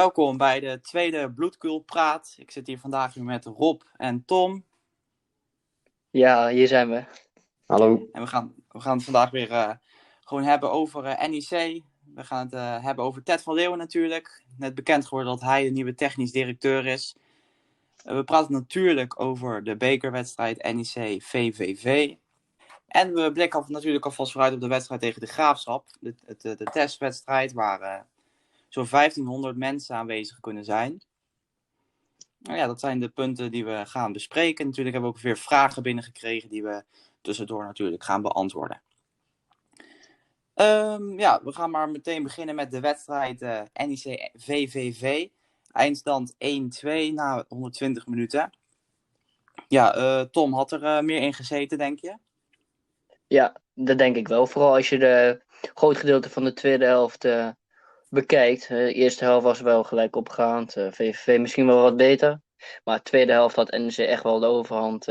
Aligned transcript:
Welkom 0.00 0.36
bij 0.36 0.60
de 0.60 0.80
tweede 0.80 1.32
Bloedkulpraat. 1.32 2.34
Ik 2.36 2.50
zit 2.50 2.66
hier 2.66 2.78
vandaag 2.78 3.14
weer 3.14 3.24
met 3.24 3.44
Rob 3.44 3.82
en 3.96 4.24
Tom. 4.24 4.64
Ja, 6.10 6.48
hier 6.48 6.68
zijn 6.68 6.90
we. 6.90 7.04
Hallo. 7.66 8.08
En 8.12 8.22
we 8.22 8.26
gaan, 8.26 8.54
we 8.68 8.80
gaan 8.80 8.96
het 8.96 9.04
vandaag 9.04 9.30
weer 9.30 9.50
uh, 9.50 9.70
gewoon 10.20 10.42
hebben 10.42 10.70
over 10.70 11.04
uh, 11.04 11.28
NEC. 11.28 11.82
We 12.14 12.24
gaan 12.24 12.44
het 12.44 12.54
uh, 12.54 12.84
hebben 12.84 13.04
over 13.04 13.22
Ted 13.22 13.42
van 13.42 13.54
Leeuwen 13.54 13.78
natuurlijk. 13.78 14.44
Net 14.56 14.74
bekend 14.74 15.06
geworden 15.06 15.32
dat 15.32 15.42
hij 15.42 15.64
de 15.64 15.70
nieuwe 15.70 15.94
technisch 15.94 16.32
directeur 16.32 16.86
is. 16.86 17.16
we 18.02 18.24
praten 18.24 18.52
natuurlijk 18.52 19.20
over 19.20 19.64
de 19.64 19.76
bekerwedstrijd 19.76 20.62
NEC-VVV. 20.62 22.14
En 22.86 23.14
we 23.14 23.32
blikken 23.32 23.60
af, 23.60 23.68
natuurlijk 23.68 24.04
alvast 24.04 24.32
vooruit 24.32 24.52
op 24.52 24.60
de 24.60 24.68
wedstrijd 24.68 25.00
tegen 25.00 25.20
de 25.20 25.26
Graafschap. 25.26 25.86
De, 26.00 26.14
de, 26.38 26.54
de 26.54 26.64
testwedstrijd 26.64 27.52
waar 27.52 28.08
zo'n 28.70 28.86
1500 28.90 29.56
mensen 29.56 29.96
aanwezig 29.96 30.40
kunnen 30.40 30.64
zijn. 30.64 31.02
Nou 32.38 32.58
ja, 32.58 32.66
dat 32.66 32.80
zijn 32.80 33.00
de 33.00 33.08
punten 33.08 33.50
die 33.50 33.64
we 33.64 33.82
gaan 33.86 34.12
bespreken. 34.12 34.66
Natuurlijk 34.66 34.94
hebben 34.94 35.12
we 35.12 35.16
ook 35.16 35.22
weer 35.22 35.38
vragen 35.38 35.82
binnengekregen 35.82 36.48
die 36.48 36.62
we 36.62 36.84
tussendoor 37.20 37.64
natuurlijk 37.64 38.04
gaan 38.04 38.22
beantwoorden. 38.22 38.82
Um, 40.54 41.18
ja, 41.18 41.40
we 41.44 41.52
gaan 41.52 41.70
maar 41.70 41.88
meteen 41.88 42.22
beginnen 42.22 42.54
met 42.54 42.70
de 42.70 42.80
wedstrijd 42.80 43.42
uh, 43.42 43.62
NEC-VVV. 43.72 45.28
Eindstand 45.72 46.34
1-2 46.34 46.36
na 47.14 47.44
120 47.48 48.06
minuten. 48.06 48.50
Ja, 49.68 49.96
uh, 49.96 50.20
Tom, 50.20 50.54
had 50.54 50.72
er 50.72 50.82
uh, 50.82 51.00
meer 51.00 51.22
in 51.22 51.34
gezeten, 51.34 51.78
denk 51.78 52.00
je? 52.00 52.16
Ja, 53.26 53.56
dat 53.74 53.98
denk 53.98 54.16
ik 54.16 54.28
wel. 54.28 54.46
Vooral 54.46 54.74
als 54.74 54.88
je 54.88 54.98
de 54.98 55.42
groot 55.74 55.96
gedeelte 55.96 56.30
van 56.30 56.44
de 56.44 56.52
tweede 56.52 56.84
helft 56.84 57.24
bekijkt. 58.10 58.68
de 58.68 58.92
eerste 58.92 59.24
helft 59.24 59.44
was 59.44 59.60
wel 59.60 59.84
gelijk 59.84 60.16
opgaand. 60.16 60.72
VVV 60.72 61.38
misschien 61.38 61.66
wel 61.66 61.82
wat 61.82 61.96
beter. 61.96 62.40
Maar 62.84 62.96
de 62.96 63.02
tweede 63.02 63.32
helft 63.32 63.56
had 63.56 63.70
NEC 63.70 63.96
echt 63.96 64.22
wel 64.22 64.38
de 64.38 64.46
overhand. 64.46 65.08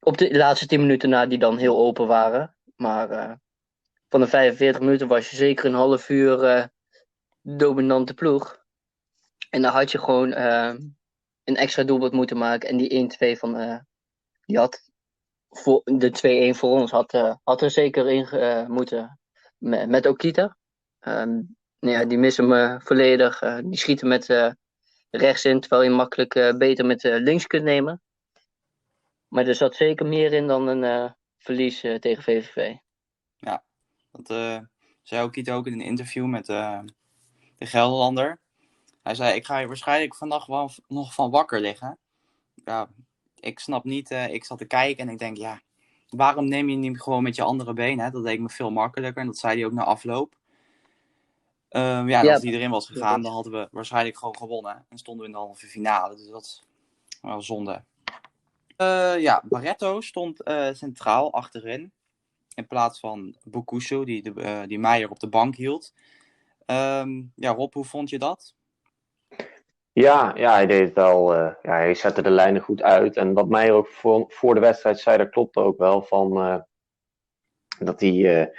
op 0.00 0.16
de 0.16 0.36
laatste 0.36 0.66
10 0.66 0.80
minuten 0.80 1.08
na, 1.08 1.26
die 1.26 1.38
dan 1.38 1.58
heel 1.58 1.78
open 1.78 2.06
waren. 2.06 2.56
Maar 2.76 3.38
van 4.08 4.20
de 4.20 4.26
45 4.26 4.80
minuten 4.80 5.08
was 5.08 5.30
je 5.30 5.36
zeker 5.36 5.64
een 5.64 5.74
half 5.74 6.08
uur 6.08 6.70
dominante 7.42 8.14
ploeg. 8.14 8.64
En 9.50 9.62
dan 9.62 9.72
had 9.72 9.90
je 9.92 9.98
gewoon 9.98 10.32
een 11.44 11.56
extra 11.56 11.82
doelpunt 11.82 12.12
moeten 12.12 12.38
maken. 12.38 12.68
En 12.68 12.76
die 12.76 13.34
1-2 13.34 13.38
van. 13.38 13.82
Die 14.44 14.58
had. 14.58 14.86
Voor, 15.50 15.80
de 15.84 16.52
2-1 16.54 16.58
voor 16.58 16.70
ons 16.70 16.90
had, 16.90 17.38
had 17.42 17.62
er 17.62 17.70
zeker 17.70 18.10
in 18.10 18.26
moeten. 18.72 19.18
Met, 19.58 19.88
met 19.88 20.06
Okita. 20.06 20.56
Nou 21.00 21.57
ja, 21.78 22.04
die 22.04 22.18
missen 22.18 22.48
me 22.48 22.80
volledig. 22.84 23.38
die 23.64 23.78
schieten 23.78 24.08
met 24.08 24.54
rechts 25.10 25.44
in. 25.44 25.60
Terwijl 25.60 25.82
je 25.82 25.90
makkelijk 25.90 26.54
beter 26.58 26.86
met 26.86 27.02
links 27.02 27.46
kunt 27.46 27.64
nemen. 27.64 28.02
Maar 29.28 29.46
er 29.46 29.54
zat 29.54 29.76
zeker 29.76 30.06
meer 30.06 30.32
in 30.32 30.46
dan 30.46 30.66
een 30.66 31.14
verlies 31.38 31.80
tegen 31.80 32.22
VVV. 32.22 32.74
Ja, 33.36 33.64
dat 34.10 34.26
zei 35.02 35.22
ook 35.22 35.36
iets 35.36 35.50
ook 35.50 35.66
in 35.66 35.72
een 35.72 35.80
interview 35.80 36.26
met 36.26 36.46
de 36.46 37.66
Gelderlander. 37.66 38.38
Hij 39.02 39.14
zei, 39.14 39.34
ik 39.34 39.44
ga 39.44 39.58
hier 39.58 39.66
waarschijnlijk 39.66 40.14
vannacht 40.14 40.46
wel 40.46 40.70
nog 40.86 41.14
van 41.14 41.30
wakker 41.30 41.60
liggen. 41.60 41.98
Ja, 42.54 42.88
ik 43.40 43.58
snap 43.58 43.84
niet, 43.84 44.10
ik 44.10 44.44
zat 44.44 44.58
te 44.58 44.64
kijken 44.64 45.06
en 45.06 45.12
ik 45.12 45.18
denk, 45.18 45.36
ja, 45.36 45.60
waarom 46.08 46.48
neem 46.48 46.68
je 46.68 46.76
niet 46.76 47.00
gewoon 47.00 47.22
met 47.22 47.36
je 47.36 47.42
andere 47.42 47.72
been? 47.72 47.98
Hè? 47.98 48.10
Dat 48.10 48.22
leek 48.22 48.40
me 48.40 48.48
veel 48.48 48.70
makkelijker 48.70 49.20
en 49.20 49.26
dat 49.26 49.38
zei 49.38 49.56
hij 49.56 49.66
ook 49.66 49.72
na 49.72 49.84
afloop. 49.84 50.37
Uh, 51.70 51.82
ja, 51.82 52.22
ja, 52.22 52.32
als 52.32 52.40
die 52.40 52.52
erin 52.52 52.70
was 52.70 52.86
gegaan, 52.86 53.22
dan 53.22 53.32
hadden 53.32 53.52
we 53.52 53.68
waarschijnlijk 53.70 54.18
gewoon 54.18 54.36
gewonnen. 54.36 54.86
En 54.88 54.98
stonden 54.98 55.22
we 55.22 55.26
in 55.26 55.36
de 55.38 55.42
halve 55.44 55.66
finale, 55.66 56.16
dus 56.16 56.28
dat 56.28 56.42
is 56.42 56.62
wel 57.22 57.42
zonde. 57.42 57.84
Uh, 58.76 59.18
ja, 59.18 59.42
Barretto 59.44 60.00
stond 60.00 60.48
uh, 60.48 60.68
centraal 60.72 61.32
achterin. 61.32 61.92
In 62.54 62.66
plaats 62.66 63.00
van 63.00 63.36
Bokushu, 63.44 64.04
die, 64.04 64.22
de, 64.22 64.32
uh, 64.36 64.62
die 64.66 64.78
Meijer 64.78 65.10
op 65.10 65.20
de 65.20 65.28
bank 65.28 65.56
hield. 65.56 65.94
Um, 66.66 67.32
ja, 67.34 67.50
Rob, 67.52 67.74
hoe 67.74 67.84
vond 67.84 68.10
je 68.10 68.18
dat? 68.18 68.54
Ja, 69.92 70.32
ja 70.36 70.52
hij 70.52 70.66
deed 70.66 70.80
het 70.80 70.94
wel. 70.94 71.34
Uh, 71.34 71.52
ja, 71.62 71.70
hij 71.70 71.94
zette 71.94 72.22
de 72.22 72.30
lijnen 72.30 72.62
goed 72.62 72.82
uit. 72.82 73.16
En 73.16 73.32
wat 73.32 73.48
Meijer 73.48 73.74
ook 73.74 73.88
voor, 73.88 74.24
voor 74.28 74.54
de 74.54 74.60
wedstrijd 74.60 75.00
zei, 75.00 75.18
dat 75.18 75.30
klopt 75.30 75.56
ook 75.56 75.78
wel. 75.78 76.02
Van, 76.02 76.38
uh, 76.38 76.58
dat 77.78 78.00
hij 78.00 78.52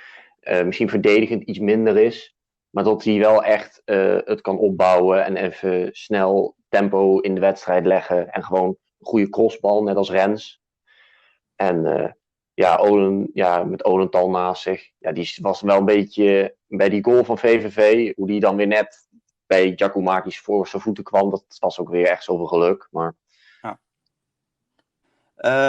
misschien 0.65 0.89
verdedigend 0.89 1.43
iets 1.43 1.59
minder 1.59 1.97
is. 1.97 2.37
Maar 2.69 2.83
dat 2.83 3.03
hij 3.03 3.19
wel 3.19 3.43
echt 3.43 3.81
het 4.25 4.41
kan 4.41 4.57
opbouwen 4.57 5.25
en 5.25 5.35
even 5.35 5.89
snel 5.91 6.55
tempo 6.69 7.19
in 7.19 7.35
de 7.35 7.41
wedstrijd 7.41 7.85
leggen. 7.85 8.31
En 8.31 8.43
gewoon 8.43 8.67
een 8.67 9.05
goede 9.05 9.29
crossbal, 9.29 9.83
net 9.83 9.95
als 9.95 10.11
Rens. 10.11 10.61
En 11.55 12.15
ja, 12.53 12.75
Olen, 12.75 13.29
ja, 13.33 13.63
met 13.63 13.85
Olental 13.85 14.29
naast 14.29 14.61
zich. 14.61 14.91
Ja, 14.97 15.11
die 15.11 15.35
was 15.41 15.61
wel 15.61 15.77
een 15.77 15.85
beetje 15.85 16.55
bij 16.67 16.89
die 16.89 17.03
goal 17.03 17.23
van 17.23 17.37
VVV. 17.37 18.11
Hoe 18.15 18.27
die 18.27 18.39
dan 18.39 18.55
weer 18.55 18.67
net 18.67 19.07
bij 19.45 19.73
Giacomakis 19.75 20.39
voor 20.39 20.67
zijn 20.67 20.81
voeten 20.81 21.03
kwam. 21.03 21.29
Dat 21.29 21.43
was 21.59 21.79
ook 21.79 21.89
weer 21.89 22.07
echt 22.07 22.23
zoveel 22.23 22.45
geluk. 22.45 22.87
Maar... 22.91 23.15
Ja. 23.61 23.79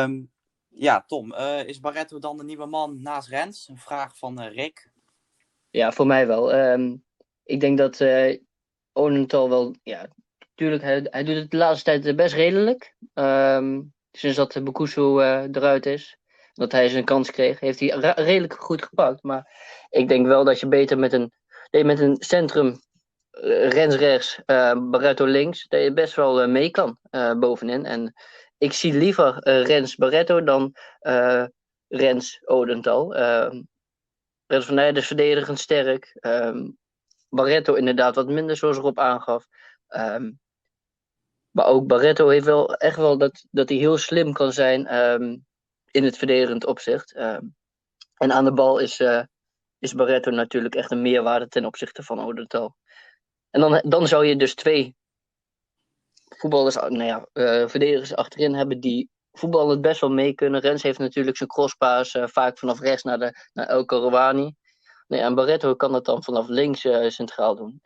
Um, 0.03 0.31
ja, 0.69 1.05
Tom. 1.07 1.33
Uh, 1.33 1.65
is 1.65 1.81
Barretto 1.81 2.19
dan 2.19 2.37
de 2.37 2.45
nieuwe 2.45 2.67
man 2.67 3.03
naast 3.03 3.29
Rens? 3.29 3.69
Een 3.69 3.79
vraag 3.79 4.19
van 4.19 4.43
Rick. 4.43 4.91
Ja, 5.71 5.93
voor 5.93 6.07
mij 6.07 6.27
wel. 6.27 6.55
Um, 6.55 7.05
ik 7.45 7.61
denk 7.61 7.79
dat 7.79 8.01
uh, 8.01 8.37
wel... 9.31 9.75
Ja, 9.83 10.09
tuurlijk, 10.55 10.83
hij, 10.83 11.07
hij 11.11 11.25
doet 11.25 11.37
het 11.37 11.51
de 11.51 11.57
laatste 11.57 12.01
tijd 12.01 12.17
best 12.17 12.35
redelijk. 12.35 12.95
Um, 13.15 13.93
sinds 14.13 14.37
dat 14.37 14.65
Bokusu 14.65 15.03
eruit 15.53 15.87
is 15.87 16.19
dat 16.53 16.73
hij 16.73 16.89
zijn 16.89 17.05
kans 17.05 17.31
kreeg, 17.31 17.61
heeft 17.61 17.81
hij 17.81 18.13
redelijk 18.15 18.55
goed 18.55 18.83
gepakt. 18.83 19.23
Maar 19.23 19.51
ik 19.91 20.09
denk 20.09 20.27
wel 20.27 20.45
dat 20.45 20.61
je 20.61 20.69
beter 20.69 20.99
met 20.99 21.13
een, 21.13 21.33
nee, 21.71 21.85
met 21.85 22.01
een 22.01 22.17
centrum, 22.19 22.81
Rens 23.31 23.97
rechts, 23.97 24.41
uh, 24.47 24.73
Barretto 24.91 25.25
links, 25.25 25.69
dat 25.69 25.83
je 25.83 25.93
best 25.93 26.15
wel 26.15 26.49
mee 26.49 26.71
kan 26.71 26.99
bovenin. 27.41 27.85
En 27.85 28.15
ik 28.59 28.73
zie 28.73 28.93
liever 28.93 29.49
Rens 29.63 29.97
Barretto 29.97 30.43
dan 30.43 30.75
Rens 31.89 32.41
Odental. 32.45 33.15
Rens 34.51 34.67
van 34.67 34.79
is 34.79 35.07
verdedigend 35.07 35.59
sterk. 35.59 36.17
Um, 36.21 36.79
Barretto 37.29 37.75
inderdaad 37.75 38.15
wat 38.15 38.29
minder, 38.29 38.57
zoals 38.57 38.77
Rob 38.77 38.99
aangaf. 38.99 39.47
Um, 39.89 40.41
maar 41.51 41.67
ook 41.67 41.87
Barretto 41.87 42.29
heeft 42.29 42.45
wel 42.45 42.75
echt 42.75 42.97
wel 42.97 43.19
dat, 43.19 43.45
dat 43.51 43.69
hij 43.69 43.79
heel 43.79 43.99
slim 43.99 44.33
kan 44.33 44.53
zijn. 44.53 44.95
Um, 44.95 45.47
in 45.91 46.05
het 46.05 46.19
verdedigend 46.19 46.67
opzicht. 46.67 47.13
En 47.13 48.33
aan 48.33 48.45
de 48.45 48.53
bal 48.53 48.79
is, 48.79 49.01
uh, 49.01 49.23
is 49.79 49.95
Barretto 49.95 50.31
natuurlijk 50.31 50.75
echt 50.75 50.91
een 50.91 51.03
meerwaarde 51.03 51.49
ten 51.49 51.65
opzichte 51.65 52.03
van 52.03 52.21
Odental. 52.21 52.77
En 53.51 53.61
dan, 53.61 53.83
dan 53.89 54.09
zou 54.09 54.27
je 54.27 54.37
dus 54.37 54.55
twee 54.55 54.97
voetballers, 56.29 56.75
nou 56.75 57.03
ja, 57.03 57.27
uh, 57.33 57.69
verdedigers 57.69 58.15
achterin 58.15 58.55
hebben 58.55 58.81
die 58.81 59.11
voetballen 59.33 59.71
het 59.71 59.81
best 59.81 60.01
wel 60.01 60.11
mee 60.11 60.35
kunnen. 60.35 60.61
Rens 60.61 60.83
heeft 60.83 60.99
natuurlijk 60.99 61.37
zijn 61.37 61.49
crosspaas 61.49 62.19
vaak 62.25 62.59
vanaf 62.59 62.81
rechts 62.81 63.03
naar, 63.03 63.19
de, 63.19 63.49
naar 63.53 63.67
El 63.67 63.85
Karouani. 63.85 64.55
Nee, 65.07 65.21
en 65.21 65.35
Barretto 65.35 65.75
kan 65.75 65.93
dat 65.93 66.05
dan 66.05 66.25
vanaf 66.25 66.49
links 66.49 66.81
centraal 67.07 67.57
doen. 67.57 67.81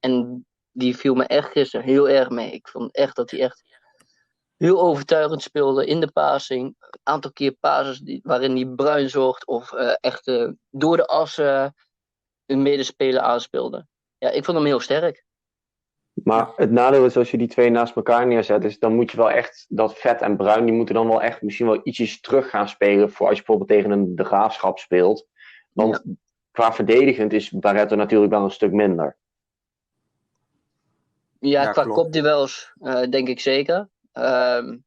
en 0.00 0.46
die 0.70 0.96
viel 0.96 1.14
me 1.14 1.26
echt 1.26 1.50
gisteren 1.50 1.86
heel 1.86 2.08
erg 2.08 2.28
mee. 2.28 2.50
Ik 2.50 2.68
vond 2.68 2.94
echt 2.94 3.16
dat 3.16 3.30
hij 3.30 3.40
echt 3.40 3.62
heel 4.56 4.80
overtuigend 4.80 5.42
speelde 5.42 5.86
in 5.86 6.00
de 6.00 6.10
passing. 6.12 6.76
Een 6.78 7.00
aantal 7.02 7.32
keer 7.32 7.52
passes 7.52 8.20
waarin 8.22 8.56
hij 8.56 8.66
bruin 8.66 9.10
zorgt 9.10 9.46
of 9.46 9.72
echt 10.00 10.50
door 10.70 10.96
de 10.96 11.06
as 11.06 11.36
een 12.46 12.62
medespeler 12.62 13.20
aanspeelde. 13.20 13.86
Ja, 14.18 14.30
ik 14.30 14.44
vond 14.44 14.56
hem 14.56 14.66
heel 14.66 14.80
sterk. 14.80 15.24
Maar 16.24 16.52
het 16.56 16.70
nadeel 16.70 17.04
is 17.04 17.16
als 17.16 17.30
je 17.30 17.38
die 17.38 17.48
twee 17.48 17.70
naast 17.70 17.96
elkaar 17.96 18.26
neerzet, 18.26 18.64
is 18.64 18.78
dan 18.78 18.94
moet 18.94 19.10
je 19.10 19.16
wel 19.16 19.30
echt 19.30 19.66
dat 19.68 19.98
vet 19.98 20.20
en 20.20 20.36
bruin, 20.36 20.64
die 20.64 20.74
moeten 20.74 20.94
dan 20.94 21.08
wel 21.08 21.22
echt 21.22 21.42
misschien 21.42 21.66
wel 21.66 21.80
ietsjes 21.82 22.20
terug 22.20 22.50
gaan 22.50 22.68
spelen 22.68 23.10
voor 23.10 23.26
als 23.26 23.38
je 23.38 23.44
bijvoorbeeld 23.44 23.78
tegen 23.78 23.90
een 23.90 24.16
de 24.16 24.24
graafschap 24.24 24.78
speelt. 24.78 25.26
Want 25.72 26.00
ja. 26.04 26.12
qua 26.50 26.72
verdedigend 26.72 27.32
is 27.32 27.50
Barretto 27.50 27.96
natuurlijk 27.96 28.32
wel 28.32 28.44
een 28.44 28.50
stuk 28.50 28.72
minder. 28.72 29.16
Ja, 31.38 31.62
ja 31.62 31.70
qua 31.70 31.84
kopduels 31.84 32.72
uh, 32.80 33.02
denk 33.02 33.28
ik 33.28 33.40
zeker. 33.40 33.88
Um, 34.12 34.84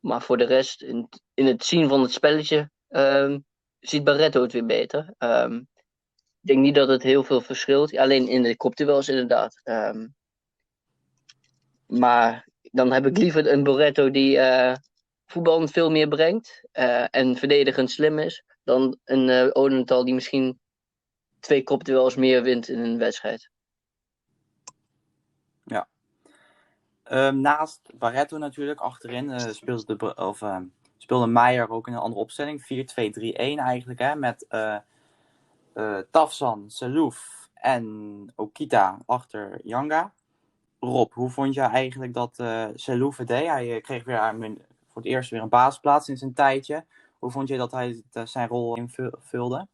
maar 0.00 0.22
voor 0.22 0.36
de 0.36 0.44
rest, 0.44 0.82
in, 0.82 1.08
in 1.34 1.46
het 1.46 1.64
zien 1.64 1.88
van 1.88 2.02
het 2.02 2.12
spelletje, 2.12 2.70
um, 2.88 3.44
ziet 3.80 4.04
Barretto 4.04 4.42
het 4.42 4.52
weer 4.52 4.66
beter. 4.66 5.14
Um, 5.18 5.68
ik 6.42 6.48
denk 6.48 6.58
niet 6.58 6.74
dat 6.74 6.88
het 6.88 7.02
heel 7.02 7.24
veel 7.24 7.40
verschilt. 7.40 7.96
Alleen 7.96 8.28
in 8.28 8.42
de 8.42 8.56
kopduels 8.56 9.08
inderdaad. 9.08 9.60
Maar 11.90 12.48
dan 12.62 12.92
heb 12.92 13.06
ik 13.06 13.18
liever 13.18 13.52
een 13.52 13.62
Barretto 13.62 14.10
die 14.10 14.36
uh, 14.36 14.74
veel 15.64 15.90
meer 15.90 16.08
brengt. 16.08 16.68
Uh, 16.72 17.04
en 17.10 17.36
verdedigend 17.36 17.90
slim 17.90 18.18
is. 18.18 18.44
Dan 18.64 18.96
een 19.04 19.28
uh, 19.28 19.48
Odental 19.52 20.04
die 20.04 20.14
misschien 20.14 20.58
twee 21.40 21.62
kopduels 21.62 22.16
meer 22.16 22.42
wint 22.42 22.68
in 22.68 22.78
een 22.78 22.98
wedstrijd. 22.98 23.50
Ehm, 27.02 27.40
naast 27.40 27.80
Barretto 27.94 28.38
natuurlijk, 28.38 28.80
achterin 28.80 29.30
eh, 29.30 29.48
speelde, 29.48 29.96
de, 29.96 30.14
of, 30.14 30.42
speelde 30.98 31.26
Meijer 31.26 31.70
ook 31.70 31.86
in 31.86 31.92
een 31.92 31.98
andere 31.98 32.20
opstelling. 32.20 32.62
4-2-3-1 32.62 33.34
eigenlijk, 33.34 33.98
hè, 33.98 34.14
met 34.14 34.46
eh 34.48 34.76
eh, 35.72 35.98
Tafsan, 36.10 36.70
Selouf 36.70 37.48
en 37.54 38.32
Okita 38.36 38.98
achter 39.06 39.60
Yanga. 39.64 40.12
Rob, 40.80 41.12
hoe 41.12 41.30
vond 41.30 41.54
je 41.54 41.60
eigenlijk 41.60 42.14
dat 42.14 42.38
eh 42.38 42.66
Selouf 42.74 43.16
het 43.16 43.28
deed? 43.28 43.46
Hij 43.46 43.74
eh, 43.74 43.82
kreeg 43.82 44.04
weer 44.04 44.34
voor 44.86 45.02
het 45.02 45.04
eerst 45.04 45.30
weer 45.30 45.42
een 45.42 45.48
basisplaats 45.48 46.08
in 46.08 46.16
zijn 46.16 46.34
tijdje. 46.34 46.84
Hoe 47.18 47.30
vond 47.30 47.48
je 47.48 47.56
dat 47.56 47.72
hij 47.72 48.02
eh, 48.12 48.26
zijn 48.26 48.48
rol 48.48 48.76
invulde? 48.76 49.66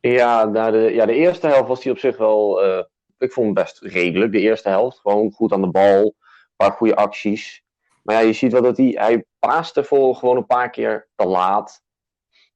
Ja, 0.00 0.44
na 0.44 0.70
de, 0.70 0.78
ja, 0.78 1.06
de 1.06 1.14
eerste 1.14 1.46
helft 1.46 1.68
was 1.68 1.82
hij 1.82 1.92
op 1.92 1.98
zich 1.98 2.16
wel, 2.16 2.62
eh, 2.62 2.84
ik 3.18 3.32
vond 3.32 3.46
hem 3.46 3.64
best 3.64 3.80
redelijk. 3.80 4.32
De 4.32 4.40
eerste 4.40 4.68
helft, 4.68 4.98
gewoon 4.98 5.32
goed 5.32 5.52
aan 5.52 5.62
de 5.62 5.70
bal, 5.70 6.04
een 6.04 6.14
paar 6.56 6.72
goede 6.72 6.96
acties. 6.96 7.64
Maar 8.02 8.14
ja, 8.14 8.20
je 8.20 8.32
ziet 8.32 8.52
wel 8.52 8.62
dat 8.62 8.76
hij, 8.76 8.94
hij 8.98 9.24
paaste 9.38 9.84
voor 9.84 10.14
gewoon 10.14 10.36
een 10.36 10.46
paar 10.46 10.70
keer 10.70 11.08
te 11.14 11.26
laat. 11.26 11.82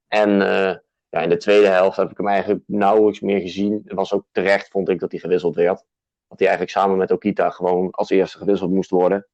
En 0.08 0.42
eh, 0.42 0.76
ja, 1.08 1.20
in 1.20 1.28
de 1.28 1.36
tweede 1.36 1.66
helft 1.66 1.96
heb 1.96 2.10
ik 2.10 2.16
hem 2.16 2.28
eigenlijk 2.28 2.62
nauwelijks 2.66 3.20
meer 3.20 3.40
gezien. 3.40 3.82
Het 3.84 3.94
was 3.94 4.12
ook 4.12 4.24
terecht, 4.32 4.68
vond 4.68 4.88
ik, 4.88 5.00
dat 5.00 5.10
hij 5.10 5.20
gewisseld 5.20 5.54
werd. 5.54 5.84
Dat 6.28 6.38
hij 6.38 6.48
eigenlijk 6.48 6.78
samen 6.78 6.96
met 6.96 7.10
Okita 7.10 7.50
gewoon 7.50 7.90
als 7.90 8.10
eerste 8.10 8.38
gewisseld 8.38 8.70
moest 8.70 8.90
worden. 8.90 9.26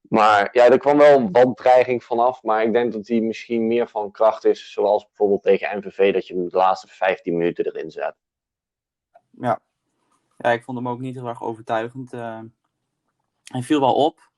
Maar 0.00 0.48
ja, 0.52 0.64
er 0.70 0.78
kwam 0.78 0.98
wel 0.98 1.18
een 1.18 1.32
wanddreiging 1.32 2.04
vanaf. 2.04 2.42
Maar 2.42 2.62
ik 2.62 2.72
denk 2.72 2.92
dat 2.92 3.06
hij 3.08 3.20
misschien 3.20 3.66
meer 3.66 3.88
van 3.88 4.10
kracht 4.10 4.44
is. 4.44 4.72
Zoals 4.72 5.06
bijvoorbeeld 5.06 5.42
tegen 5.42 5.78
MVV, 5.78 6.12
dat 6.12 6.26
je 6.26 6.34
hem 6.34 6.48
de 6.48 6.56
laatste 6.56 6.88
15 6.88 7.36
minuten 7.36 7.64
erin 7.66 7.90
zet. 7.90 8.14
Ja. 9.30 9.60
ja, 10.38 10.50
ik 10.50 10.64
vond 10.64 10.78
hem 10.78 10.88
ook 10.88 11.00
niet 11.00 11.14
heel 11.14 11.26
erg 11.28 11.42
overtuigend. 11.42 12.12
eh. 12.12 12.40
hij 13.44 13.62
viel 13.62 13.80
wel 13.80 13.94
op. 13.94 14.30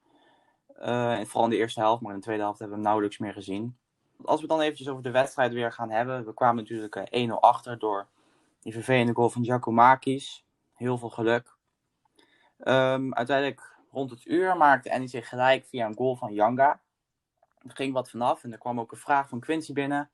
eh, 0.77 1.21
vooral 1.21 1.45
in 1.45 1.51
de 1.51 1.57
eerste 1.57 1.81
helft, 1.81 2.03
maar 2.03 2.11
in 2.13 2.19
de 2.19 2.25
tweede 2.25 2.43
helft 2.43 2.59
hebben 2.59 2.77
we 2.77 2.83
hem 2.83 2.91
nauwelijks 2.93 3.19
meer 3.23 3.33
gezien. 3.33 3.77
Als 4.25 4.41
we 4.41 4.47
dan 4.47 4.61
eventjes 4.61 4.89
over 4.89 5.03
de 5.03 5.11
wedstrijd 5.11 5.53
weer 5.53 5.73
gaan 5.73 5.91
hebben. 5.91 6.25
We 6.25 6.35
kwamen 6.35 6.57
natuurlijk 6.57 6.97
eh, 6.97 7.29
1-0 7.29 7.33
achter 7.41 7.79
door 7.79 8.07
die 8.61 8.73
vervelende 8.73 9.13
goal 9.15 9.31
van 9.31 9.45
Giacomakis. 9.45 10.45
Heel 10.75 10.99
veel 10.99 11.11
geluk. 11.11 11.54
Ehm, 12.59 13.13
uiteindelijk 13.13 13.75
rond 13.91 14.11
het 14.11 14.27
uur 14.27 14.57
maakte 14.57 14.99
NEC 14.99 15.25
gelijk 15.25 15.65
via 15.65 15.87
een 15.87 15.97
goal 15.97 16.17
van 16.17 16.33
Yanga. 16.33 16.81
Er 17.59 17.77
ging 17.77 17.93
wat 17.93 18.11
vanaf 18.11 18.45
en 18.45 18.53
er 18.53 18.59
kwam 18.59 18.81
ook 18.81 18.93
een 18.93 18.99
vraag 18.99 19.29
van 19.29 19.41
Quincy 19.41 19.73
binnen. 19.73 20.11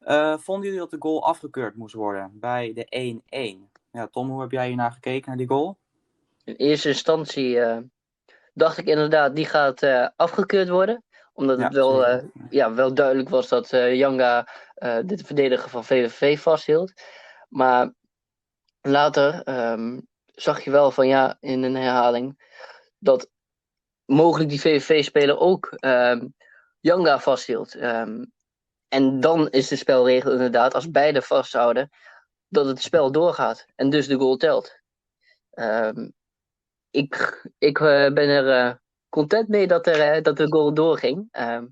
Eh, 0.00 0.38
vonden 0.38 0.64
jullie 0.64 0.78
dat 0.78 0.90
de 0.90 0.96
goal 0.98 1.24
afgekeurd 1.24 1.76
moest 1.76 1.94
worden 1.94 2.30
bij 2.34 2.72
de 2.72 2.86
1-1? 2.88 3.70
Ja, 3.90 4.06
Tom, 4.06 4.30
hoe 4.30 4.40
heb 4.40 4.50
jij 4.50 4.66
hiernaar 4.66 4.92
gekeken, 4.92 5.28
naar 5.28 5.36
die 5.36 5.48
goal? 5.48 5.76
In 6.44 6.54
eerste 6.54 6.88
instantie 6.88 7.60
eh, 7.60 7.78
dacht 8.54 8.78
ik 8.78 8.86
inderdaad, 8.86 9.36
die 9.36 9.46
gaat 9.46 9.82
eh, 9.82 10.08
afgekeurd 10.16 10.68
worden. 10.68 11.02
Omdat 11.32 11.58
het 11.58 11.72
wel, 11.72 12.22
ja, 12.50 12.74
wel 12.74 12.94
duidelijk 12.94 13.28
was 13.28 13.48
dat 13.48 13.68
Janga 13.70 14.48
de 14.78 15.18
verdediger 15.24 15.70
van 15.70 15.84
VVV 15.84 16.40
vasthield. 16.40 16.92
Maar 17.48 17.92
later 18.80 19.42
ehm, 19.42 20.00
zag 20.40 20.64
je 20.64 20.70
wel 20.70 20.90
van 20.90 21.08
ja, 21.08 21.36
in 21.40 21.62
een 21.62 21.76
herhaling, 21.76 22.52
dat 22.98 23.30
mogelijk 24.04 24.50
die 24.50 24.60
VVV-speler 24.60 25.38
ook 25.38 25.66
ehm 25.76 26.26
Janga 26.80 27.18
vasthield. 27.18 27.74
Ehm, 27.74 28.24
en 28.88 29.20
dan 29.20 29.48
is 29.50 29.68
de 29.68 29.76
spelregel 29.76 30.32
inderdaad, 30.32 30.74
als 30.74 30.90
beide 30.90 31.22
vasthouden, 31.22 31.90
dat 32.48 32.66
het 32.66 32.82
spel 32.82 33.12
doorgaat. 33.12 33.66
En 33.74 33.90
dus 33.90 34.06
de 34.06 34.16
goal 34.18 34.36
telt. 34.36 34.80
Ehm, 35.50 36.10
ik 36.90 37.42
ik 37.58 37.80
eh, 37.80 38.12
ben 38.12 38.28
er 38.28 38.48
eh, 38.50 38.74
content 39.08 39.48
mee 39.48 39.66
dat, 39.66 39.86
er, 39.86 40.00
eh, 40.00 40.22
dat 40.22 40.36
de 40.36 40.48
goal 40.48 40.74
doorging. 40.74 41.28
Ehm, 41.30 41.66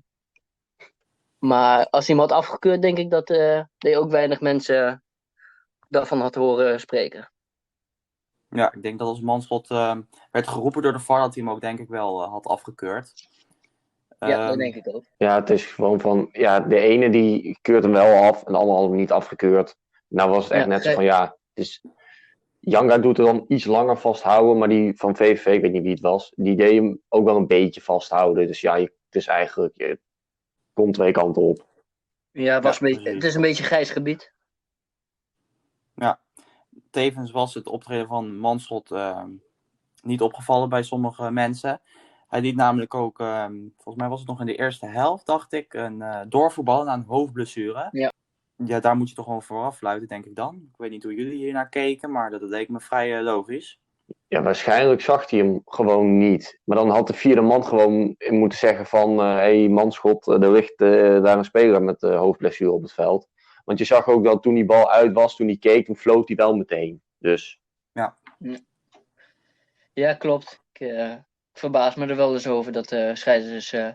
maar 1.37 1.89
als 1.89 2.07
had 2.07 2.31
afgekeurd, 2.31 2.81
denk 2.81 2.97
ik 2.97 3.09
dat, 3.09 3.27
dat 3.77 3.95
ook 3.95 4.11
weinig 4.11 4.41
mensen 4.41 5.03
daarvan 5.89 6.21
had 6.21 6.35
horen 6.35 6.79
spreken. 6.79 7.31
Ja, 8.49 8.73
ik 8.73 8.81
denk 8.81 8.99
dat 8.99 9.07
als 9.07 9.21
manschot 9.21 9.69
eh, 9.69 9.95
werd 10.31 10.47
geroepen 10.47 10.81
door 10.81 10.93
de 10.93 10.99
VAR, 10.99 11.19
dat 11.19 11.35
hij 11.35 11.43
hem 11.43 11.53
ook 11.53 11.61
denk 11.61 11.79
ik 11.79 11.87
wel 11.87 12.23
eh, 12.23 12.29
had 12.29 12.45
afgekeurd. 12.45 13.27
ja, 14.19 14.27
Ehm, 14.39 14.47
dat 14.47 14.57
denk 14.57 14.75
ik 14.75 14.95
ook. 14.95 15.03
Ja, 15.17 15.35
het 15.35 15.49
is 15.49 15.65
gewoon 15.65 15.99
van, 15.99 16.29
ja, 16.31 16.59
de 16.59 16.79
ene 16.79 17.09
die 17.09 17.57
keurt 17.61 17.83
hem 17.83 17.91
wel 17.91 18.23
af 18.23 18.43
en 18.43 18.51
de 18.51 18.57
andere 18.59 18.77
had 18.79 18.87
hem 18.87 18.97
niet 18.97 19.11
afgekeurd. 19.11 19.77
Nou 20.07 20.29
was 20.29 20.43
het 20.43 20.53
echt 20.53 20.63
Ja, 20.63 20.67
net 20.69 20.83
zo 20.83 20.93
van, 20.93 21.03
ja, 21.03 21.21
het 21.23 21.65
is, 21.65 21.81
Janga 22.59 22.97
doet 22.97 23.17
er 23.17 23.25
dan 23.25 23.45
iets 23.47 23.65
langer 23.65 23.97
vasthouden, 23.97 24.57
maar 24.57 24.69
die 24.69 24.97
van 24.97 25.15
VVV, 25.15 25.45
ik 25.45 25.61
weet 25.61 25.71
niet 25.71 25.81
wie 25.81 25.91
het 25.91 25.99
was, 25.99 26.33
die 26.35 26.55
deed 26.55 26.75
hem 26.75 27.01
ook 27.09 27.25
wel 27.25 27.35
een 27.35 27.47
beetje 27.47 27.81
vasthouden. 27.81 28.47
Dus 28.47 28.61
ja, 28.61 28.75
je, 28.75 28.93
het 29.05 29.15
is 29.15 29.27
eigenlijk, 29.27 29.73
je 29.75 29.99
komt 30.73 30.93
twee 30.93 31.11
kanten 31.11 31.41
op. 31.41 31.65
Ja, 32.31 32.53
het, 32.53 32.63
was 32.63 32.77
ja, 32.77 32.87
een 32.87 32.93
beetje, 32.93 33.13
het 33.13 33.23
is 33.23 33.35
een 33.35 33.41
beetje 33.41 33.63
grijs 33.63 33.89
gebied. 33.89 34.33
Tevens 36.89 37.31
was 37.31 37.53
het 37.53 37.67
optreden 37.67 38.07
van 38.07 38.37
Manschot 38.37 38.91
eh, 38.91 39.23
niet 40.03 40.21
opgevallen 40.21 40.69
bij 40.69 40.83
sommige 40.83 41.31
mensen. 41.31 41.81
Hij 42.27 42.41
liet 42.41 42.55
namelijk 42.55 42.93
ook, 42.93 43.19
eh, 43.19 43.45
volgens 43.75 43.95
mij 43.95 44.09
was 44.09 44.19
het 44.19 44.27
nog 44.27 44.39
in 44.39 44.45
de 44.45 44.55
eerste 44.55 44.85
helft, 44.85 45.25
dacht 45.25 45.53
ik, 45.53 45.73
een 45.73 46.01
eh 46.01 46.21
doorvoetballen 46.27 46.85
na 46.85 46.93
een 46.93 47.03
hoofdblessure. 47.07 47.87
Ja. 47.91 48.11
Ja, 48.65 48.79
daar 48.79 48.95
moet 48.95 49.09
je 49.09 49.15
toch 49.15 49.25
gewoon 49.25 49.43
vooraf 49.43 49.77
fluiten, 49.77 50.07
denk 50.07 50.25
ik 50.25 50.35
dan. 50.35 50.55
Ik 50.55 50.77
weet 50.77 50.89
niet 50.89 51.03
hoe 51.03 51.15
jullie 51.15 51.37
hier 51.37 51.53
naar 51.53 51.69
keken, 51.69 52.11
maar 52.11 52.29
dat, 52.29 52.39
dat 52.39 52.49
leek 52.49 52.69
me 52.69 52.79
vrij 52.79 53.17
eh, 53.17 53.23
logisch. 53.23 53.79
Ja, 54.27 54.41
waarschijnlijk 54.41 55.01
zag 55.01 55.29
hij 55.29 55.39
hem 55.39 55.61
gewoon 55.65 56.17
niet. 56.17 56.59
Maar 56.63 56.77
dan 56.77 56.89
had 56.89 57.07
de 57.07 57.13
vierde 57.13 57.41
man 57.41 57.65
gewoon 57.65 58.15
moeten 58.29 58.57
zeggen 58.57 58.85
van... 58.85 59.17
Hé, 59.17 59.25
hey, 59.25 59.69
manschot, 59.69 60.27
er 60.27 60.51
ligt 60.51 60.81
eh, 60.81 61.23
daar 61.23 61.37
een 61.37 61.45
speler 61.45 61.83
met 61.83 62.03
uh, 62.03 62.17
hoofdblessure 62.19 62.71
op 62.71 62.81
het 62.81 62.93
veld. 62.93 63.27
Want 63.67 63.79
je 63.79 63.85
zag 63.85 64.07
ook 64.07 64.23
dat 64.23 64.43
toen 64.43 64.53
die 64.53 64.65
bal 64.65 64.91
uit 64.91 65.13
was, 65.13 65.35
toen 65.35 65.47
hij 65.47 65.57
keek, 65.57 65.85
toen 65.85 65.95
floot 65.95 66.27
hij 66.27 66.37
wel 66.37 66.55
meteen. 66.55 67.01
Dus 67.19 67.59
Ja, 69.93 70.13
klopt. 70.13 70.61
Ik 70.73 70.87
eh, 70.87 71.15
verbaas 71.53 71.95
me 71.95 72.05
er 72.07 72.15
wel 72.15 72.33
eens 72.33 72.47
over 72.47 72.71
dat 72.71 72.89
de 72.89 73.11
scheidsrechters 73.15 73.73
eh 73.73 73.89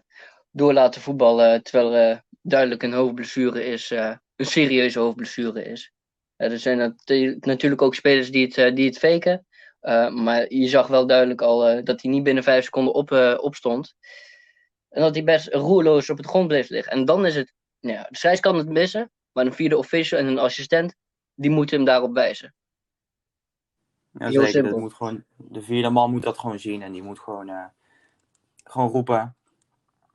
door 0.51 0.73
laten 0.73 1.01
voetballen. 1.01 1.63
Terwijl 1.63 1.95
er 1.95 2.23
duidelijk 2.43 2.83
een 2.83 2.93
hoofdblessure 2.93 3.65
is. 3.65 3.91
eh, 3.91 4.15
een 4.37 4.47
serieuze 4.47 4.99
hoofdblessure 4.99 5.63
is. 5.65 5.93
Eh, 6.37 6.51
er 6.53 6.59
zijn 6.59 6.79
natu- 6.79 7.37
natuurlijk 7.41 7.83
ook 7.83 7.95
spelers 7.95 8.31
die 8.31 8.47
het, 8.47 8.59
eh, 8.59 8.75
die 8.75 8.87
het 8.87 8.99
faken. 8.99 9.47
Eh, 9.81 10.09
maar 10.11 10.53
je 10.53 10.69
zag 10.69 10.87
wel 10.87 11.07
duidelijk 11.07 11.41
al 11.43 11.69
eh, 11.69 11.85
dat 11.85 12.03
hij 12.03 12.11
niet 12.11 12.23
binnen 12.23 12.43
vijf 12.43 12.65
seconden 12.65 12.95
op, 12.95 13.13
eh, 13.13 13.39
opstond. 13.41 13.95
En 14.89 15.03
dat 15.03 15.15
hij 15.15 15.25
best 15.25 15.49
roerloos 15.55 16.11
op 16.11 16.17
het 16.17 16.27
grond 16.27 16.49
bleef 16.49 16.69
liggen. 16.69 16.93
En 16.93 17.05
dan 17.05 17.27
is 17.27 17.35
het. 17.37 17.53
nou 17.81 17.97
Ja, 17.97 18.07
de 18.09 18.17
scheids 18.17 18.41
kan 18.41 18.57
het 18.57 18.69
missen. 18.69 19.11
Maar 19.33 19.47
een 19.47 19.53
vierde 19.53 19.77
official 19.77 20.21
en 20.21 20.27
een 20.27 20.39
assistent. 20.39 20.95
die 21.35 21.51
moeten 21.51 21.77
hem 21.77 21.85
daarop 21.85 22.15
wijzen. 22.15 22.55
Ja, 24.11 24.27
Heel 24.27 24.33
zeker. 24.33 24.49
simpel. 24.49 24.71
Dat 24.71 24.81
moet 24.81 24.95
gewoon, 24.95 25.25
de 25.37 25.63
vierde 25.63 25.91
man 25.91 26.11
moet 26.11 26.23
dat 26.23 26.39
gewoon 26.39 26.59
zien 26.59 26.83
en 26.83 26.93
die 26.93 27.03
moet 27.03 27.19
gewoon, 27.19 27.49
eh, 27.49 27.65
gewoon 28.65 28.89
roepen. 28.89 29.37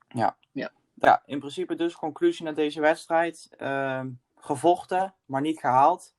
Ja. 0.07 0.37
Ja. 0.51 0.71
ja, 0.93 1.21
in 1.25 1.39
principe 1.39 1.75
dus 1.75 1.95
conclusie 1.95 2.45
naar 2.45 2.53
deze 2.53 2.81
wedstrijd. 2.81 3.49
Ehm, 3.57 4.09
gevochten, 4.35 5.13
maar 5.25 5.41
niet 5.41 5.59
gehaald. 5.59 6.15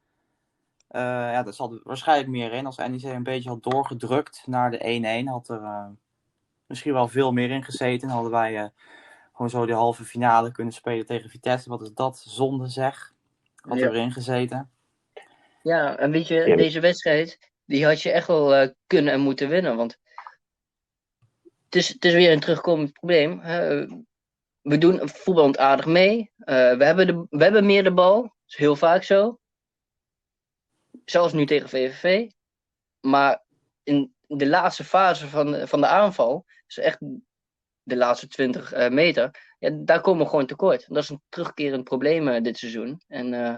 Eh, 0.88 1.00
ja, 1.02 1.42
daar 1.42 1.52
zat 1.54 1.80
waarschijnlijk 1.82 2.28
meer 2.28 2.52
in. 2.52 2.66
Als 2.66 2.76
NEC 2.76 3.02
een 3.02 3.22
beetje 3.22 3.48
had 3.48 3.62
doorgedrukt 3.62 4.42
naar 4.46 4.70
de 4.70 4.84
1-1, 4.84 5.26
had 5.28 5.48
er 5.48 5.62
eh, 5.62 5.86
misschien 6.66 6.92
wel 6.92 7.08
veel 7.08 7.32
meer 7.32 7.50
in 7.50 7.64
gezeten. 7.64 8.08
Hadden 8.08 8.30
wij 8.30 8.72
gewoon 9.38 9.50
zo 9.50 9.66
de 9.66 9.72
halve 9.72 10.04
finale 10.04 10.52
kunnen 10.52 10.72
spelen 10.72 11.06
tegen 11.06 11.30
Vitesse. 11.30 11.68
Wat 11.68 11.82
is 11.82 11.92
dat? 11.92 12.18
Zonde 12.26 12.66
zeg. 12.68 13.14
Had 13.56 13.78
Ja. 13.78 13.86
er 13.86 13.94
in 13.96 14.12
gezeten. 14.12 14.70
Ja, 15.62 15.96
en 15.98 16.10
weet 16.10 16.28
je, 16.28 16.56
deze 16.56 16.80
wedstrijd, 16.80 17.50
die 17.64 17.84
had 17.86 18.02
je 18.02 18.10
echt 18.10 18.26
wel 18.26 18.54
eh, 18.54 18.68
kunnen 18.86 19.12
en 19.12 19.20
moeten 19.20 19.48
winnen. 19.48 19.76
Want 19.76 19.98
het 21.64 21.74
is, 21.74 21.88
het 21.88 22.04
is 22.04 22.12
weer 22.12 22.32
een 22.32 22.40
terugkomend 22.40 22.92
probleem. 22.92 23.40
Hè. 23.40 23.86
We 24.60 24.78
doen 24.78 25.08
voetballend 25.08 25.58
aardig 25.58 25.86
mee. 25.86 26.30
Eh, 26.38 26.76
we, 26.76 26.84
hebben 26.84 27.06
de, 27.06 27.26
we 27.30 27.42
hebben 27.42 27.66
meer 27.66 27.82
de 27.84 27.92
bal. 27.92 28.22
Dat 28.22 28.32
is 28.46 28.56
heel 28.56 28.76
vaak 28.76 29.02
zo. 29.02 29.38
Zelfs 31.04 31.32
nu 31.32 31.46
tegen 31.46 31.68
VVV. 31.68 32.30
Maar 33.00 33.42
in 33.82 34.14
de 34.26 34.46
laatste 34.48 34.84
fase 34.84 35.28
van, 35.28 35.50
de- 35.50 35.66
van 35.66 35.80
de 35.80 35.86
aanval, 35.86 36.44
dus 36.66 36.78
echt 36.78 36.98
de 37.88 37.96
laatste 37.96 38.28
20 38.28 38.72
eh, 38.72 38.90
meter, 38.90 39.54
ja, 39.58 39.70
daar 39.72 40.00
komen 40.00 40.22
we 40.24 40.30
gewoon 40.30 40.46
tekort. 40.46 40.86
Dat 40.88 41.02
is 41.02 41.08
een 41.08 41.22
terugkerend 41.28 41.84
probleem 41.84 42.28
eh, 42.28 42.42
dit 42.42 42.58
seizoen. 42.58 43.00
En 43.08 43.34
eh, 43.34 43.56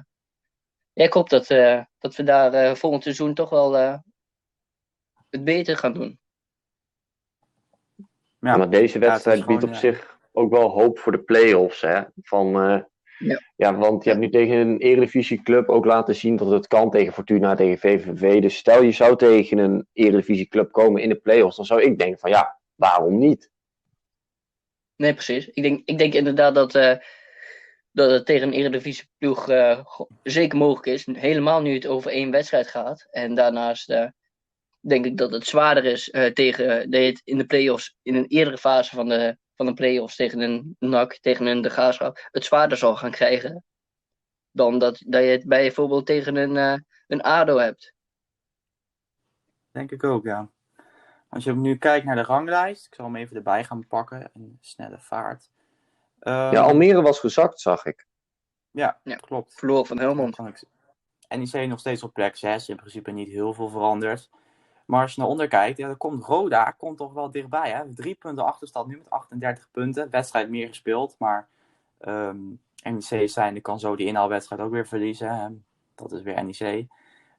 ja, 0.92 1.04
ik 1.04 1.12
hoop 1.12 1.28
dat, 1.28 1.50
eh, 1.50 1.80
dat 1.98 2.16
we 2.16 2.22
daar 2.22 2.52
eh, 2.52 2.74
volgend 2.74 3.02
seizoen 3.02 3.34
toch 3.34 3.50
wel 3.50 3.76
eh, 3.76 3.96
het 5.30 5.44
beter 5.44 5.76
gaan 5.76 5.92
doen. 5.92 6.18
Ja. 8.40 8.56
maar 8.56 8.70
deze 8.70 8.98
wedstrijd 8.98 9.46
biedt 9.46 9.60
gewoon, 9.60 9.76
op 9.76 9.82
ja. 9.82 9.90
zich 9.90 10.18
ook 10.32 10.50
wel 10.50 10.68
hoop 10.68 10.98
voor 10.98 11.12
de 11.12 11.22
play-offs. 11.22 11.80
Hè? 11.80 12.02
Van, 12.22 12.46
eh, 12.62 12.82
Ja. 13.18 13.40
ja, 13.56 13.76
want 13.76 14.04
je 14.04 14.10
hebt 14.10 14.22
nu 14.22 14.30
tegen 14.30 14.56
een 14.56 14.78
Eredivisieclub 14.78 15.68
ook 15.68 15.84
laten 15.84 16.14
zien 16.14 16.36
dat 16.36 16.50
het 16.50 16.66
kan 16.66 16.90
tegen 16.90 17.12
Fortuna, 17.12 17.54
tegen 17.54 17.78
VVV. 17.78 18.40
Dus 18.40 18.56
stel 18.56 18.82
je 18.82 18.92
zou 18.92 19.16
tegen 19.16 19.58
een 19.58 19.86
Eredivisieclub 19.92 20.72
komen 20.72 21.02
in 21.02 21.08
de 21.08 21.14
play-offs, 21.14 21.56
dan 21.56 21.64
zou 21.64 21.82
ik 21.82 21.98
denken 21.98 22.18
van 22.18 22.30
ja, 22.30 22.58
waarom 22.74 23.18
niet? 23.18 23.49
Nee, 25.00 25.14
precies. 25.14 25.46
Ik 25.46 25.62
denk, 25.62 25.82
ik 25.84 25.98
denk 25.98 26.14
inderdaad 26.14 26.54
dat, 26.54 26.74
uh, 26.74 26.96
dat 27.92 28.10
het 28.10 28.26
tegen 28.26 28.48
een 28.48 28.54
Eredivisieploeg 28.54 29.50
uh, 29.50 29.84
zeker 30.22 30.58
mogelijk 30.58 30.86
is. 30.86 31.06
Helemaal 31.12 31.60
nu 31.60 31.74
het 31.74 31.86
over 31.86 32.10
één 32.10 32.30
wedstrijd 32.30 32.68
gaat. 32.68 33.06
En 33.10 33.34
daarnaast 33.34 33.90
uh, 33.90 34.06
denk 34.80 35.04
ik 35.04 35.16
dat 35.16 35.32
het 35.32 35.46
zwaarder 35.46 35.84
is 35.84 36.10
tegen 36.34 36.92
het 36.92 37.20
in 37.24 37.38
de 37.38 37.46
play-offs 37.46 37.96
in 38.02 38.14
een 38.14 38.26
eerdere 38.26 38.58
fase 38.58 38.94
van 38.94 39.08
de, 39.08 39.36
van 39.54 39.66
de 39.66 39.74
play-offs 39.74 40.16
tegen 40.16 40.40
een 40.40 40.76
NAC, 40.78 41.18
tegen 41.20 41.46
een 41.46 41.62
De 41.62 41.70
Graafschap, 41.70 42.28
het 42.30 42.44
zwaarder 42.44 42.78
zal 42.78 42.96
gaan 42.96 43.10
krijgen. 43.10 43.64
Dan 44.50 44.78
dat, 44.78 45.02
dat 45.06 45.22
je 45.22 45.28
het 45.28 45.46
bijvoorbeeld 45.46 46.06
tegen 46.06 46.36
een, 46.36 46.84
een 47.06 47.22
ADO 47.22 47.56
hebt. 47.56 47.94
Denk 49.70 49.90
ik 49.90 50.04
ook, 50.04 50.24
ja. 50.24 50.50
Als 51.30 51.44
je 51.44 51.54
nu 51.54 51.76
kijkt 51.76 52.06
naar 52.06 52.16
de 52.16 52.22
ranglijst, 52.22 52.86
ik 52.86 52.94
zal 52.94 53.04
hem 53.04 53.16
even 53.16 53.36
erbij 53.36 53.64
gaan 53.64 53.86
pakken 53.86 54.30
in 54.34 54.58
snelle 54.60 54.98
vaart. 54.98 55.50
Um, 56.20 56.32
ja, 56.32 56.60
Almere 56.60 57.02
was 57.02 57.18
gezakt, 57.18 57.60
zag 57.60 57.84
ik. 57.84 58.06
Ja, 58.70 59.00
ja 59.04 59.16
klopt. 59.16 59.54
Verloor 59.54 59.86
van 59.86 59.98
Helmond. 59.98 60.38
NEC 61.28 61.68
nog 61.68 61.78
steeds 61.78 62.02
op 62.02 62.12
plek 62.12 62.36
6, 62.36 62.68
in 62.68 62.76
principe 62.76 63.10
niet 63.10 63.28
heel 63.28 63.54
veel 63.54 63.68
veranderd. 63.68 64.30
Maar 64.84 65.02
als 65.02 65.14
je 65.14 65.20
naar 65.20 65.30
onder 65.30 65.48
kijkt, 65.48 65.78
ja, 65.78 65.86
dan 65.86 65.96
komt 65.96 66.24
Roda 66.24 66.70
komt 66.70 66.98
toch 66.98 67.12
wel 67.12 67.30
dichtbij. 67.30 67.70
Hè? 67.70 67.94
Drie 67.94 68.14
punten 68.14 68.44
achterstand 68.44 68.86
nu 68.88 68.96
met 68.96 69.10
38 69.10 69.68
punten. 69.70 70.10
Wedstrijd 70.10 70.50
meer 70.50 70.68
gespeeld, 70.68 71.14
maar 71.18 71.48
um, 72.00 72.60
NEC 72.82 73.28
zijn, 73.28 73.62
kan 73.62 73.80
zo 73.80 73.96
die 73.96 74.06
inhaalwedstrijd 74.06 74.62
ook 74.62 74.70
weer 74.70 74.86
verliezen. 74.86 75.36
Hè? 75.36 75.48
Dat 75.94 76.12
is 76.12 76.22
weer 76.22 76.44
NEC. 76.44 76.86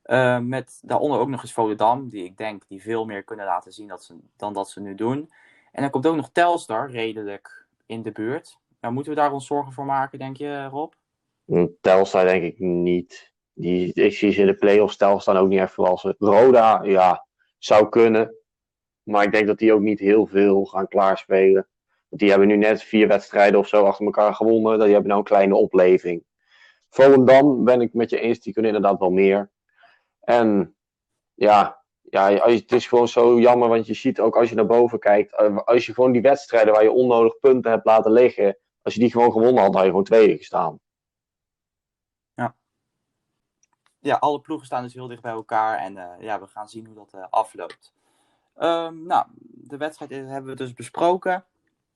Uh, 0.06 0.40
met 0.40 0.80
daaronder 0.82 1.20
ook 1.20 1.30
nog 1.30 1.42
eens 1.42 1.54
Volendam, 1.54 2.10
die 2.10 2.24
ik 2.24 2.38
denk 2.38 2.64
die 2.68 2.82
veel 2.82 3.06
meer 3.06 3.24
kunnen 3.24 3.46
laten 3.46 3.72
zien 3.72 3.94
dan 4.38 4.54
dat 4.54 4.70
ze 4.70 4.82
nu 4.82 4.96
doen. 4.96 5.30
En 5.72 5.82
dan 5.82 5.92
komt 5.92 6.08
ook 6.08 6.16
nog 6.16 6.32
Telstar 6.32 6.92
redelijk 6.92 7.66
in 7.86 8.02
de 8.02 8.12
buurt. 8.12 8.58
Nou, 8.80 8.94
moeten 8.94 9.14
we 9.14 9.20
daar 9.20 9.32
ons 9.32 9.48
zorgen 9.48 9.74
voor 9.74 9.86
maken, 9.86 10.20
denk 10.20 10.38
je, 10.38 10.66
Rob? 10.66 10.94
Mm, 11.46 11.76
Telstar 11.82 12.26
denk 12.26 12.44
ik 12.44 12.60
niet. 12.60 13.34
Die, 13.54 13.94
ik 13.94 14.14
zie 14.14 14.32
ze 14.32 14.42
in 14.42 14.48
de 14.48 14.56
play-offs 14.56 14.98
Telstar 14.98 15.38
ook 15.38 15.48
niet 15.48 15.60
echt 15.60 15.78
als 15.78 16.14
Roda, 16.18 16.84
ja, 16.84 17.26
zou 17.58 17.90
kunnen. 17.90 18.36
Maar 19.04 19.24
ik 19.24 19.32
denk 19.32 19.48
dat 19.48 19.58
die 19.58 19.74
ook 19.74 19.82
niet 19.82 20.00
heel 20.00 20.26
veel 20.26 20.66
gaan 20.66 20.88
klaarspelen. 20.88 21.68
Want 22.10 22.22
die 22.22 22.30
hebben 22.30 22.48
nu 22.48 22.56
net 22.56 22.84
vier 22.84 23.08
wedstrijden 23.08 23.60
of 23.60 23.68
zo 23.68 23.84
achter 23.84 24.06
elkaar 24.06 24.36
gewonnen. 24.36 24.80
Die 24.80 24.90
hebben 24.90 25.08
nou 25.08 25.20
een 25.20 25.26
kleine 25.26 25.56
opleving. 25.56 26.24
Volendam 26.90 27.64
ben 27.64 27.82
ik 27.82 27.94
met 27.94 28.10
je 28.10 28.20
eens, 28.20 28.40
die 28.40 28.54
kunnen 28.54 28.74
inderdaad 28.74 29.00
wel 29.00 29.12
meer. 29.12 29.52
En 30.22 30.76
ja, 31.34 31.82
ja, 32.02 32.32
het 32.32 32.72
is 32.72 32.88
gewoon 32.88 33.08
zo 33.08 33.40
jammer, 33.40 33.70
want 33.70 33.86
je 33.86 33.94
ziet 33.94 34.20
ook 34.20 34.36
als 34.36 34.50
je 34.50 34.56
naar 34.56 34.66
boven 34.66 35.00
kijkt, 35.00 35.36
eh, 35.36 35.58
als 35.58 35.86
je 35.86 35.94
gewoon 35.94 36.12
die 36.12 36.22
wedstrijden 36.22 36.74
waar 36.74 36.84
je 36.84 36.92
onnodig 36.92 37.40
punten 37.40 37.72
hebt 37.72 37.86
laten 37.86 38.12
liggen, 38.12 38.58
als 38.82 38.94
je 38.94 39.00
die 39.00 39.12
gewoon 39.12 39.32
gewonnen 39.32 39.64
had, 39.64 39.74
had 39.74 39.84
je 39.84 39.90
gewoon 39.90 40.04
tweede 40.04 40.38
gestaan. 40.38 40.80
Ja. 42.34 42.56
Ja, 44.00 44.16
alle 44.16 44.42
ploegen 44.42 44.66
staan 44.66 44.84
dus 44.84 44.94
heel 44.94 45.08
dicht 45.08 45.22
bij 45.22 45.32
elkaar 45.32 45.78
en 45.78 45.96
uh, 45.96 46.12
ja, 46.20 46.40
we 46.40 46.48
gaan 46.48 46.70
zien 46.70 46.86
hoe 46.86 46.96
dat 46.96 47.14
uh, 47.16 47.26
afloopt. 47.30 47.94
Um, 48.58 49.06
nou, 49.06 49.26
de 49.44 49.78
wedstrijd 49.78 50.12
hebben 50.12 50.52
we 50.52 50.56
dus 50.56 50.74
besproken. 50.74 51.46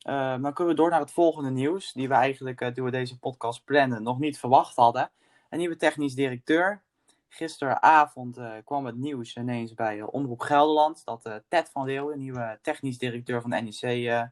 Uh, 0.07 0.41
dan 0.41 0.53
kunnen 0.53 0.75
we 0.75 0.81
door 0.81 0.89
naar 0.89 0.99
het 0.99 1.11
volgende 1.11 1.49
nieuws, 1.49 1.93
die 1.93 2.07
we 2.07 2.13
eigenlijk 2.13 2.73
toen 2.73 2.85
we 2.85 2.91
deze 2.91 3.19
podcast 3.19 3.63
plannen 3.63 4.03
nog 4.03 4.19
niet 4.19 4.39
verwacht 4.39 4.75
hadden. 4.75 5.11
Een 5.49 5.57
nieuwe 5.57 5.75
technisch 5.75 6.15
directeur, 6.15 6.83
gisteravond 7.29 8.37
uh, 8.37 8.53
kwam 8.63 8.85
het 8.85 8.95
nieuws 8.95 9.35
ineens 9.35 9.73
bij 9.73 9.97
uh, 9.97 10.07
Omroep 10.13 10.39
Gelderland 10.39 11.05
dat 11.05 11.25
uh, 11.25 11.35
Ted 11.47 11.69
van 11.69 11.85
Leeuwen, 11.85 12.17
nieuwe 12.17 12.59
technisch 12.61 12.97
directeur 12.97 13.41
van 13.41 13.49
de 13.49 13.61
NEC, 13.61 14.29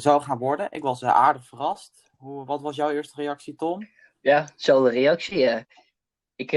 zou 0.00 0.22
gaan 0.22 0.38
worden. 0.38 0.70
Ik 0.70 0.82
was 0.82 1.04
aardig 1.04 1.46
verrast. 1.46 2.10
Hoe, 2.16 2.44
wat 2.44 2.60
was 2.60 2.76
jouw 2.76 2.90
eerste 2.90 3.22
reactie, 3.22 3.54
Tom? 3.54 3.88
Ja, 4.20 4.48
dezelfde 4.56 4.90
reactie. 4.90 5.66
Ik, 6.34 6.50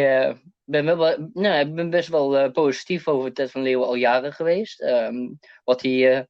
ben 0.63 0.85
wel, 0.85 1.29
nou, 1.33 1.67
ik 1.67 1.75
ben 1.75 1.89
best 1.89 2.09
wel 2.09 2.51
positief 2.51 3.07
over 3.07 3.33
Ted 3.33 3.51
van 3.51 3.61
Leeuwen 3.61 3.87
al 3.87 3.95
jaren 3.95 4.33
geweest. 4.33 4.81
Um, 4.81 5.39
wat 5.63 5.81
hij 5.81 6.27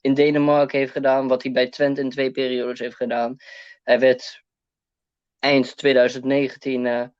in 0.00 0.14
Denemarken 0.14 0.78
heeft 0.78 0.92
gedaan, 0.92 1.28
wat 1.28 1.42
hij 1.42 1.52
bij 1.52 1.68
Twente 1.68 2.00
in 2.00 2.10
twee 2.10 2.30
periodes 2.30 2.78
heeft 2.78 2.96
gedaan. 2.96 3.36
Hij 3.82 4.00
werd 4.00 4.42
eind 5.38 5.76
2019 5.76 7.12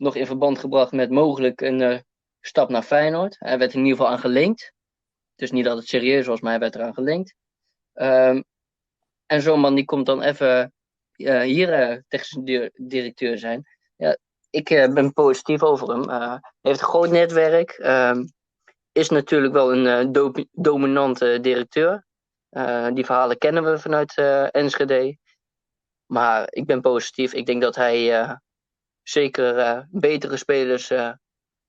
nog 0.00 0.16
in 0.16 0.26
verband 0.26 0.58
gebracht 0.58 0.92
met 0.92 1.10
mogelijk 1.10 1.60
een 1.60 1.80
uh, 1.80 1.98
stap 2.40 2.68
naar 2.68 2.82
Feyenoord. 2.82 3.36
Hij 3.38 3.58
werd 3.58 3.72
in 3.72 3.78
ieder 3.78 3.96
geval 3.96 4.12
aan 4.12 4.18
gelinkt. 4.18 4.72
Dus 5.34 5.50
niet 5.50 5.64
dat 5.64 5.76
het 5.76 5.88
serieus 5.88 6.26
was, 6.26 6.40
maar 6.40 6.50
hij 6.50 6.60
werd 6.60 6.74
eraan 6.74 6.94
gelinkt. 6.94 7.34
Um, 7.94 8.44
en 9.26 9.42
zo'n 9.42 9.60
man 9.60 9.74
die 9.74 9.84
komt 9.84 10.06
dan 10.06 10.22
even 10.22 10.72
uh, 11.16 11.40
hier 11.40 11.90
uh, 11.90 11.98
technisch 12.08 12.70
directeur 12.74 13.38
zijn. 13.38 13.66
Ja, 13.96 14.16
ik 14.50 14.68
ben 14.68 15.12
positief 15.12 15.62
over 15.62 15.88
hem. 15.88 16.08
Hij 16.08 16.40
heeft 16.60 16.80
een 16.80 16.86
groot 16.86 17.10
netwerk. 17.10 17.78
Um, 17.82 18.32
is 18.92 19.08
natuurlijk 19.08 19.52
wel 19.52 19.72
een 19.72 20.12
do 20.12 20.32
dominante 20.52 21.38
directeur. 21.40 22.06
die 22.94 23.04
verhalen 23.04 23.38
kennen 23.38 23.64
we 23.64 23.78
vanuit 23.78 24.14
Enschede. 24.50 25.18
Maar 26.06 26.46
ik 26.50 26.66
ben 26.66 26.80
positief. 26.80 27.32
Ik 27.32 27.46
denk 27.46 27.62
dat 27.62 27.74
hij 27.74 28.26
zeker 29.02 29.56
uh, 29.58 29.80
betere 29.90 30.36
spelers 30.36 30.90
uh, 30.90 31.12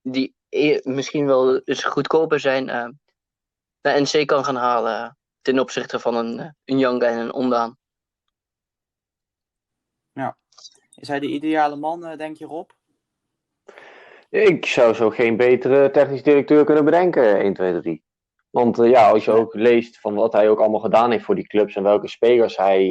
die 0.01 0.35
e 0.49 0.79
misschien 0.83 1.25
wel 1.25 1.57
eens 1.57 1.83
goedkoper 1.83 2.39
zijn 2.39 2.67
uh, 2.67 2.87
naar 3.81 4.01
NC 4.01 4.27
kan 4.27 4.45
gaan 4.45 4.55
halen 4.55 5.17
ten 5.41 5.59
opzichte 5.59 5.99
van 5.99 6.15
een, 6.15 6.55
een 6.65 6.79
Young 6.79 7.01
en 7.01 7.17
een 7.17 7.33
Ondaan. 7.33 7.77
Ja. 10.11 10.37
Is 10.93 11.07
hij 11.07 11.19
de 11.19 11.27
ideale 11.27 11.75
man, 11.75 12.17
denk 12.17 12.37
je 12.37 12.45
Rob? 12.45 12.69
Ik 14.29 14.65
zou 14.65 14.93
zo 14.93 15.09
geen 15.09 15.37
betere 15.37 15.91
technisch 15.91 16.23
directeur 16.23 16.63
kunnen 16.65 16.85
bedenken, 16.85 17.39
1, 17.39 17.53
2, 17.53 17.81
3. 17.81 18.03
Want 18.49 18.77
ja, 18.77 19.09
als 19.09 19.25
je 19.25 19.31
ook 19.31 19.53
leest 19.53 19.99
van 19.99 20.13
wat 20.13 20.33
hij 20.33 20.49
ook 20.49 20.59
allemaal 20.59 20.79
gedaan 20.79 21.11
heeft 21.11 21.23
voor 21.23 21.35
die 21.35 21.47
clubs 21.47 21.75
en 21.75 21.83
welke 21.83 22.07
spelers 22.07 22.57
hij 22.57 22.87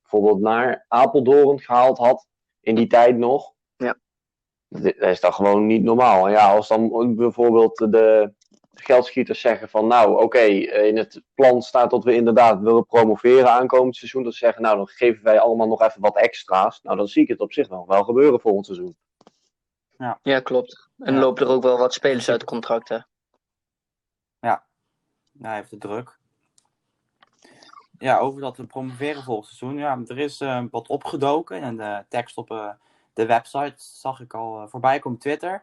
bijvoorbeeld 0.00 0.40
naar 0.40 0.84
Apeldoorn 0.88 1.60
gehaald 1.60 1.98
had 1.98 2.26
in 2.60 2.74
die 2.74 2.86
tijd 2.86 3.16
nog, 3.16 3.52
dat 4.70 4.94
is 4.96 5.20
dan 5.20 5.34
gewoon 5.34 5.66
niet 5.66 5.82
normaal. 5.82 6.26
En 6.26 6.32
ja, 6.32 6.54
als 6.54 6.68
dan 6.68 7.14
bijvoorbeeld 7.14 7.76
de 7.76 8.32
geldschieters 8.74 9.40
zeggen 9.40 9.68
van 9.68 9.86
nou 9.86 10.22
oké, 10.22 10.38
eh, 10.38 10.86
in 10.86 10.96
het 10.96 11.22
plan 11.34 11.62
staat 11.62 11.90
dat 11.90 12.04
we 12.04 12.14
inderdaad 12.14 12.60
willen 12.60 12.86
promoveren 12.86 13.50
aankomend 13.50 13.96
seizoen. 13.96 14.22
Dat 14.22 14.32
ze 14.32 14.38
zeggen 14.38 14.62
nou 14.62 14.76
dan 14.76 14.88
geven 14.88 15.24
wij 15.24 15.40
allemaal 15.40 15.68
nog 15.68 15.82
even 15.82 16.00
wat 16.00 16.16
extra's. 16.16 16.82
Nou 16.82 16.96
dan 16.96 17.08
zie 17.08 17.22
ik 17.22 17.28
het 17.28 17.40
op 17.40 17.52
zich 17.52 17.68
nog 17.68 17.86
wel 17.86 18.04
gebeuren 18.04 18.40
volgend 18.40 18.66
seizoen. 18.66 18.96
Ja, 19.98 20.18
ja 20.22 20.40
klopt. 20.40 20.88
En 20.98 21.14
ja. 21.14 21.20
loopt 21.20 21.40
er 21.40 21.48
ook 21.48 21.62
wel 21.62 21.78
wat 21.78 21.94
spelers 21.94 22.28
uit 22.28 22.44
contracten. 22.44 23.06
Ja, 24.40 24.64
nou, 25.32 25.46
hij 25.46 25.56
heeft 25.56 25.70
de 25.70 25.78
druk. 25.78 26.18
Ja, 27.98 28.18
over 28.18 28.40
dat 28.40 28.56
we 28.56 28.66
promoveren 28.66 29.22
volgend 29.22 29.46
seizoen. 29.46 29.78
Ja, 29.78 30.00
er 30.06 30.18
is 30.18 30.40
uh, 30.40 30.64
wat 30.70 30.88
opgedoken 30.88 31.62
en 31.62 31.76
de 31.76 32.04
tekst 32.08 32.36
op... 32.36 32.50
Uh, 32.50 32.72
de 33.12 33.26
website 33.26 33.74
zag 33.76 34.20
ik 34.20 34.34
al 34.34 34.62
eh, 34.62 34.68
voorbij 34.68 34.98
komen 34.98 35.18
Twitter. 35.18 35.62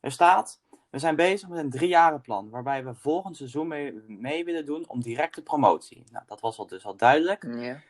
Er 0.00 0.12
staat, 0.12 0.60
we 0.90 0.98
zijn 0.98 1.16
bezig 1.16 1.48
met 1.48 1.58
een 1.58 1.70
driejarenplan 1.70 2.50
waarbij 2.50 2.84
we 2.84 2.94
volgend 2.94 3.36
seizoen 3.36 3.68
mee, 3.68 4.02
mee, 4.06 4.44
willen 4.44 4.66
doen 4.66 4.88
om 4.88 5.00
directe 5.02 5.42
promotie. 5.42 6.04
Nou, 6.10 6.24
dat 6.26 6.40
was 6.40 6.58
al 6.58 6.66
dus 6.66 6.86
al 6.86 6.96
duidelijk. 6.96 7.46
Ja. 7.56 7.80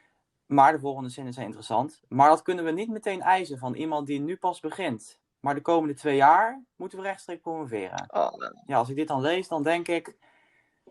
Maar 0.47 0.73
de 0.73 0.79
volgende 0.79 1.09
zinnen 1.09 1.33
zijn 1.33 1.47
interessant. 1.47 2.01
Maar 2.09 2.29
dat 2.29 2.43
kunnen 2.43 2.65
we 2.65 2.71
niet 2.71 2.89
meteen 2.89 3.21
eisen 3.21 3.59
van 3.59 3.75
iemand 3.75 4.07
die 4.07 4.21
nu 4.21 4.37
pas 4.37 4.61
begint. 4.61 5.19
Maar 5.41 5.55
de 5.55 5.61
komende 5.61 5.95
twee 5.95 6.17
jaar 6.17 6.63
moeten 6.77 6.99
we 6.99 7.05
rechtstreeks 7.05 7.41
promoveren. 7.41 8.05
Oh. 8.09 8.33
Ja, 8.67 8.77
als 8.77 8.89
ik 8.89 8.97
dit 8.97 9.09
dan 9.09 9.21
lees, 9.21 9.49
dan 9.49 9.63
denk 9.63 9.89
ik 9.89 10.15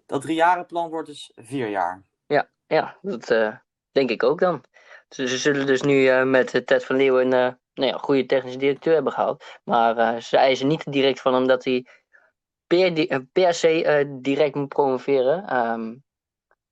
dat 0.06 0.22
driejarenplan 0.22 0.90
wordt 0.90 1.08
dus 1.08 1.32
vier 1.36 1.70
jaar. 1.70 2.04
Ja, 2.26 2.48
ja 2.68 2.98
dat 3.02 3.30
uh, 3.30 3.56
denk 3.92 4.10
ik 4.10 4.24
ook 4.24 4.40
dan. 4.40 4.64
Ze 5.10 5.38
zullen 5.38 5.66
dus 5.66 5.82
nu 5.82 5.94
uh, 5.94 6.24
met 6.24 6.62
Ted 6.66 6.86
van 6.86 6.96
Leeuwen 6.96 7.60
nou 7.74 7.92
ja, 7.92 7.98
goede 7.98 8.26
technische 8.26 8.60
directeur 8.60 8.94
hebben 8.94 9.14
gehaald. 9.14 9.44
Maar 9.64 9.98
uh, 9.98 10.20
ze 10.20 10.38
eisen 10.38 10.68
niet 10.68 10.92
direct 10.92 11.22
van 11.22 11.34
hem 11.34 11.48
dat 11.48 11.64
hij 11.64 11.86
per, 12.68 13.08
eh, 13.08 13.20
per 13.32 13.54
se 13.54 14.04
uh, 14.06 14.14
direct 14.22 14.56
moet 14.56 14.68
promoveren. 14.68 15.56
Um, 15.58 16.04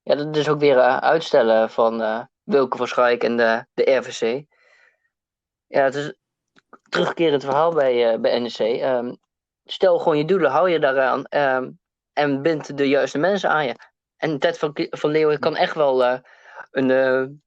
ja, 0.02 0.14
dat 0.14 0.36
is 0.36 0.48
ook 0.48 0.60
weer 0.60 0.78
uitstellen 1.00 1.70
van 1.70 2.28
Wilke 2.42 2.76
van 2.76 2.86
Schaik 2.86 3.22
en 3.22 3.36
de, 3.36 3.66
de 3.74 3.96
RVC. 3.96 4.44
Ja, 5.66 5.84
het 5.84 5.94
is 5.94 6.14
terugkerend 6.88 7.44
verhaal 7.44 7.74
bij, 7.74 8.20
bij 8.20 8.38
NEC. 8.38 8.82
Um, 8.82 9.18
stel 9.64 9.98
gewoon 9.98 10.18
je 10.18 10.24
doelen, 10.24 10.50
hou 10.50 10.70
je 10.70 10.78
daaraan 10.78 11.24
um, 11.30 11.80
en 12.12 12.42
bind 12.42 12.76
de 12.76 12.88
juiste 12.88 13.18
mensen 13.18 13.50
aan 13.50 13.66
je. 13.66 13.74
En 14.16 14.38
Ted 14.38 14.58
van, 14.58 14.70
van 14.74 15.10
Leeuwen 15.10 15.38
kan 15.38 15.56
echt 15.56 15.74
wel 15.74 16.04
een 16.70 17.42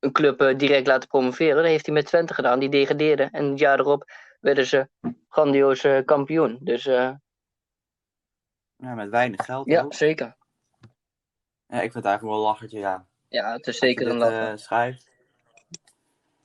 een 0.00 0.12
club 0.12 0.40
eh, 0.40 0.58
direct 0.58 0.86
laten 0.86 1.08
promoveren. 1.08 1.56
Dat 1.56 1.64
heeft 1.64 1.86
hij 1.86 1.94
met 1.94 2.06
Twente 2.06 2.34
gedaan, 2.34 2.58
die 2.58 2.68
degradeerde. 2.68 3.28
En 3.32 3.44
het 3.50 3.58
jaar 3.58 3.78
erop 3.78 4.10
werden 4.40 4.66
ze 4.66 4.88
grandioos 5.28 5.84
eh, 5.84 6.04
kampioen. 6.04 6.58
Dus 6.60 6.86
eh, 6.86 7.10
Ja, 8.76 8.94
met 8.94 9.10
weinig 9.10 9.44
geld 9.44 9.66
ja, 9.66 9.82
ook. 9.82 9.94
zeker. 9.94 10.36
Ja, 11.66 11.76
ik 11.76 11.92
vind 11.92 11.94
het 11.94 12.04
eigenlijk 12.04 12.22
wel 12.34 12.44
een 12.44 12.50
lachertje, 12.50 12.78
ja. 12.78 13.06
Ja, 13.28 13.52
het 13.52 13.66
is 13.66 13.78
zeker 13.78 14.06
een 14.08 14.16
lachen. 14.16 14.50
eh, 14.50 14.56
schrijft. 14.56 15.08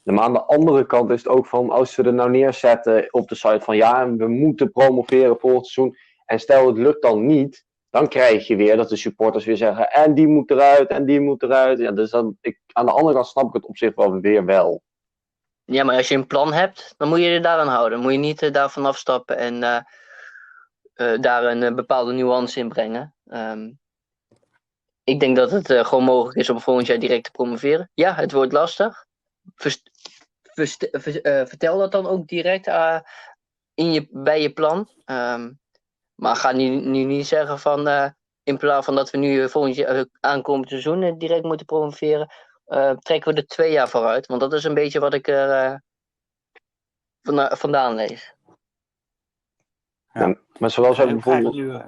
Maar 0.03 0.23
aan 0.23 0.33
de 0.33 0.43
andere 0.43 0.85
kant 0.85 1.09
is 1.09 1.23
het 1.23 1.27
ook 1.27 1.45
van, 1.47 1.69
als 1.69 1.93
ze 1.93 2.03
er 2.03 2.13
nou 2.13 2.29
neerzetten 2.29 3.13
op 3.13 3.27
de 3.29 3.35
site 3.35 3.61
van 3.61 3.75
ja, 3.75 4.09
we 4.15 4.27
moeten 4.27 4.71
promoveren 4.71 5.39
volgend 5.39 5.67
seizoen. 5.67 5.97
En 6.25 6.39
stel 6.39 6.67
het 6.67 6.77
lukt 6.77 7.01
dan 7.01 7.25
niet, 7.25 7.64
dan 7.95 8.07
krijg 8.07 8.47
je 8.47 8.55
weer 8.55 8.77
dat 8.77 8.89
de 8.89 8.95
supporters 8.95 9.45
weer 9.45 9.57
zeggen 9.57 9.91
en 9.91 10.13
die 10.13 10.27
moet 10.27 10.51
eruit 10.51 10.89
en 10.89 11.05
die 11.05 11.19
moet 11.19 11.43
eruit. 11.43 11.79
Ja, 11.79 11.91
dus 11.91 12.09
dan, 12.09 12.37
ik, 12.41 12.59
aan 12.71 12.85
de 12.85 12.91
andere 12.91 13.13
kant 13.13 13.27
snap 13.27 13.47
ik 13.47 13.53
het 13.53 13.65
op 13.65 13.77
zich 13.77 13.95
wel 13.95 14.19
weer 14.19 14.45
wel. 14.45 14.83
Ja, 15.65 15.83
maar 15.83 15.95
als 15.95 16.07
je 16.07 16.15
een 16.15 16.27
plan 16.27 16.53
hebt, 16.53 16.93
dan 16.97 17.07
moet 17.07 17.19
je 17.19 17.25
je 17.25 17.39
daaraan 17.39 17.67
houden. 17.67 17.99
Moet 17.99 18.11
je 18.11 18.17
niet 18.17 18.41
eh, 18.41 18.51
daarvan 18.51 18.85
afstappen 18.85 19.37
en 19.37 19.63
eh, 19.63 19.79
eh, 20.93 21.21
daar 21.21 21.43
een 21.43 21.75
bepaalde 21.75 22.13
nuance 22.13 22.59
in 22.59 22.69
brengen. 22.69 23.15
Ehm, 23.25 23.71
ik 25.03 25.19
denk 25.19 25.35
dat 25.35 25.51
het 25.51 25.71
gewoon 25.71 26.03
mogelijk 26.03 26.37
is 26.37 26.49
om 26.49 26.59
volgend 26.59 26.87
jaar 26.87 26.99
direct 26.99 27.23
te 27.23 27.31
promoveren. 27.31 27.91
Ja, 27.93 28.15
het 28.15 28.31
wordt 28.31 28.51
lastig. 28.51 29.05
Vertel 31.45 31.77
dat 31.77 31.91
dan 31.91 32.07
ook 32.07 32.27
direct 32.27 32.67
in 33.73 33.91
je, 33.91 34.07
bij 34.11 34.41
je 34.41 34.53
plan. 34.53 34.89
Ehm, 35.05 35.51
maar 36.15 36.35
ga 36.35 36.51
nu, 36.51 36.69
nu 36.69 37.03
niet 37.03 37.27
zeggen 37.27 37.59
van 37.59 37.87
eh, 37.87 38.09
in 38.43 38.57
plaats 38.57 38.85
van 38.85 38.95
dat 38.95 39.09
we 39.11 39.17
nu 39.17 39.41
eh, 39.41 39.47
volgend 39.47 39.75
jaar, 39.75 39.95
eh, 39.95 40.03
aankomend 40.19 40.69
seizoen 40.69 41.17
direct 41.17 41.43
moeten 41.43 41.65
promoveren, 41.65 42.33
eh, 42.65 42.91
trekken 42.91 43.33
we 43.33 43.39
er 43.39 43.47
twee 43.47 43.71
jaar 43.71 43.89
vooruit. 43.89 44.25
Want 44.25 44.41
dat 44.41 44.53
is 44.53 44.63
een 44.63 44.73
beetje 44.73 44.99
wat 44.99 45.13
ik 45.13 45.27
er 45.27 45.49
eh, 45.49 45.75
vanda- 47.21 47.55
vandaan 47.55 47.95
lees. 47.95 48.33
Maar 50.59 50.71
zoals 50.71 50.97
wij 50.97 51.05
Ja, 51.07 51.11
bijvoorbeeld, 51.13 51.83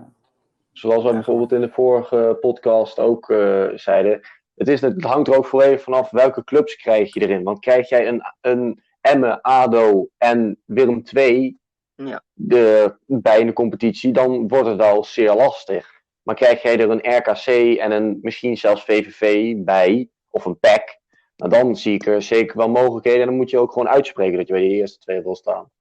zoals 0.72 1.02
wij 1.04 1.12
Ja. 1.12 1.18
bijvoorbeeld 1.18 1.52
in 1.52 1.62
de 1.62 1.70
vorige 1.70 2.38
podcast 2.42 3.00
ook 3.00 3.30
eh, 3.30 3.68
zeiden, 3.74 4.22
het, 4.56 4.68
is, 4.68 4.82
het 4.82 5.04
hangt 5.04 5.28
er 5.28 5.38
ook 5.38 5.46
voor 5.46 5.62
even 5.62 5.84
vanaf 5.84 6.10
welke 6.10 6.44
clubs 6.44 6.76
krijg 6.76 7.14
je 7.14 7.20
erin. 7.20 7.44
Want 7.44 7.60
krijg 7.60 7.90
jij 7.90 8.08
een, 8.08 8.22
een 8.42 8.84
Emmen, 9.02 9.42
ADO 9.42 10.08
en 10.18 10.62
Willem 10.66 11.04
II 11.14 11.58
Ja. 12.06 12.24
de, 12.34 12.96
bij 13.06 13.44
de 13.44 13.54
competitie, 13.54 14.12
dan 14.12 14.48
wordt 14.48 14.68
het 14.68 14.82
al 14.82 15.04
zeer 15.04 15.34
lastig. 15.34 15.96
Maar 16.22 16.36
krijg 16.36 16.62
jij 16.62 16.80
er 16.80 16.90
een 16.90 17.18
RKC 17.18 17.78
en 17.78 17.92
een 17.92 18.20
misschien 18.22 18.58
zelfs 18.58 18.84
VVV 18.84 19.56
bij, 19.58 20.10
of 20.30 20.46
een 20.46 20.60
PEC, 20.60 21.00
nou 21.36 21.52
dan 21.52 21.76
zie 21.76 21.94
ik 21.94 22.06
er 22.06 22.22
zeker 22.22 22.58
wel 22.58 22.70
mogelijkheden. 22.70 23.22
En 23.22 23.28
dan 23.28 23.36
moet 23.36 23.50
je 23.50 23.60
ook 23.60 23.72
gewoon 23.72 23.88
uitspreken 23.90 24.38
dat 24.38 24.48
je 24.48 24.54
bij 24.54 24.62
de 24.62 24.68
eerste 24.70 25.00
twee 25.00 25.22
wil 25.22 25.36
staan. 25.36 25.72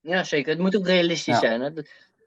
Ja, 0.00 0.24
zeker. 0.24 0.50
Het 0.50 0.60
moet 0.60 0.76
ook 0.76 0.86
realistisch 0.86 1.34
Ja. 1.34 1.40
zijn. 1.40 1.60
Hè? 1.60 1.70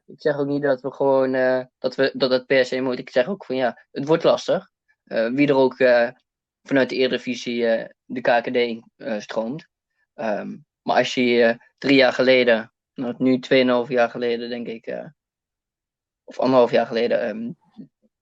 Ik 0.06 0.22
zeg 0.22 0.38
ook 0.38 0.48
niet 0.48 0.62
dat 0.62 0.82
we 0.82 0.92
gewoon 0.92 1.34
eh, 1.34 1.62
dat, 1.80 1.96
we, 1.96 2.12
dat 2.13 2.32
het 2.32 2.46
per 2.46 2.65
se 2.65 2.82
moet. 2.82 3.00
Ik 3.00 3.10
zeg 3.10 3.27
ook 3.27 3.46
van 3.46 3.56
ja, 3.56 3.86
het 3.92 4.06
wordt 4.08 4.24
lastig. 4.24 4.70
Eh, 5.03 5.27
wie 5.30 5.48
er 5.48 5.56
ook 5.56 5.80
eh, 5.80 6.10
vanuit 6.63 6.89
de 6.89 6.96
Eredivisie 6.96 7.68
eh 7.68 7.89
de 8.06 8.22
KKD 8.22 8.84
eh, 8.96 9.20
stroomt. 9.20 9.68
Ehm, 10.13 10.56
maar 10.82 10.98
als 10.98 11.13
je 11.13 11.58
drie 11.77 11.96
jaar 11.96 12.13
geleden, 12.13 12.73
nou, 12.94 13.14
nu 13.18 13.40
tweeënhalf 13.40 13.90
jaar 13.90 14.10
geleden 14.10 14.50
denk 14.50 14.68
ik, 14.68 14.88
eh, 14.88 15.06
of 16.24 16.39
anderhalf 16.39 16.72
jaar 16.72 16.86
geleden, 16.86 17.22
ehm, 17.22 17.52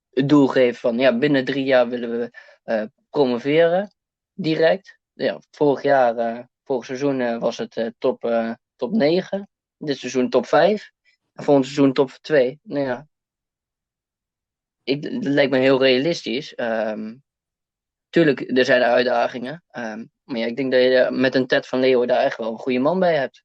het 0.10 0.30
doel 0.30 0.48
geeft 0.48 0.80
van 0.80 0.98
ja, 0.98 1.18
binnen 1.18 1.46
drie 1.46 1.64
jaar 1.64 1.90
willen 1.90 2.20
we 2.20 2.30
eh, 2.64 2.84
promoveren, 3.10 3.96
direct. 4.34 5.00
Ja, 5.14 5.40
vorig 5.52 5.82
jaar, 5.82 6.18
eh, 6.18 6.44
vorig 6.64 6.86
seizoen 6.86 7.40
was 7.40 7.58
het 7.58 7.94
top, 7.98 8.22
top 8.76 8.92
9. 8.92 9.50
Dit 9.78 9.98
seizoen 9.98 10.30
top 10.30 10.46
5. 10.46 10.92
En 11.34 11.44
volgend 11.44 11.66
seizoen 11.66 11.94
top 11.94 12.12
2. 12.12 12.60
Nou 12.64 12.86
ja. 12.86 13.08
Ik, 14.84 15.04
dat 15.04 15.24
lijkt 15.24 15.52
me 15.52 15.58
heel 15.58 15.80
realistisch. 15.80 16.56
Ehm, 16.56 17.16
tuurlijk, 18.10 18.58
er 18.58 18.66
zijn 18.66 18.84
uitdagingen. 18.84 19.64
Ehm, 19.68 20.06
maar 20.24 20.38
ja, 20.38 20.46
ik 20.46 20.56
denk 20.56 20.72
dat 20.72 20.82
je 20.82 21.08
met 21.12 21.36
een 21.36 21.48
Ted 21.48 21.68
van 21.68 21.80
Leeuwen 21.80 22.08
daar 22.08 22.24
echt 22.24 22.38
wel 22.38 22.52
een 22.52 22.58
goede 22.58 22.80
man 22.80 23.00
bij 23.00 23.16
hebt. 23.16 23.44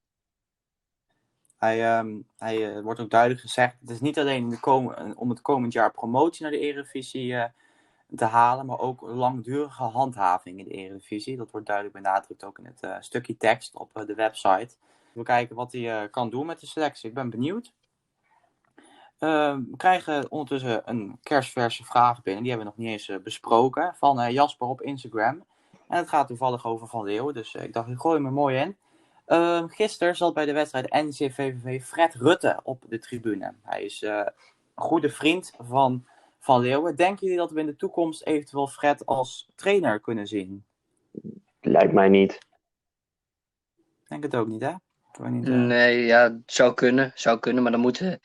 Hij, 1.57 1.85
ehm, 1.85 2.17
eh, 2.37 2.79
wordt 2.79 2.99
ook 2.99 3.09
duidelijk 3.09 3.41
gezegd, 3.41 3.75
het 3.79 3.89
is 3.89 4.01
niet 4.01 4.19
alleen 4.19 4.59
om 5.15 5.29
het 5.29 5.41
komend 5.41 5.73
jaar 5.73 5.91
promotie 5.91 6.41
naar 6.41 6.51
de 6.51 6.59
Eredivisie 6.59 7.35
eh, 7.35 7.49
te 8.15 8.25
halen, 8.25 8.65
maar 8.65 8.79
ook 8.79 9.01
langdurige 9.01 9.83
handhaving 9.83 10.59
in 10.59 10.65
de 10.65 10.71
Eredivisie. 10.71 11.37
Dat 11.37 11.51
wordt 11.51 11.67
duidelijk 11.67 11.95
benadrukt 11.95 12.43
ook 12.43 12.59
in 12.59 12.65
het 12.65 12.81
eh, 12.81 12.95
stukje 12.99 13.37
tekst 13.37 13.75
op 13.75 14.03
de 14.05 14.13
website. 14.13 14.75
We 15.11 15.23
kijken 15.23 15.55
wat 15.55 15.71
hij 15.71 16.09
kan 16.09 16.29
doen 16.29 16.45
met 16.45 16.59
de 16.59 16.67
selectie. 16.67 17.09
Ik 17.09 17.15
ben 17.15 17.29
benieuwd. 17.29 17.73
Ehm, 19.17 19.63
we 19.69 19.77
krijgen 19.77 20.31
ondertussen 20.31 20.81
een 20.85 21.17
kerstverse 21.23 21.85
vraag 21.85 22.23
binnen. 22.23 22.43
Die 22.43 22.51
hebben 22.51 22.73
we 22.73 22.73
nog 22.77 22.87
niet 22.89 23.09
eens 23.09 23.23
besproken. 23.23 23.95
Van 23.95 24.31
Jasper 24.33 24.67
op 24.67 24.81
Instagram. 24.81 25.43
En 25.87 25.97
het 25.97 26.09
gaat 26.09 26.27
toevallig 26.27 26.65
over 26.65 26.87
Van 26.87 27.03
Leeuwen. 27.03 27.33
Dus 27.33 27.55
ik 27.55 27.73
dacht, 27.73 27.89
ik 27.89 27.97
gooi 27.97 28.23
hem 28.23 28.33
mooi 28.33 28.57
in. 28.57 28.77
Ehm, 29.27 29.67
gisteren 29.67 30.15
zat 30.15 30.33
bij 30.33 30.45
de 30.45 30.53
wedstrijd 30.53 30.91
NEC-VVV 30.91 31.83
Fred 31.83 32.15
Rutte 32.15 32.59
op 32.63 32.83
de 32.89 32.99
tribune. 32.99 33.53
Hij 33.63 33.83
is 33.83 34.03
eh, 34.03 34.17
een 34.17 34.83
goede 34.83 35.09
vriend 35.09 35.53
van 35.59 36.05
Van 36.39 36.61
Leeuwen. 36.61 36.95
Denken 36.95 37.25
jullie 37.25 37.37
dat 37.37 37.51
we 37.51 37.59
in 37.59 37.65
de 37.65 37.75
toekomst 37.75 38.23
eventueel 38.23 38.67
Fred 38.67 39.05
als 39.05 39.49
trainer 39.55 39.99
kunnen 39.99 40.27
zien? 40.27 40.63
Lijkt 41.61 41.93
mij 41.93 42.09
niet. 42.09 42.31
Ik 43.73 44.07
denk 44.07 44.23
het 44.23 44.35
ook 44.35 44.47
niet, 44.47 44.61
hè? 44.61 44.73
Niet, 45.29 45.47
eh, 45.47 45.53
Nee, 45.53 46.05
ja, 46.05 46.23
het 46.23 46.41
zou 46.45 46.73
kunnen. 46.73 47.11
Zou 47.15 47.39
kunnen, 47.39 47.63
maar 47.63 47.71
dan, 47.71 47.81
moeten, 47.81 48.19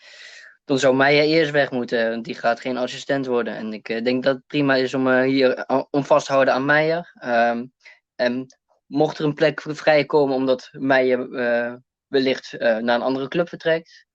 dan 0.64 0.78
zou 0.78 0.96
Meijer 0.96 1.24
eerst 1.24 1.50
weg 1.50 1.70
moeten. 1.70 2.10
Want 2.10 2.24
die 2.24 2.34
gaat 2.34 2.60
geen 2.60 2.76
assistent 2.76 3.26
worden. 3.26 3.56
En 3.56 3.72
ik 3.72 3.88
eh, 3.88 4.04
denk 4.04 4.22
dat 4.22 4.34
het 4.36 4.46
prima 4.46 4.74
is 4.74 4.94
om 4.94 5.20
hier 5.20 5.66
om 5.90 6.04
vast 6.04 6.26
te 6.26 6.32
houden 6.32 6.54
aan 6.54 6.64
Meijer. 6.64 7.12
Ehm, 7.14 7.66
en 8.14 8.46
mocht 8.92 9.18
er 9.18 9.24
een 9.24 9.35
plek 9.35 9.61
vrijkomen 9.61 10.35
omdat 10.35 10.68
Meijer 10.72 11.35
eh, 11.35 11.74
wellicht 12.07 12.52
eh, 12.52 12.76
naar 12.76 12.94
een 12.94 13.02
andere 13.02 13.28
club 13.28 13.48
vertrekt. 13.48 14.07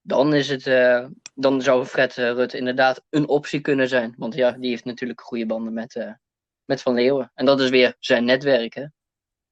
Dan, 0.00 0.34
is 0.34 0.48
het, 0.48 0.66
eh, 0.66 1.06
dan 1.34 1.62
zou 1.62 1.84
Fred 1.84 2.14
Rutte 2.14 2.56
inderdaad 2.56 3.04
een 3.10 3.28
optie 3.28 3.60
kunnen 3.60 3.88
zijn. 3.88 4.14
Want 4.16 4.34
ja, 4.34 4.52
die 4.52 4.70
heeft 4.70 4.84
natuurlijk 4.84 5.20
goede 5.20 5.46
banden 5.46 5.72
met, 5.72 6.16
met 6.64 6.82
Van 6.82 6.94
Leeuwen. 6.94 7.30
En 7.34 7.46
dat 7.46 7.60
is 7.60 7.70
weer 7.70 7.96
zijn 7.98 8.24
netwerk, 8.24 8.74
hè. 8.74 8.84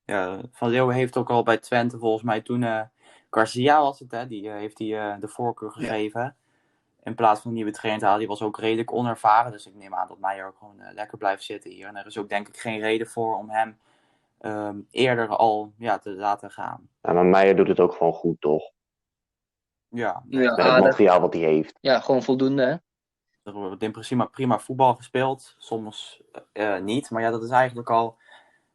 Ja, 0.05 0.41
Van 0.53 0.71
Leeuwen 0.71 0.95
heeft 0.95 1.17
ook 1.17 1.31
al 1.31 1.43
bij 1.43 1.59
Twente 1.59 1.99
volgens 1.99 2.23
mij 2.23 2.41
toen 2.41 2.89
Garcia 3.31 3.81
was 3.81 3.99
het, 3.99 4.11
hè? 4.11 4.27
Die 4.27 4.51
heeft 4.51 4.79
hij 4.79 4.99
eh, 4.99 5.21
de 5.21 5.29
voorkeur 5.29 5.71
gegeven. 5.71 6.37
In 7.03 7.15
plaats 7.15 7.41
van 7.41 7.51
een 7.51 7.57
nieuwe 7.57 7.73
trainer 7.73 8.01
te 8.01 8.07
halen. 8.07 8.21
Die 8.21 8.29
was 8.29 8.43
ook 8.43 8.59
redelijk 8.59 8.93
onervaren. 8.93 9.53
Dus 9.53 9.67
ik 9.67 9.75
neem 9.75 9.95
aan 9.95 10.09
dat 10.09 10.19
Meijer 10.19 10.47
ook 10.47 10.59
gewoon 10.59 10.83
lekker 10.95 11.19
blijft 11.19 11.43
zitten 11.43 11.71
hier. 11.71 11.87
En 11.87 11.97
er 11.97 12.07
is 12.07 12.19
ook 12.19 12.29
denk 12.29 12.49
ik 12.49 12.57
geen 12.57 12.81
reden 12.81 13.07
voor 13.07 13.37
om 13.37 13.51
hem 13.51 13.79
ehm, 14.39 14.79
eerder 14.91 15.29
al 15.29 15.73
ja, 15.79 15.99
te 15.99 16.11
laten 16.11 16.51
gaan. 16.51 16.89
Ja, 17.03 17.13
maar 17.13 17.25
Meijer 17.27 17.57
doet 17.57 17.69
het 17.69 17.81
ook 17.81 17.93
gewoon 17.93 18.13
goed, 18.13 18.41
toch? 18.41 18.71
Ja, 19.89 20.23
Ja, 20.29 20.41
Met 20.41 20.51
het 20.57 20.59
aardig. 20.67 20.85
materiaal 20.85 21.21
wat 21.21 21.33
hij 21.33 21.43
heeft. 21.43 21.79
Ja, 21.81 22.01
gewoon 22.01 22.23
voldoende, 22.23 22.63
hè. 22.63 22.77
er 23.43 23.53
wordt 23.53 23.83
in 23.83 23.93
principe 23.93 24.27
prima 24.27 24.59
voetbal 24.59 24.95
gespeeld. 24.95 25.55
Soms 25.59 26.23
eh, 26.53 26.79
niet. 26.81 27.11
Maar 27.11 27.23
ja, 27.23 27.31
dat 27.31 27.43
is 27.43 27.51
eigenlijk 27.51 27.91
al 27.91 28.17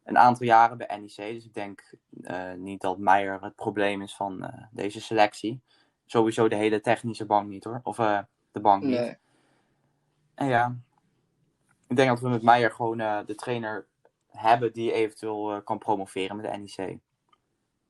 een 0.04 0.18
aantal 0.18 0.46
jaren 0.46 0.78
bij 0.78 0.96
NEC. 1.00 1.16
Dus 1.34 1.44
ik 1.44 1.54
denk 1.54 1.94
eh, 2.22 2.52
niet 2.52 2.80
dat 2.80 2.98
Meijer 2.98 3.42
het 3.42 3.54
probleem 3.54 4.02
is 4.02 4.14
van 4.16 4.44
eh, 4.44 4.62
deze 4.70 5.00
selectie. 5.00 5.62
Sowieso 6.06 6.48
de 6.48 6.56
hele 6.56 6.80
technische 6.80 7.26
bank 7.26 7.48
niet 7.48 7.64
hoor. 7.64 7.80
Of 7.82 7.98
eh, 7.98 8.18
de 8.52 8.60
bank 8.60 8.82
niet. 8.82 8.98
Nee. 8.98 9.16
En 10.34 10.46
ja, 10.46 10.76
ik 11.88 11.96
denk 11.96 12.08
dat 12.08 12.20
we 12.20 12.28
met 12.28 12.42
Meijer 12.42 12.70
gewoon 12.70 13.00
eh, 13.00 13.18
de 13.26 13.34
trainer 13.34 13.86
hebben 14.36 14.72
die 14.72 14.92
eventueel 14.92 15.52
eh, 15.52 15.58
kan 15.64 15.78
promoveren 15.78 16.36
met 16.36 16.52
de 16.52 16.58
NEC. 16.58 16.98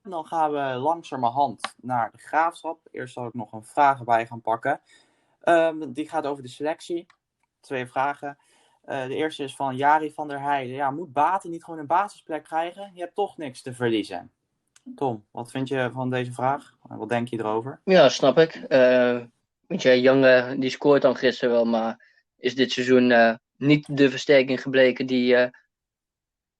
Dan 0.03 0.27
gaan 0.27 0.53
we 0.53 0.59
langzamerhand 0.59 1.75
naar 1.77 2.11
de 2.11 2.19
graafschap. 2.19 2.81
Eerst 2.91 3.15
zal 3.15 3.27
ik 3.27 3.35
nog 3.35 3.53
een 3.53 3.65
vraag 3.65 3.99
erbij 3.99 4.27
gaan 4.27 4.41
pakken. 4.41 4.81
Ehm, 5.41 5.93
die 5.93 6.09
gaat 6.09 6.27
over 6.27 6.43
de 6.43 6.49
selectie. 6.49 7.07
Twee 7.61 7.87
vragen. 7.87 8.39
Eh, 8.85 9.07
de 9.07 9.15
eerste 9.15 9.43
is 9.43 9.57
van 9.57 9.77
Jari 9.77 10.13
van 10.13 10.29
der 10.29 10.41
Heijden. 10.41 10.75
Ja, 10.75 10.91
moet 10.91 11.13
Baten 11.13 11.51
niet 11.51 11.65
gewoon 11.65 11.81
een 11.81 11.87
basisplek 11.87 12.45
krijgen? 12.45 12.91
Je 12.95 13.01
hebt 13.01 13.15
toch 13.15 13.37
niks 13.37 13.63
te 13.63 13.75
verliezen. 13.75 14.33
Tom, 14.95 15.25
wat 15.31 15.51
vind 15.51 15.69
je 15.69 15.91
van 15.93 16.11
deze 16.11 16.33
vraag? 16.33 16.75
Wat 16.83 17.09
denk 17.09 17.29
je 17.29 17.39
erover? 17.39 17.81
Ja, 17.85 18.09
snap 18.09 18.39
ik. 18.39 18.55
Eh 18.55 19.21
weet 19.67 19.83
je, 19.83 20.57
die 20.59 20.71
scoort 20.71 21.03
dan 21.03 21.17
gisteren 21.17 21.55
wel, 21.55 21.65
maar 21.65 22.07
is 22.39 22.55
dit 22.55 22.73
seizoen 22.73 23.39
niet 23.57 23.97
de 23.97 24.11
versterking 24.11 24.63
gebleken 24.63 25.07
die 25.07 25.51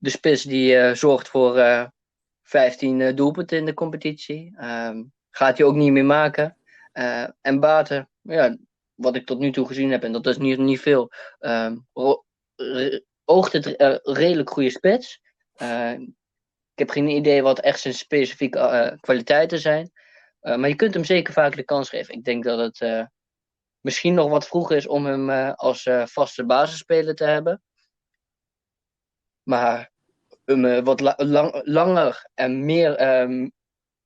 de 0.05 0.11
spits 0.11 0.43
die 0.43 0.77
eh, 0.77 0.95
zorgt 0.95 1.29
voor 1.29 1.57
eh 1.57 1.85
15 2.45 3.01
eh, 3.01 3.17
doelpunten 3.17 3.59
in 3.59 3.65
de 3.65 3.75
competitie. 3.75 4.55
Ehm, 4.57 5.03
gaat 5.31 5.59
hij 5.59 5.67
ook 5.67 5.75
niet 5.75 5.93
meer 5.93 6.05
maken. 6.05 6.57
Eh, 6.93 7.29
en 7.41 7.61
Baten, 7.61 8.11
ja, 8.21 8.57
wat 8.95 9.17
ik 9.17 9.27
tot 9.27 9.39
nu 9.39 9.53
toe 9.53 9.67
gezien 9.67 9.91
heb, 9.91 10.05
en 10.05 10.13
dat 10.13 10.27
is 10.27 10.37
niet, 10.37 10.59
niet 10.59 10.81
veel, 10.81 11.11
ehm, 11.39 11.77
oogt 13.25 13.53
het 13.53 13.77
eh, 13.77 13.97
redelijk 14.03 14.51
goede 14.51 14.71
spits. 14.71 15.21
Uh, 15.63 15.91
ik 16.73 16.81
heb 16.81 16.91
geen 16.91 17.09
idee 17.09 17.43
wat 17.43 17.61
echt 17.61 17.81
zijn 17.81 17.95
specifieke 17.95 18.99
kwaliteiten 19.01 19.59
zijn. 19.59 19.93
Maar 20.41 20.69
je 20.69 20.77
kunt 20.77 20.95
hem 20.95 21.05
zeker 21.05 21.33
vaak 21.33 21.57
de 21.57 21.65
kans 21.65 21.89
geven. 21.89 22.15
Ik 22.15 22.25
denk 22.25 22.45
dat 22.45 22.59
het 22.59 23.09
misschien 23.81 24.15
nog 24.15 24.29
wat 24.29 24.47
vroeg 24.47 24.71
is 24.71 24.87
om 24.87 25.07
hem 25.07 25.31
als 25.51 25.89
vaste 26.05 26.45
basisspeler 26.45 27.15
te 27.15 27.25
hebben. 27.25 27.63
Maar 29.43 29.94
hem 30.45 30.85
wat 30.85 31.01
la 31.01 31.15
lang 31.17 31.61
langer 31.65 32.31
en 32.35 32.65
meer 32.65 33.21
um, 33.21 33.53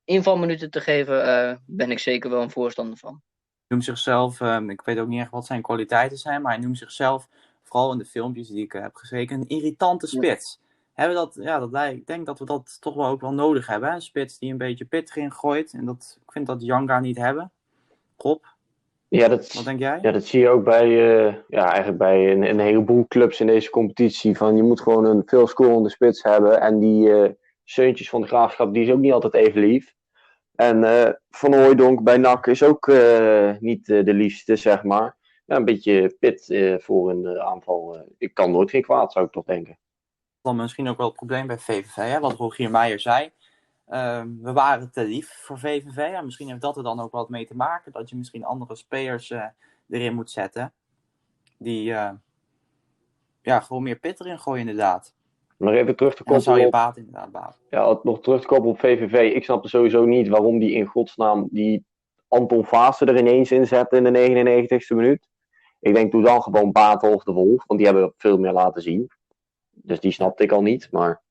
invalminuten 0.05 0.71
te 0.71 0.81
geven, 0.81 1.63
ben 1.67 1.91
ik 1.91 1.99
zeker 1.99 2.31
wel 2.31 2.43
een 2.43 2.51
voorstander 2.51 2.99
van 2.99 3.23
noemt 3.69 3.85
zichzelf, 3.85 4.41
um, 4.41 4.71
ik 4.71 4.81
weet 4.81 4.99
ook 4.99 5.09
niet 5.09 5.21
echt 5.21 5.31
wat 5.31 5.47
zijn 5.47 5.63
kwaliteiten 5.63 6.19
zijn, 6.19 6.43
maar 6.43 6.53
hij 6.53 6.63
noemt 6.63 6.79
zichzelf, 6.79 7.29
vooral 7.63 7.93
in 7.93 7.99
de 7.99 8.05
filmpjes 8.05 8.49
die 8.49 8.65
ik 8.65 8.75
uh, 8.75 8.83
heb 8.83 8.95
gezeken, 8.95 9.41
een 9.41 9.49
irritante 9.49 10.07
spits. 10.07 10.59
Ja. 10.61 10.67
Hebben 10.93 11.17
dat, 11.17 11.39
ja, 11.41 11.59
dat, 11.59 11.93
ik 11.93 12.07
denk 12.07 12.27
dat 12.27 12.39
we 12.39 12.45
dat 12.45 12.77
toch 12.81 12.95
wel 12.95 13.07
ook 13.07 13.21
wel 13.21 13.33
nodig 13.33 13.67
hebben. 13.67 13.89
Hè? 13.89 13.95
Een 13.95 14.03
spits 14.03 14.39
die 14.39 14.51
een 14.51 14.59
beetje 14.59 14.85
pit 14.85 15.11
erin 15.11 15.33
gooit. 15.33 15.73
En 15.73 15.85
dat, 15.85 16.19
ik 16.27 16.33
vind 16.33 16.47
dat 16.47 16.63
Janga 16.63 17.01
niet 17.01 17.17
hebben. 17.17 17.53
Rob? 18.17 18.45
Ja, 19.09 19.29
dat, 19.29 19.53
wat 19.53 19.65
denk 19.65 19.79
jij? 19.79 19.99
Ja, 20.03 20.11
dat 20.11 20.25
zie 20.25 20.41
je 20.41 20.49
ook 20.49 20.65
bij, 20.65 20.89
uh, 20.89 21.35
ja, 21.49 21.67
eigenlijk 21.67 21.99
bij 21.99 22.33
een, 22.33 22.43
een, 22.43 22.59
heleboel 22.59 23.07
clubs 23.07 23.41
in 23.41 23.47
deze 23.47 23.71
competitie. 23.71 24.37
Van, 24.37 24.57
je 24.57 24.63
moet 24.63 24.81
gewoon 24.81 25.05
een 25.05 25.23
veel 25.27 25.47
scorende 25.47 25.91
spits 25.91 26.23
hebben. 26.23 26.61
En 26.61 26.79
die 26.79 27.09
uh, 27.09 27.29
Seuntjes 27.65 28.09
van 28.09 28.21
de 28.21 28.27
Graafschap, 28.27 28.75
die 28.75 28.83
is 28.83 28.91
ook 28.91 28.99
niet 28.99 29.13
altijd 29.13 29.35
even 29.35 29.61
lief. 29.61 29.95
En 30.55 30.83
uh, 30.83 31.09
Van 31.31 31.55
Hooijdonk 31.55 32.03
bij 32.03 32.17
NAC 32.17 32.47
is 32.47 32.63
ook 32.63 32.87
niet 33.59 33.87
de 33.87 34.15
liefste, 34.15 34.57
zeg 34.57 34.83
maar. 34.83 35.17
Ja, 35.45 35.57
een 35.57 35.65
beetje 35.65 36.17
pit 36.19 36.57
voor 36.79 37.11
een 37.11 37.41
aanval. 37.41 38.05
ik 38.19 38.35
kan 38.35 38.51
nooit 38.51 38.71
geen 38.71 38.83
kwaad, 38.83 39.13
zou 39.13 39.25
ik 39.25 39.33
toch 39.33 39.45
denken. 39.45 39.79
Dan 40.43 40.57
misschien 40.57 40.89
ook 40.89 40.97
wel 40.97 41.07
het 41.07 41.17
probleem 41.17 41.47
bij 41.47 41.59
VVV, 41.59 41.95
hè? 41.95 42.21
wat 42.21 42.37
Rogier 42.37 42.71
Meijer 42.71 43.01
zei. 43.01 43.31
Ehm, 43.89 44.29
we 44.41 44.53
waren 44.53 44.91
te 44.91 45.05
lief 45.05 45.39
voor 45.43 45.59
VVV. 45.59 46.11
Ja, 46.11 46.21
misschien 46.21 46.49
heeft 46.49 46.61
dat 46.61 46.77
er 46.77 46.83
dan 46.83 47.01
ook 47.01 47.13
wat 47.13 47.29
mee 47.29 47.47
te 47.47 47.57
maken. 47.57 47.93
Dat 47.93 48.11
je 48.11 48.17
misschien 48.17 48.45
andere 48.45 48.77
spelers 48.77 49.33
erin 49.89 50.15
moet 50.15 50.31
zetten. 50.31 50.73
Die 51.59 51.95
ja, 53.43 53.61
gewoon 53.61 53.83
meer 53.83 53.99
pit 53.99 54.21
erin 54.21 54.39
gooien, 54.39 54.61
inderdaad. 54.61 55.15
Maar 55.57 55.75
even 55.75 55.97
terug 55.97 56.15
te 56.15 56.25
koppelen. 56.25 56.45
Dan 56.45 56.55
zou 56.55 56.67
je 56.67 56.73
baat 56.73 56.97
inderdaad 56.97 57.31
baat. 57.31 57.61
Ja, 57.71 57.99
nog 58.03 58.21
terug 58.21 58.41
te 58.41 58.47
koppelen 58.47 58.73
op 58.73 58.81
VVV. 58.81 59.35
Ik 59.35 59.45
snapte 59.45 59.69
sowieso 59.69 60.05
niet 60.05 60.29
waarom 60.29 60.59
die 60.59 60.73
in 60.73 60.87
godsnaam 60.87 61.49
die 61.51 61.85
Anton 62.29 62.65
Vaassen 62.65 63.07
er 63.07 63.19
ineens 63.19 63.51
in 63.51 63.67
zette 63.67 63.97
in 63.97 64.05
de 64.05 64.11
99ste 64.11 64.97
minuut. 64.97 65.29
Ik 65.81 65.95
denk 65.95 66.13
doe 66.13 66.23
dan 66.23 66.43
gewoon 66.43 66.73
Batel 66.73 67.15
of 67.15 67.23
de 67.23 67.33
Wolf, 67.33 67.65
want 67.67 67.81
die 67.81 67.89
hebben 67.89 68.13
veel 68.17 68.39
meer 68.39 68.53
laten 68.53 68.83
zien. 68.83 69.11
Dus 69.71 70.01
die 70.01 70.13
snapte 70.13 70.43
ik 70.43 70.53
al 70.53 70.63
niet, 70.63 70.89
maar... 70.91 71.23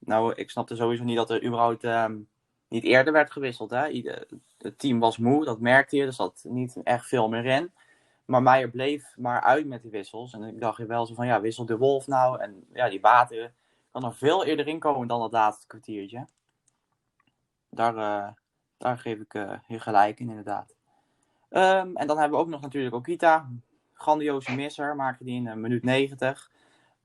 Nou, 0.00 0.34
ik 0.34 0.50
snapte 0.50 0.76
sowieso 0.76 1.04
niet 1.04 1.16
dat 1.16 1.30
er 1.30 1.44
überhaupt 1.44 1.84
um, 1.84 2.28
niet 2.68 2.84
eerder 2.84 3.12
werd 3.12 3.30
gewisseld. 3.30 3.70
Hè? 3.70 4.02
Het 4.58 4.78
team 4.78 4.98
was 4.98 5.18
moe, 5.18 5.44
dat 5.44 5.60
merkte 5.60 5.96
je, 5.96 6.04
er 6.04 6.12
zat 6.12 6.44
niet 6.48 6.80
echt 6.82 7.06
veel 7.06 7.28
meer 7.28 7.44
in. 7.44 7.72
Maar 8.24 8.42
Meijer 8.42 8.70
bleef 8.70 9.16
maar 9.16 9.40
uit 9.40 9.66
met 9.66 9.82
die 9.82 9.90
wissels. 9.90 10.32
En 10.32 10.42
ik 10.42 10.60
dacht 10.60 10.76
je 10.76 10.86
wel 10.86 11.06
zo 11.06 11.14
van, 11.14 11.26
ja, 11.26 11.40
wissel 11.40 11.64
de 11.64 11.76
Wolf 11.76 12.06
nou. 12.06 12.40
En 12.40 12.66
ja, 12.72 12.88
die 12.88 13.00
Baten 13.00 13.54
kan 13.90 14.04
er 14.04 14.14
veel 14.14 14.44
eerder 14.44 14.68
in 14.68 14.78
komen 14.78 15.08
dan 15.08 15.20
dat 15.20 15.32
laatste 15.32 15.66
kwartiertje. 15.66 16.26
Daar, 17.70 17.94
uh, 17.94 18.28
daar 18.78 18.98
geef 18.98 19.18
ik 19.18 19.32
je 19.66 19.80
gelijk 19.80 20.20
in, 20.20 20.28
inderdaad. 20.28 20.74
Um, 21.50 21.96
en 21.96 22.06
dan 22.06 22.18
hebben 22.18 22.38
we 22.38 22.44
ook 22.44 22.50
nog 22.50 22.60
natuurlijk 22.60 22.94
Okita. 22.94 23.50
Grandioze 23.92 24.54
misser, 24.54 24.96
maakte 24.96 25.24
die 25.24 25.34
in 25.34 25.46
uh, 25.46 25.54
minuut 25.54 25.82
90. 25.82 26.50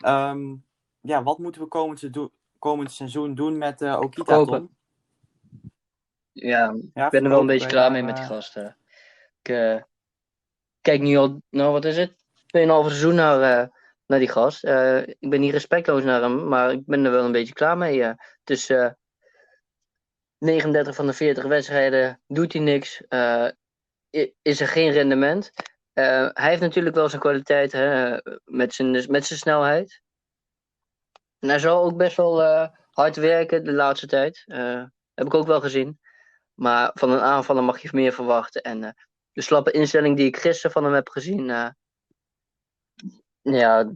Um, 0.05 0.63
ja, 1.01 1.23
wat 1.23 1.37
moeten 1.37 1.61
we 1.61 1.67
komend, 1.67 2.13
komend 2.59 2.91
seizoen 2.91 3.35
doen 3.35 3.57
met 3.57 3.81
Okita, 3.81 4.43
Tom? 4.45 4.75
Ja, 6.31 6.75
ja, 6.93 7.05
ik 7.05 7.11
ben 7.11 7.23
er 7.23 7.29
wel 7.29 7.39
een 7.39 7.45
beetje 7.45 7.67
klaar 7.67 7.91
mee 7.91 8.03
met 8.03 8.15
die 8.15 8.25
gasten. 8.25 8.77
Ik 9.41 9.85
kijk 10.81 11.01
nu 11.01 11.15
al, 11.15 11.41
nou 11.49 11.71
wat 11.71 11.85
is 11.85 11.97
het? 11.97 12.11
2,5 12.11 12.17
seizoen 12.51 13.15
naar, 13.15 13.69
naar 14.05 14.19
die 14.19 14.29
gast. 14.29 14.63
Uh, 14.63 15.07
ik 15.07 15.29
ben 15.29 15.39
niet 15.39 15.51
respectloos 15.51 16.03
naar 16.03 16.21
hem, 16.21 16.47
maar 16.47 16.71
ik 16.71 16.85
ben 16.85 17.05
er 17.05 17.11
wel 17.11 17.25
een 17.25 17.31
beetje 17.31 17.53
klaar 17.53 17.77
mee. 17.77 17.97
Uh, 17.97 18.11
dus 18.43 18.69
uh, 18.69 18.89
39 20.37 20.95
van 20.95 21.05
de 21.05 21.13
40 21.13 21.43
wedstrijden 21.43 22.21
doet 22.27 22.53
hij 22.53 22.61
niks. 22.61 23.01
Uh, 23.09 23.47
is 24.41 24.61
er 24.61 24.67
geen 24.67 24.91
rendement. 24.91 25.51
hij 25.93 26.49
heeft 26.49 26.61
natuurlijk 26.61 26.95
wel 26.95 27.09
zijn 27.09 27.21
kwaliteit 27.21 27.71
hè, 27.71 28.17
met, 28.43 28.73
zijn, 28.73 28.91
met 28.91 29.25
zijn 29.25 29.39
snelheid. 29.39 30.01
Hij 31.39 31.59
zal 31.59 31.83
ook 31.83 31.97
best 31.97 32.17
wel 32.17 32.43
hard 32.91 33.15
werken 33.15 33.63
de 33.63 33.73
laatste 33.73 34.07
tijd. 34.07 34.43
heb 35.13 35.25
ik 35.25 35.33
ook 35.33 35.47
wel 35.47 35.61
gezien. 35.61 35.99
Maar 36.53 36.91
van 36.93 37.11
een 37.11 37.19
aanvaller 37.19 37.63
mag 37.63 37.81
je 37.81 37.89
meer 37.91 38.13
verwachten. 38.13 38.61
En 38.61 38.95
de 39.31 39.41
slappe 39.41 39.71
instelling 39.71 40.17
die 40.17 40.27
ik 40.27 40.37
gisteren 40.37 40.71
van 40.71 40.83
hem 40.83 40.93
heb 40.93 41.09
gezien, 41.09 41.45
ja, 43.41 43.91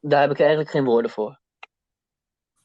daar 0.00 0.20
heb 0.20 0.30
ik 0.30 0.40
eigenlijk 0.40 0.70
geen 0.70 0.84
woorden 0.84 1.10
voor. 1.10 1.41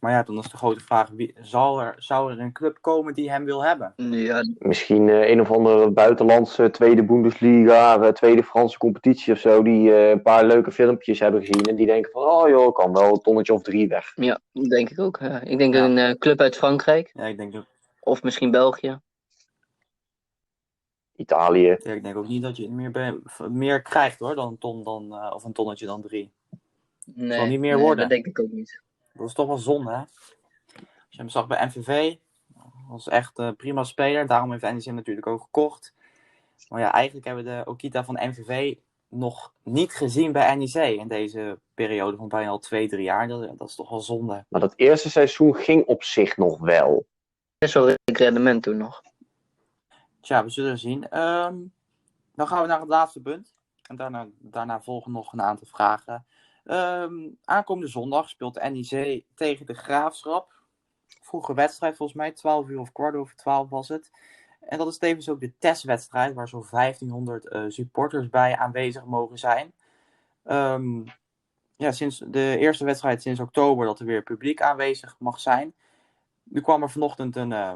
Maar 0.07 0.15
ja, 0.15 0.23
dan 0.23 0.37
is 0.37 0.49
de 0.49 0.57
grote 0.57 0.79
vraag: 0.79 1.09
wie, 1.09 1.33
zal 1.41 1.81
er, 1.81 1.95
zou 1.97 2.31
er 2.31 2.39
een 2.39 2.51
club 2.51 2.77
komen 2.81 3.13
die 3.13 3.31
hem 3.31 3.45
wil 3.45 3.63
hebben? 3.63 3.93
Ja. 3.95 4.43
Misschien 4.57 5.07
uh, 5.07 5.29
een 5.29 5.41
of 5.41 5.51
andere 5.51 5.91
buitenlandse 5.91 6.69
tweede 6.69 7.03
Bundesliga, 7.03 7.99
uh, 7.99 8.07
tweede 8.07 8.43
Franse 8.43 8.77
competitie 8.77 9.33
of 9.33 9.39
zo, 9.39 9.63
die 9.63 9.89
uh, 9.89 10.09
een 10.09 10.21
paar 10.21 10.45
leuke 10.45 10.71
filmpjes 10.71 11.19
hebben 11.19 11.39
gezien 11.45 11.63
en 11.63 11.75
die 11.75 11.85
denken 11.85 12.11
van, 12.11 12.21
oh 12.21 12.49
joh, 12.49 12.73
kan 12.73 12.93
wel 12.93 13.13
een 13.13 13.21
tonnetje 13.21 13.53
of 13.53 13.61
drie 13.61 13.87
weg. 13.87 14.11
Ja, 14.15 14.39
denk 14.51 14.89
ik 14.89 14.99
ook. 14.99 15.19
ik 15.43 15.57
denk 15.57 15.73
ja. 15.73 15.85
een 15.85 16.17
club 16.17 16.39
uit 16.41 16.57
Frankrijk. 16.57 17.11
Ja, 17.13 17.25
ik 17.25 17.37
denk 17.37 17.55
ook. 17.55 17.65
Of 17.99 18.23
misschien 18.23 18.51
België. 18.51 18.99
Italië. 21.15 21.77
Ja, 21.79 21.93
ik 21.93 22.03
denk 22.03 22.15
ook 22.15 22.27
niet 22.27 22.43
dat 22.43 22.57
je 22.57 22.69
meer, 22.69 23.19
meer 23.49 23.81
krijgt 23.81 24.19
hoor, 24.19 24.35
dan 24.35 24.47
een 24.47 24.57
ton 24.57 24.83
dan, 24.83 25.05
uh, 25.11 25.31
of 25.35 25.43
een 25.43 25.53
tonnetje 25.53 25.85
dan 25.85 26.01
drie. 26.01 26.31
Nee, 27.05 27.37
zal 27.37 27.47
niet 27.47 27.59
meer 27.59 27.75
nee, 27.75 27.83
worden. 27.83 27.99
dat 27.99 28.09
denk 28.09 28.25
ik 28.25 28.39
ook 28.39 28.51
niet. 28.51 28.85
Dat 29.17 29.27
is 29.27 29.33
toch 29.33 29.47
wel 29.47 29.57
zonde, 29.57 29.91
hè? 29.91 29.99
Als 29.99 31.15
je 31.15 31.17
hem 31.17 31.29
zag 31.29 31.47
bij 31.47 31.65
MVV, 31.65 32.15
was 32.87 33.07
echt 33.07 33.39
een 33.39 33.55
prima 33.55 33.83
speler. 33.83 34.27
Daarom 34.27 34.51
heeft 34.51 34.63
NEC 34.63 34.85
natuurlijk 34.85 35.27
ook 35.27 35.41
gekocht. 35.41 35.93
Maar 36.69 36.79
ja, 36.79 36.91
eigenlijk 36.91 37.25
hebben 37.25 37.43
we 37.43 37.49
de 37.49 37.69
Okita 37.69 38.03
van 38.03 38.19
MVV 38.21 38.75
nog 39.07 39.53
niet 39.63 39.93
gezien 39.93 40.31
bij 40.31 40.55
NEC 40.55 40.73
in 40.73 41.07
deze 41.07 41.59
periode 41.73 42.17
van 42.17 42.27
bijna 42.27 42.49
al 42.49 42.59
twee, 42.59 42.87
drie 42.87 43.03
jaar. 43.03 43.27
Dat, 43.27 43.57
dat 43.57 43.69
is 43.69 43.75
toch 43.75 43.89
wel 43.89 43.99
zonde. 43.99 44.45
Maar 44.49 44.61
dat 44.61 44.73
eerste 44.75 45.09
seizoen 45.09 45.55
ging 45.55 45.85
op 45.85 46.03
zich 46.03 46.37
nog 46.37 46.59
wel. 46.59 47.05
Best 47.57 47.73
wel 47.73 47.93
rendement 48.03 48.63
toen 48.63 48.77
nog. 48.77 49.01
Tja, 50.19 50.43
we 50.43 50.49
zullen 50.49 50.77
zien. 50.77 51.19
Um, 51.19 51.73
dan 52.35 52.47
gaan 52.47 52.61
we 52.61 52.67
naar 52.67 52.79
het 52.79 52.89
laatste 52.89 53.21
punt. 53.21 53.53
En 53.87 53.95
daarna, 53.95 54.27
daarna 54.39 54.81
volgen 54.81 55.11
nog 55.11 55.33
een 55.33 55.41
aantal 55.41 55.67
vragen. 55.67 56.25
Um, 56.69 57.37
aankomende 57.43 57.89
zondag 57.89 58.29
speelt 58.29 58.61
NEC 58.71 59.23
tegen 59.35 59.65
de 59.65 59.73
Graafschap. 59.73 60.53
Vroege 61.21 61.53
wedstrijd, 61.53 61.97
volgens 61.97 62.17
mij 62.17 62.31
12 62.31 62.67
uur 62.67 62.79
of 62.79 62.91
kwart 62.91 63.15
over 63.15 63.35
12 63.35 63.69
was 63.69 63.87
het. 63.87 64.11
En 64.59 64.77
dat 64.77 64.87
is 64.87 64.97
tevens 64.97 65.29
ook 65.29 65.39
de 65.39 65.53
testwedstrijd, 65.57 66.33
waar 66.33 66.47
zo'n 66.47 66.67
1500 66.71 67.45
uh, 67.45 67.63
supporters 67.67 68.29
bij 68.29 68.57
aanwezig 68.57 69.05
mogen 69.05 69.37
zijn. 69.37 69.73
Um, 70.43 71.05
ja, 71.75 71.91
sinds 71.91 72.23
de 72.27 72.57
eerste 72.59 72.85
wedstrijd 72.85 73.21
sinds 73.21 73.39
oktober 73.39 73.85
dat 73.85 73.99
er 73.99 74.05
weer 74.05 74.23
publiek 74.23 74.61
aanwezig 74.61 75.15
mag 75.19 75.39
zijn. 75.39 75.73
Nu 76.43 76.61
kwam 76.61 76.81
er 76.81 76.89
vanochtend 76.89 77.35
een 77.35 77.51
uh, 77.51 77.73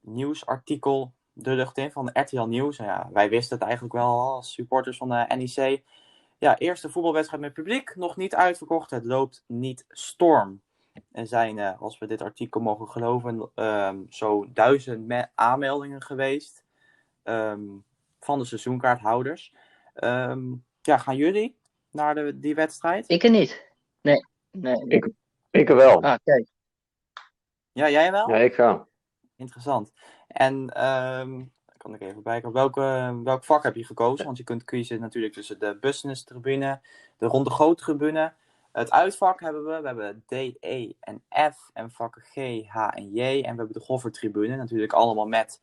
nieuwsartikel 0.00 1.12
de 1.32 1.50
lucht 1.50 1.78
in 1.78 1.92
van 1.92 2.10
RTL 2.12 2.42
Nieuws. 2.42 2.76
Ja, 2.76 3.08
wij 3.12 3.28
wisten 3.28 3.56
het 3.56 3.64
eigenlijk 3.64 3.94
wel 3.94 4.20
als 4.20 4.52
supporters 4.52 4.96
van 4.96 5.08
de 5.08 5.34
NEC. 5.36 5.82
Ja, 6.44 6.58
eerste 6.58 6.90
voetbalwedstrijd 6.90 7.42
met 7.42 7.52
publiek, 7.52 7.96
nog 7.96 8.16
niet 8.16 8.34
uitverkocht. 8.34 8.90
Het 8.90 9.04
loopt 9.04 9.44
niet 9.46 9.84
storm. 9.88 10.62
Er 11.12 11.26
zijn, 11.26 11.56
uh, 11.56 11.80
als 11.80 11.98
we 11.98 12.06
dit 12.06 12.22
artikel 12.22 12.60
mogen 12.60 12.88
geloven, 12.88 13.50
um, 13.54 14.06
zo 14.10 14.52
duizend 14.52 15.28
aanmeldingen 15.34 16.02
geweest 16.02 16.64
um, 17.22 17.84
van 18.20 18.38
de 18.38 18.44
seizoenkaarthouders. 18.44 19.54
Um, 19.94 20.64
ja, 20.82 20.98
gaan 20.98 21.16
jullie 21.16 21.56
naar 21.90 22.14
de, 22.14 22.38
die 22.38 22.54
wedstrijd? 22.54 23.08
Ik 23.08 23.22
er 23.22 23.30
niet. 23.30 23.72
Nee. 24.00 24.26
nee. 24.50 24.84
Ik, 24.88 25.08
ik 25.50 25.68
er 25.68 25.76
wel. 25.76 26.02
Ah, 26.02 26.16
kijk. 26.24 26.48
Ja, 27.72 27.90
jij 27.90 28.10
wel? 28.10 28.28
Ja, 28.28 28.36
ik 28.36 28.54
ga. 28.54 28.86
Interessant. 29.36 29.92
En 30.26 30.84
um, 30.84 31.52
kan 31.84 31.94
ik 31.94 32.00
even 32.00 32.22
bijkomen. 32.22 32.56
Welke, 32.56 33.20
welk 33.24 33.44
vak 33.44 33.62
heb 33.62 33.74
je 33.76 33.84
gekozen? 33.84 34.24
Want 34.24 34.36
je 34.36 34.44
kunt 34.44 34.64
kiezen 34.64 35.00
natuurlijk 35.00 35.34
tussen 35.34 35.58
de 35.58 35.76
business 35.80 36.24
tribune, 36.24 36.80
de 37.18 37.26
ronde 37.26 37.50
groot 37.50 37.78
tribune. 37.78 38.32
Het 38.72 38.90
uitvak 38.90 39.40
hebben 39.40 39.64
we. 39.64 39.80
We 39.80 39.86
hebben 39.86 40.22
D, 40.26 40.32
E 40.60 40.92
en 41.00 41.22
F. 41.52 41.70
En 41.72 41.90
vakken 41.90 42.22
G, 42.22 42.34
H 42.68 42.88
en 42.90 43.12
J. 43.12 43.20
En 43.20 43.40
we 43.40 43.46
hebben 43.46 43.72
de 43.72 43.80
goffertribune. 43.80 44.56
Natuurlijk 44.56 44.92
allemaal 44.92 45.26
met 45.26 45.60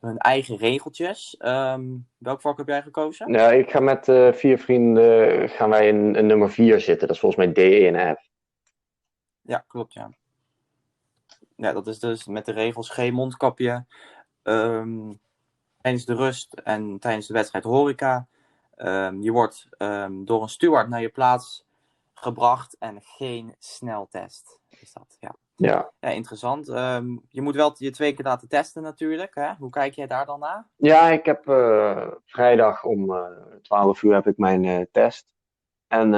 hun 0.00 0.18
eigen 0.18 0.56
regeltjes. 0.56 1.36
Um, 1.38 2.06
welk 2.18 2.40
vak 2.40 2.58
heb 2.58 2.66
jij 2.66 2.82
gekozen? 2.82 3.32
Ja, 3.32 3.50
ik 3.50 3.70
ga 3.70 3.80
met 3.80 4.08
uh, 4.08 4.32
vier 4.32 4.58
vrienden 4.58 5.48
gaan 5.48 5.70
wij 5.70 5.88
in, 5.88 6.14
in 6.14 6.26
nummer 6.26 6.50
4 6.50 6.80
zitten. 6.80 7.06
Dat 7.06 7.16
is 7.16 7.22
volgens 7.22 7.44
mij 7.44 7.54
D, 7.54 7.58
E 7.58 7.86
en 7.86 8.16
F. 8.16 8.28
Ja, 9.40 9.64
klopt 9.68 9.92
ja. 9.92 10.10
ja, 11.56 11.72
dat 11.72 11.86
is 11.86 11.98
dus 11.98 12.26
met 12.26 12.46
de 12.46 12.52
regels 12.52 12.90
geen 12.90 13.14
mondkapje. 13.14 13.84
Ehm, 14.42 15.12
tijdens 15.82 16.04
de 16.04 16.14
rust 16.14 16.54
en 16.54 16.98
tijdens 16.98 17.26
de 17.26 17.34
wedstrijd 17.34 17.64
horeca. 17.64 18.26
Ehm, 18.76 19.20
je 19.20 19.30
wordt 19.32 19.68
ehm, 19.78 20.24
door 20.24 20.42
een 20.42 20.48
steward 20.48 20.88
naar 20.88 21.00
je 21.00 21.08
plaats 21.08 21.64
gebracht 22.14 22.76
en 22.78 22.98
geen 23.02 23.54
sneltest 23.58 24.60
is 24.68 24.92
dat. 24.92 25.16
Ja, 25.20 25.34
Ja, 25.56 25.90
ja 26.00 26.08
interessant. 26.08 26.68
Ehm, 26.68 27.16
je 27.28 27.42
moet 27.42 27.54
wel 27.54 27.74
je 27.76 27.90
twee 27.90 28.14
keer 28.14 28.24
laten 28.24 28.48
testen 28.48 28.82
natuurlijk. 28.82 29.34
Hè? 29.34 29.52
Hoe 29.58 29.70
kijk 29.70 29.94
jij 29.94 30.06
daar 30.06 30.26
dan 30.26 30.40
naar? 30.40 30.66
ja 30.76 31.08
ik 31.08 31.24
heb 31.24 31.48
eh, 31.48 32.08
vrijdag 32.24 32.84
om 32.84 33.12
eh 33.12 33.26
12 33.62 34.02
uur 34.02 34.14
heb 34.14 34.26
ik 34.26 34.38
mijn 34.38 34.64
eh, 34.64 34.80
test. 34.92 35.34
En 35.88 36.10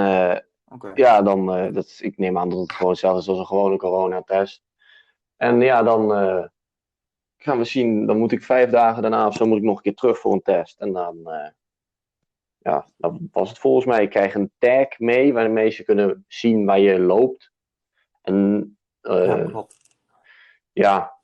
ja, 0.94 1.22
dan, 1.22 1.46
dat, 1.72 1.98
ik 2.00 2.18
neem 2.18 2.38
aan 2.38 2.48
dat 2.48 2.58
het 2.58 2.72
gewoon 2.72 2.90
hetzelfde 2.90 3.20
is 3.20 3.28
als 3.28 3.38
een 3.38 3.46
gewone 3.46 3.76
coronatest. 3.76 4.62
En 5.36 5.60
ja, 5.60 5.82
dan 5.82 6.08
gaan 7.44 7.58
we 7.58 7.64
zien, 7.64 8.06
dan 8.06 8.18
moet 8.18 8.32
ik 8.32 8.42
vijf 8.42 8.70
dagen 8.70 9.02
daarna 9.02 9.26
of 9.26 9.34
zo 9.34 9.46
moet 9.46 9.56
ik 9.58 9.62
nog 9.62 9.76
een 9.76 9.82
keer 9.82 9.94
terug 9.94 10.18
voor 10.18 10.32
een 10.32 10.42
test. 10.42 10.80
En 10.80 10.92
dan, 10.92 11.30
eh, 11.30 11.50
ja, 12.58 12.86
dan 12.96 13.28
was 13.32 13.48
het 13.48 13.58
volgens 13.58 13.84
mij, 13.86 14.02
ik 14.02 14.10
krijg 14.10 14.34
een 14.34 14.52
tag 14.58 14.98
mee 14.98 15.32
waarmee 15.32 15.70
ze 15.70 15.84
kunnen 15.84 16.24
zien 16.28 16.64
waar 16.64 16.78
je 16.78 16.98
loopt. 17.00 17.52
En 18.22 18.76
eh, 19.00 19.26
Ja, 19.26 19.44
klopt. 19.44 19.76
ja, 20.72 21.14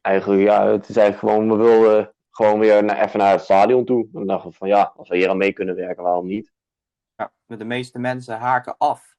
eigenlijk, 0.00 0.42
ja, 0.42 0.66
het 0.66 0.88
is 0.88 0.96
eigenlijk 0.96 1.32
gewoon, 1.32 1.58
we 1.58 1.64
wilden 1.64 2.14
gewoon 2.30 2.58
weer 2.58 2.84
naar, 2.84 3.04
even 3.04 3.18
naar 3.18 3.32
het 3.32 3.42
stadion 3.42 3.84
toe. 3.84 4.02
En 4.02 4.10
dan 4.12 4.26
dachten 4.26 4.50
we 4.50 4.56
van 4.56 4.68
ja, 4.68 4.92
als 4.96 5.08
we 5.08 5.16
hier 5.16 5.28
aan 5.28 5.36
mee 5.36 5.52
kunnen 5.52 5.74
werken, 5.74 6.02
waarom 6.02 6.26
niet? 6.26 6.52
Ja, 7.16 7.32
de 7.46 7.64
meeste 7.64 7.98
mensen 7.98 8.38
haken 8.38 8.74
af 8.78 9.15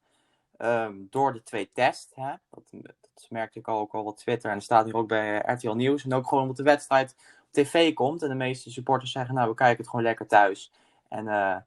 ehm, 0.58 0.96
door 1.10 1.34
de 1.34 1.44
twee 1.44 1.72
tests. 1.74 2.16
Hè? 2.16 2.34
Dat, 2.50 2.64
dat 2.72 3.28
merkte 3.30 3.60
ik 3.60 3.68
al, 3.68 3.80
ook 3.80 3.94
al 3.94 4.04
op 4.04 4.18
Twitter. 4.18 4.50
En 4.50 4.56
dat 4.56 4.66
staat 4.66 4.86
hier 4.86 4.96
ook 4.96 5.08
bij 5.08 5.42
eh, 5.42 5.54
RTL 5.54 5.72
Nieuws. 5.72 6.04
En 6.04 6.14
ook 6.14 6.28
gewoon 6.28 6.42
omdat 6.42 6.58
de 6.58 6.64
wedstrijd 6.64 7.16
op 7.42 7.52
tv 7.52 7.94
komt. 7.94 8.22
En 8.22 8.30
de 8.30 8.36
meeste 8.36 8.72
supporters 8.72 9.12
zeggen, 9.12 9.36
nou, 9.36 9.50
we 9.50 9.56
kijken 9.56 9.78
het 9.78 9.90
gewoon 9.90 10.06
lekker 10.06 10.28
thuis. 10.28 10.72
En 11.10 11.28
eh, 11.28 11.58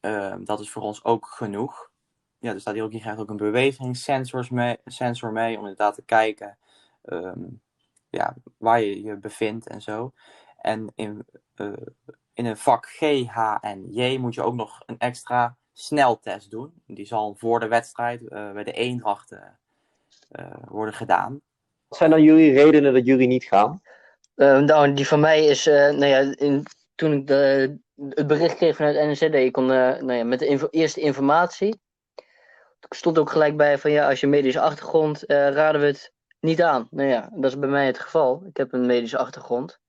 ehm, 0.00 0.44
dat 0.44 0.60
is 0.60 0.70
voor 0.70 0.82
ons 0.82 1.04
ook 1.04 1.26
genoeg. 1.26 1.90
Ja, 2.38 2.52
er 2.52 2.60
staat 2.60 2.74
hier 2.74 2.82
ook, 2.82 2.92
je 2.92 3.00
krijgt 3.00 3.20
ook 3.20 3.30
een 3.30 3.36
bewegingssensor 3.36 4.46
mee, 4.50 4.76
sensor 4.84 5.32
mee 5.32 5.56
om 5.56 5.62
inderdaad 5.62 5.94
te 5.94 6.02
kijken 6.02 6.58
ehm, 7.02 7.42
ja, 8.10 8.34
waar 8.58 8.80
je 8.80 9.02
je 9.02 9.16
bevindt 9.16 9.66
en 9.66 9.82
zo. 9.82 10.12
En 10.58 10.92
in, 10.94 11.26
eh, 11.54 11.72
in 12.32 12.46
een 12.46 12.56
vak 12.56 12.86
G, 12.86 13.26
H 13.26 13.56
en 13.60 13.92
J 13.92 14.18
moet 14.18 14.34
je 14.34 14.42
ook 14.42 14.54
nog 14.54 14.82
een 14.86 14.98
extra 14.98 15.56
sneltest 15.74 16.50
doen. 16.50 16.72
Die 16.86 17.06
zal 17.06 17.34
voor 17.38 17.60
de 17.60 17.68
wedstrijd 17.68 18.28
eh, 18.28 18.52
bij 18.52 18.64
de 18.64 18.72
Eendracht 18.72 19.32
eh, 20.30 20.44
worden 20.64 20.94
gedaan. 20.94 21.40
Wat 21.88 21.98
zijn 21.98 22.10
dan 22.10 22.22
jullie 22.22 22.52
redenen 22.52 22.94
dat 22.94 23.06
jullie 23.06 23.26
niet 23.26 23.44
gaan? 23.44 23.82
Eh, 24.34 24.58
nou, 24.58 24.92
die 24.92 25.08
van 25.08 25.20
mij 25.20 25.44
is, 25.44 25.66
eh, 25.66 25.74
nou 25.74 26.06
ja, 26.06 26.34
in, 26.36 26.62
toen 26.94 27.12
ik 27.12 27.26
de, 27.26 27.76
het 28.08 28.26
bericht 28.26 28.56
kreeg 28.56 28.76
vanuit 28.76 29.08
NZD, 29.08 29.34
ik 29.34 29.52
kon 29.52 29.70
eh, 29.70 29.76
nou 29.76 30.12
ja, 30.12 30.24
met 30.24 30.38
de 30.38 30.46
info- 30.46 30.68
eerste 30.70 31.00
informatie, 31.00 31.80
stond 32.88 33.18
ook 33.18 33.30
gelijk 33.30 33.56
bij 33.56 33.78
van 33.78 33.90
ja, 33.90 34.08
als 34.08 34.20
je 34.20 34.26
medische 34.26 34.60
achtergrond, 34.60 35.26
eh, 35.26 35.48
raden 35.50 35.80
we 35.80 35.86
het 35.86 36.12
niet 36.40 36.62
aan. 36.62 36.88
Nou 36.90 37.08
ja, 37.08 37.30
dat 37.32 37.50
is 37.50 37.58
bij 37.58 37.68
mij 37.68 37.86
het 37.86 37.98
geval. 37.98 38.42
Ik 38.46 38.56
heb 38.56 38.72
een 38.72 38.86
medische 38.86 39.18
achtergrond. 39.18 39.80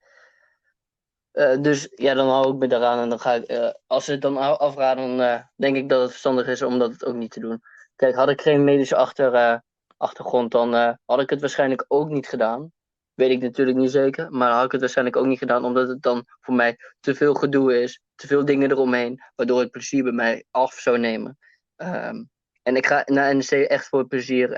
Eh, 1.36 1.56
dus 1.60 1.88
ja, 1.94 2.14
dan 2.14 2.28
hou 2.28 2.52
ik 2.52 2.58
me 2.58 2.66
daaraan 2.66 2.98
en 2.98 3.08
dan 3.08 3.20
ga 3.20 3.32
ik, 3.32 3.44
eh, 3.44 3.70
als 3.86 4.04
ze 4.04 4.10
het 4.10 4.20
dan 4.20 4.36
afraden, 4.36 5.08
dan 5.08 5.26
eh, 5.26 5.40
denk 5.56 5.76
ik 5.76 5.88
dat 5.88 6.00
het 6.00 6.10
verstandig 6.10 6.46
is 6.46 6.62
om 6.62 6.78
dat 6.78 7.04
ook 7.04 7.14
niet 7.14 7.30
te 7.30 7.40
doen. 7.40 7.62
Kijk, 7.96 8.14
had 8.14 8.28
ik 8.28 8.40
geen 8.40 8.64
medische 8.64 8.96
achter, 8.96 9.62
achtergrond, 9.96 10.50
dan 10.50 10.98
had 11.04 11.20
ik 11.20 11.30
het 11.30 11.40
waarschijnlijk 11.40 11.84
ook 11.88 12.08
niet 12.08 12.28
gedaan. 12.28 12.72
Weet 13.14 13.30
ik 13.30 13.40
natuurlijk 13.40 13.76
niet 13.76 13.90
zeker, 13.90 14.30
maar 14.30 14.52
had 14.52 14.64
ik 14.64 14.72
het 14.72 14.80
waarschijnlijk 14.80 15.16
ook 15.16 15.26
niet 15.26 15.38
gedaan, 15.38 15.64
omdat 15.64 15.88
het 15.88 16.02
dan 16.02 16.24
voor 16.40 16.54
mij 16.54 16.76
te 17.00 17.14
veel 17.14 17.34
gedoe 17.34 17.82
is, 17.82 18.00
te 18.14 18.26
veel 18.26 18.44
dingen 18.44 18.70
eromheen, 18.70 19.22
waardoor 19.34 19.60
het 19.60 19.70
plezier 19.70 20.02
bij 20.02 20.12
mij 20.12 20.44
af 20.50 20.74
zou 20.74 20.98
nemen. 20.98 21.38
Ehm, 21.76 22.24
en 22.62 22.76
ik 22.76 22.86
ga 22.86 23.02
naar 23.04 23.34
NEC 23.36 23.50
echt 23.50 23.88
voor 23.88 24.06
plezier. 24.06 24.52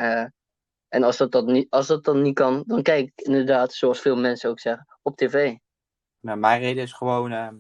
en 0.89 1.03
als 1.03 1.17
dat, 1.17 1.33
dat 1.33 1.47
niet, 1.47 1.71
als 1.71 1.87
dat 1.87 2.05
dan 2.05 2.23
niet 2.23 2.35
kan, 2.35 2.65
dan 2.67 2.83
kijk 2.83 3.07
ik 3.07 3.27
inderdaad, 3.27 3.73
zoals 3.73 4.01
veel 4.01 4.17
mensen 4.17 4.51
ook 4.51 4.61
zeggen, 4.61 4.87
op 5.03 5.17
tv. 5.17 5.57
Maar 6.29 6.39
mijn 6.39 6.61
reden 6.61 6.83
is 6.83 6.93
gewoon, 6.93 7.33
ehm, 7.33 7.55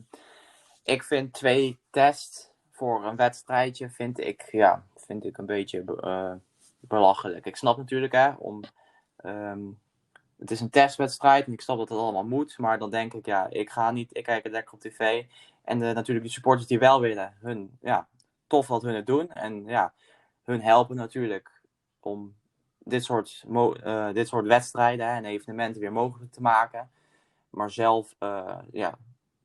ik 0.82 1.02
vind 1.02 1.32
twee 1.32 1.78
tests 1.90 2.50
voor 2.70 3.04
een 3.04 3.16
wedstrijdje, 3.16 3.90
vind 3.90 4.18
ik, 4.20 4.48
ja, 4.50 4.84
vind 4.96 5.24
ik 5.24 5.38
een 5.38 5.46
beetje 5.46 5.82
be- 5.82 6.00
eh, 6.00 6.32
belachelijk. 6.80 7.46
Ik 7.46 7.56
snap 7.56 7.76
natuurlijk, 7.76 8.12
hè, 8.12 8.30
om, 8.38 8.62
ehm, 9.16 9.60
het 10.38 10.50
is 10.50 10.60
een 10.60 10.70
testwedstrijd 10.70 11.46
en 11.46 11.52
ik 11.52 11.60
snap 11.60 11.78
dat 11.78 11.88
het 11.88 11.98
allemaal 11.98 12.24
moet, 12.24 12.58
maar 12.58 12.78
dan 12.78 12.90
denk 12.90 13.14
ik, 13.14 13.26
ja, 13.26 13.46
ik 13.50 13.70
ga 13.70 13.90
niet, 13.90 14.16
ik 14.16 14.24
kijk 14.24 14.42
het 14.42 14.52
lekker 14.52 14.74
op 14.74 14.80
tv. 14.80 15.24
En 15.64 15.78
de, 15.78 15.92
natuurlijk 15.92 16.26
die 16.26 16.34
supporters 16.34 16.66
die 16.66 16.78
wel 16.78 17.00
willen, 17.00 17.34
hun, 17.40 17.78
ja, 17.80 18.08
tof 18.46 18.66
dat 18.66 18.82
hun 18.82 18.94
het 18.94 19.06
doen. 19.06 19.32
En 19.32 19.64
ja, 19.66 19.92
hun 20.44 20.62
helpen 20.62 20.96
natuurlijk 20.96 21.62
om 22.00 22.34
dit 22.78 23.04
soort, 23.04 23.44
eh, 23.82 24.12
dit 24.12 24.28
soort 24.28 24.46
wedstrijden 24.46 25.06
en 25.06 25.24
evenementen 25.24 25.80
weer 25.80 25.92
mogelijk 25.92 26.32
te 26.32 26.42
maken. 26.42 26.90
Maar 27.58 27.70
zelf, 27.70 28.14
eh, 28.18 28.58
ja, 28.72 28.94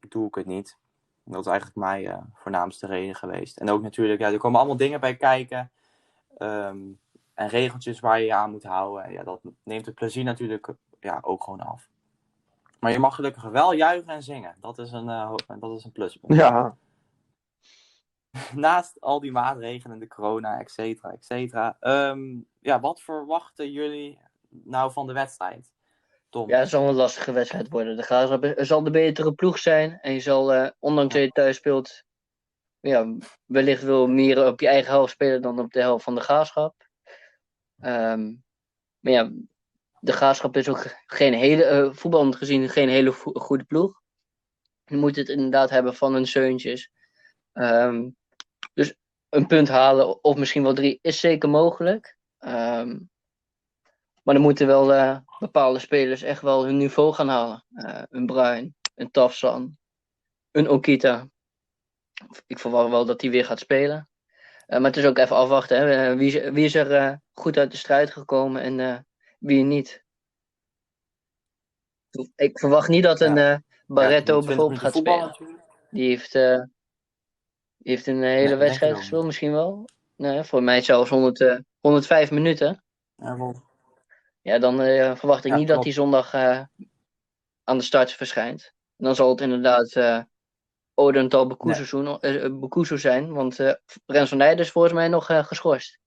doe 0.09 0.27
ik 0.27 0.35
het 0.35 0.45
niet. 0.45 0.77
Dat 1.23 1.39
is 1.39 1.45
eigenlijk 1.51 1.77
mijn 1.77 2.05
eh, 2.05 2.17
voornaamste 2.33 2.87
reden 2.87 3.15
geweest. 3.15 3.57
En 3.57 3.69
ook 3.69 3.81
natuurlijk, 3.81 4.19
ja, 4.19 4.31
er 4.31 4.37
komen 4.37 4.59
allemaal 4.59 4.77
dingen 4.77 4.99
bij 4.99 5.15
kijken. 5.15 5.71
ehm, 6.37 6.77
en 7.33 7.47
regeltjes 7.47 7.99
waar 7.99 8.19
je 8.19 8.25
je 8.25 8.33
aan 8.33 8.51
moet 8.51 8.63
houden. 8.63 9.11
Ja, 9.11 9.23
dat 9.23 9.41
neemt 9.63 9.85
het 9.85 9.95
plezier 9.95 10.23
natuurlijk 10.23 10.73
ja, 10.99 11.17
ook 11.21 11.43
gewoon 11.43 11.59
af. 11.61 11.89
Maar 12.79 12.91
je 12.91 12.99
mag 12.99 13.15
gelukkig 13.15 13.43
wel 13.43 13.73
juichen 13.73 14.09
en 14.13 14.23
zingen. 14.23 14.55
Dat 14.59 14.77
is 14.77 14.91
een, 14.91 15.09
ho- 15.09 15.35
dat 15.59 15.77
is 15.77 15.83
een 15.83 15.91
pluspunt. 15.91 16.33
Ja, 16.35 16.75
Naast 18.55 19.01
al 19.01 19.19
die 19.19 19.31
maatregelen, 19.31 19.99
de 19.99 20.07
corona, 20.07 20.59
et 20.59 20.71
cetera, 20.71 21.11
et 21.11 21.25
cetera. 21.25 21.77
ehm, 21.79 22.39
ja, 22.59 22.79
wat 22.79 23.01
verwachten 23.01 23.71
jullie 23.71 24.19
nou 24.49 24.91
van 24.91 25.07
de 25.07 25.13
wedstrijd? 25.13 25.73
Tom? 26.33 26.49
Ja, 26.49 26.59
het 26.59 26.69
zal 26.69 26.87
een 26.87 26.95
lastige 26.95 27.31
wedstrijd 27.31 27.69
worden. 27.69 27.97
De 27.97 28.53
is- 28.55 28.67
zal 28.67 28.83
de 28.83 28.91
betere 28.91 29.33
ploeg 29.33 29.59
zijn. 29.59 29.99
En 30.01 30.13
je 30.13 30.19
zal, 30.19 30.53
eh, 30.53 30.69
ondanks 30.79 31.13
dat 31.13 31.23
je 31.23 31.29
thuis 31.29 31.55
speelt, 31.55 32.03
ja, 32.79 33.15
wellicht 33.45 33.83
wel 33.83 34.07
meer 34.07 34.47
op 34.47 34.59
je 34.59 34.67
eigen 34.67 34.91
helft 34.91 35.11
spelen 35.11 35.41
dan 35.41 35.59
op 35.59 35.71
de 35.71 35.79
helft 35.79 36.03
van 36.03 36.15
de 36.15 36.21
Graafschap. 36.21 36.87
Ehm, 37.79 38.33
maar 38.99 39.13
ja, 39.13 39.31
de 39.99 40.11
Graafschap 40.11 40.57
is 40.57 40.69
ook 40.69 40.85
geen 41.05 41.33
hele, 41.33 41.63
eh 41.63 41.93
voetballend 41.93 42.35
gezien, 42.35 42.69
geen 42.69 42.89
hele 42.89 43.11
goede 43.11 43.63
ploeg. 43.63 44.01
Je 44.85 44.95
moet 44.95 45.15
het 45.15 45.29
inderdaad 45.29 45.69
hebben 45.69 45.95
van 45.95 46.13
hun 46.13 46.27
zeuntjes. 46.27 46.91
Ehm, 47.53 48.09
dus 48.73 48.95
een 49.29 49.47
punt 49.47 49.67
halen, 49.67 50.23
of 50.23 50.35
misschien 50.35 50.63
wel 50.63 50.73
drie, 50.73 50.99
is 51.01 51.19
zeker 51.19 51.49
mogelijk. 51.49 52.17
Ehm, 52.37 52.99
maar 54.23 54.33
dan 54.33 54.43
moeten 54.43 54.67
wel 54.67 54.93
eh, 54.93 55.17
bepaalde 55.43 55.79
spelers 55.79 56.21
echt 56.21 56.41
wel 56.41 56.65
hun 56.65 56.77
niveau 56.77 57.13
gaan 57.13 57.27
halen. 57.27 57.65
Eh, 57.73 58.03
een 58.09 58.25
Bruin, 58.25 58.75
een 58.95 59.11
Tafsan, 59.11 59.77
een 60.51 60.69
Okita. 60.69 61.27
Ik 62.47 62.59
verwacht 62.59 62.89
wel 62.89 63.05
dat 63.05 63.21
hij 63.21 63.29
weer 63.29 63.45
gaat 63.45 63.59
spelen. 63.59 64.09
Eh, 64.65 64.77
maar 64.77 64.89
het 64.89 64.97
is 64.97 65.05
ook 65.05 65.17
even 65.17 65.35
afwachten. 65.35 65.77
Hè. 65.77 66.11
Eh, 66.11 66.17
wie, 66.17 66.41
is, 66.41 66.49
wie 66.49 66.65
is 66.65 66.75
er 66.75 67.21
goed 67.33 67.57
uit 67.57 67.71
de 67.71 67.77
strijd 67.77 68.11
gekomen 68.11 68.61
en 68.61 69.07
wie 69.39 69.63
niet. 69.63 70.03
Ik 72.35 72.59
verwacht 72.59 72.87
niet 72.87 73.03
dat 73.03 73.21
een 73.21 73.63
Barretto 73.85 74.35
Ja, 74.35 74.41
20 74.41 74.45
bijvoorbeeld 74.45 74.79
gaat 74.79 74.95
spelen. 74.95 75.59
Die 75.89 76.09
heeft, 76.09 76.31
die 76.31 77.91
heeft 77.91 78.07
een 78.07 78.23
hele 78.23 78.55
wedstrijd 78.55 78.97
gespeeld, 78.97 79.25
misschien 79.25 79.51
wel. 79.51 79.85
Nee, 80.15 80.43
voor 80.43 80.63
mij 80.63 80.81
zelfs 80.81 81.09
100, 81.09 81.41
eh, 81.41 81.57
105 81.79 82.31
minuten. 82.31 82.83
Ja, 83.15 83.37
wel. 83.37 83.71
Ja, 84.43 84.59
dan 84.59 84.81
eh, 84.81 85.15
verwacht 85.15 85.45
ik 85.45 85.51
Ja, 85.51 85.57
niet 85.57 85.67
dat 85.67 85.83
hij 85.83 85.93
zondag 85.93 86.33
eh, 86.33 86.59
aan 87.63 87.77
de 87.77 87.83
start 87.83 88.11
verschijnt. 88.11 88.73
Dan 88.97 89.15
zal 89.15 89.29
het 89.29 89.41
inderdaad 89.41 89.91
eh 89.91 90.19
Odental 90.95 91.47
Bekuso 91.47 92.97
zijn, 92.97 93.33
want 93.33 93.59
eh 93.59 93.73
Rens 94.05 94.29
van 94.29 94.37
Nijden 94.37 94.65
is 94.65 94.71
volgens 94.71 94.93
mij 94.93 95.07
nog 95.07 95.25
geschorst. 95.47 95.99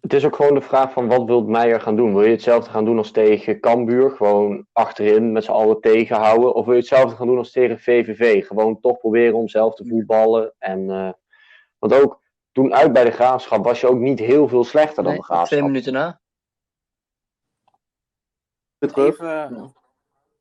het 0.00 0.12
is 0.12 0.24
ook 0.24 0.36
gewoon 0.36 0.54
de 0.54 0.60
vraag 0.60 0.92
van 0.92 1.08
wat 1.08 1.24
wil 1.24 1.42
Meijer 1.42 1.80
gaan 1.80 1.96
doen? 1.96 2.14
Wil 2.14 2.24
je 2.24 2.30
hetzelfde 2.30 2.70
gaan 2.70 2.84
doen 2.84 2.98
als 2.98 3.10
tegen 3.10 3.60
Cambuur? 3.60 4.10
Gewoon 4.10 4.66
achterin 4.72 5.32
met 5.32 5.44
z'n 5.44 5.50
allen 5.50 5.80
tegenhouden? 5.80 6.54
Of 6.54 6.64
wil 6.64 6.74
je 6.74 6.80
hetzelfde 6.80 7.16
gaan 7.16 7.26
doen 7.26 7.38
als 7.38 7.50
tegen 7.52 7.78
VVV? 7.80 8.46
Gewoon 8.46 8.80
toch 8.80 8.98
proberen 8.98 9.34
om 9.34 9.48
zelf 9.48 9.74
te 9.74 9.86
voetballen? 9.86 10.54
En, 10.58 10.86
want 11.78 11.94
ook 11.94 12.20
toen 12.52 12.74
uit 12.74 12.92
bij 12.92 13.04
de 13.04 13.10
Graafschap 13.10 13.64
was 13.64 13.80
je 13.80 13.88
ook 13.88 13.98
niet 13.98 14.18
heel 14.18 14.48
veel 14.48 14.64
slechter 14.64 15.02
dan 15.02 15.12
Nee, 15.12 15.20
de 15.20 15.26
twee 15.26 15.36
Graafschap. 15.36 15.66
minuten 15.66 15.92
na. 15.92 16.20
Even, 18.94 19.74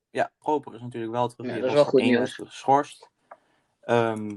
ja, 0.09 0.31
Proper 0.39 0.73
is 0.75 0.81
natuurlijk 0.81 1.13
wel 1.13 1.27
terug. 1.27 1.47
Ja, 1.51 1.55
dat 1.59 1.65
is 1.67 1.73
wel 1.73 1.85
goed 1.85 2.01
nieuws. 2.01 2.33
geschorst. 2.33 3.09
Ehm, 3.81 4.35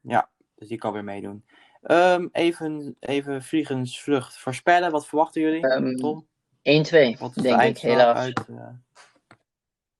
ja, 0.00 0.30
dus 0.54 0.68
die 0.68 0.78
kan 0.78 0.92
weer 0.92 1.04
meedoen. 1.04 1.44
Ehm, 1.82 2.28
even, 2.32 2.96
even 3.00 3.42
vliegensvlucht 3.42 4.38
voorspellen. 4.38 4.90
Wat 4.90 5.06
verwachten 5.06 5.40
jullie, 5.42 5.68
Ehm, 5.68 5.96
Tom? 5.96 6.26
1-2, 6.62 7.16
Wat 7.18 7.36
is 7.36 7.42
denk 7.42 7.60
de 7.60 7.66
ik, 7.66 7.78
helaas. 7.78 8.16
uit 8.18 8.46
eh 8.48 8.68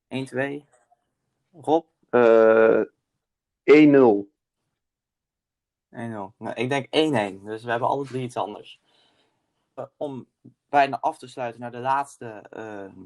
1-2? 0.08 0.64
Rob? 1.52 1.84
Eh 2.10 2.80
1-0. 3.64 4.30
1-0. 5.90 6.34
Nou, 6.38 6.54
ik 6.54 6.68
denk 6.68 6.86
1-1. 6.90 7.44
Dus 7.44 7.64
we 7.64 7.70
hebben 7.70 7.88
alle 7.88 8.04
drie 8.06 8.22
iets 8.22 8.36
anders. 8.36 8.80
Eh, 9.74 9.84
om 9.96 10.26
bijna 10.68 11.00
af 11.00 11.18
te 11.18 11.26
sluiten 11.26 11.60
naar 11.60 11.70
de 11.70 11.78
laatste 11.78 12.42
ehm, 12.50 13.00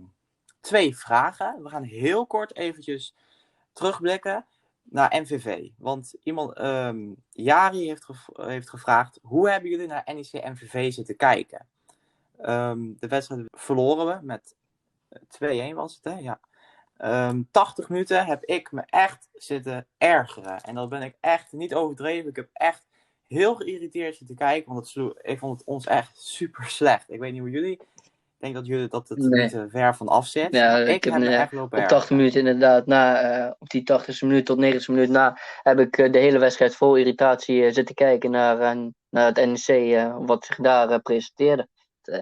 twee 0.67 0.97
vragen. 0.97 1.63
We 1.63 1.69
gaan 1.69 1.83
heel 1.83 2.27
kort 2.27 2.57
eventjes 2.57 3.15
terugblikken 3.73 4.47
naar 4.83 5.21
MVV. 5.21 5.69
Want 5.79 6.15
iemand, 6.23 6.55
ehm, 6.55 7.13
Jari 7.31 7.87
heeft, 7.87 8.07
heeft 8.33 8.71
gevraagd: 8.71 9.19
hoe 9.23 9.51
hebben 9.51 9.71
jullie 9.71 9.87
naar 9.87 10.03
NEC 10.15 10.33
MVV 10.33 10.93
zitten 10.93 11.17
kijken? 11.17 11.67
Ehm, 12.37 12.93
de 12.99 13.09
wedstrijd 13.09 13.47
verloren 13.51 14.07
we 14.07 14.27
met 14.27 14.55
eh, 15.09 15.21
2-1 15.29 15.75
was 15.75 15.95
het, 15.95 16.05
hè? 16.05 16.19
Ja. 16.19 16.41
Ehm, 16.97 17.43
80 17.51 17.89
minuten 17.89 18.27
heb 18.27 18.45
ik 18.45 18.73
me 18.73 18.83
echt 18.87 19.29
zitten 19.35 19.87
ergeren. 19.99 20.61
En 20.61 20.75
dat 20.75 20.89
ben 20.89 21.03
ik 21.03 21.17
echt 21.21 21.53
niet 21.53 21.75
overdreven. 21.75 22.31
Ik 22.31 22.37
heb 22.37 22.49
echt 22.53 22.87
heel 23.27 23.55
geïrriteerd 23.55 24.17
zitten 24.17 24.37
kijken. 24.37 24.73
Want 24.73 24.95
het 24.95 25.15
ik 25.23 25.39
vond 25.39 25.59
het 25.59 25.69
ons 25.69 25.87
echt 25.87 26.23
super 26.23 26.65
slecht. 26.65 27.11
Ik 27.11 27.21
weet 27.21 27.33
niet 27.33 27.41
hoe 27.41 27.51
jullie. 27.51 27.81
Ik 28.39 28.43
denk 28.43 28.55
dat 28.55 28.67
jullie 28.67 28.89
dat 28.89 29.09
het 29.09 29.19
Nee. 29.19 29.43
niet 29.43 29.51
te 29.51 29.69
ver 29.69 29.95
van 29.95 30.09
af 30.09 30.27
zit. 30.27 30.55
Ja, 30.55 30.77
ik 30.77 30.89
ik 30.89 31.05
heb 31.05 31.15
me 31.19 31.27
een, 31.27 31.33
echt 31.33 31.53
Op 31.53 31.73
ergeren. 31.73 31.89
80 31.89 32.11
minuten 32.17 32.39
inderdaad, 32.41 32.87
na, 32.87 33.21
eh, 33.21 33.53
op 33.59 33.69
die 33.69 33.83
80 33.83 34.23
minuut 34.23 34.47
tot 34.47 34.59
90 34.59 34.89
minuut 34.89 35.09
na, 35.09 35.39
heb 35.63 35.79
ik 35.79 35.99
eh, 35.99 36.13
de 36.13 36.19
hele 36.19 36.39
wedstrijd 36.39 36.77
vol 36.77 36.97
irritatie 36.97 37.65
eh, 37.67 37.73
zitten 37.73 37.95
kijken 37.95 38.31
naar, 38.31 38.61
eh, 38.61 38.83
naar 39.11 39.27
het 39.27 39.47
NEC, 39.47 39.93
eh, 39.95 40.17
wat 40.21 40.45
zich 40.45 40.57
daar 40.57 40.91
eh, 40.91 40.99
presenteerde. 41.03 41.69
Het, 42.03 42.15
eh, 42.15 42.21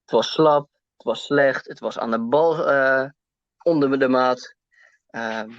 het 0.00 0.10
was 0.10 0.32
slap, 0.32 0.68
het 0.96 1.06
was 1.06 1.24
slecht, 1.24 1.68
het 1.68 1.78
was 1.80 1.98
aan 1.98 2.10
de 2.10 2.20
bal 2.20 2.68
eh, 2.70 3.04
onder 3.62 3.98
de 3.98 4.08
maat. 4.08 4.54
Ehm, 5.10 5.50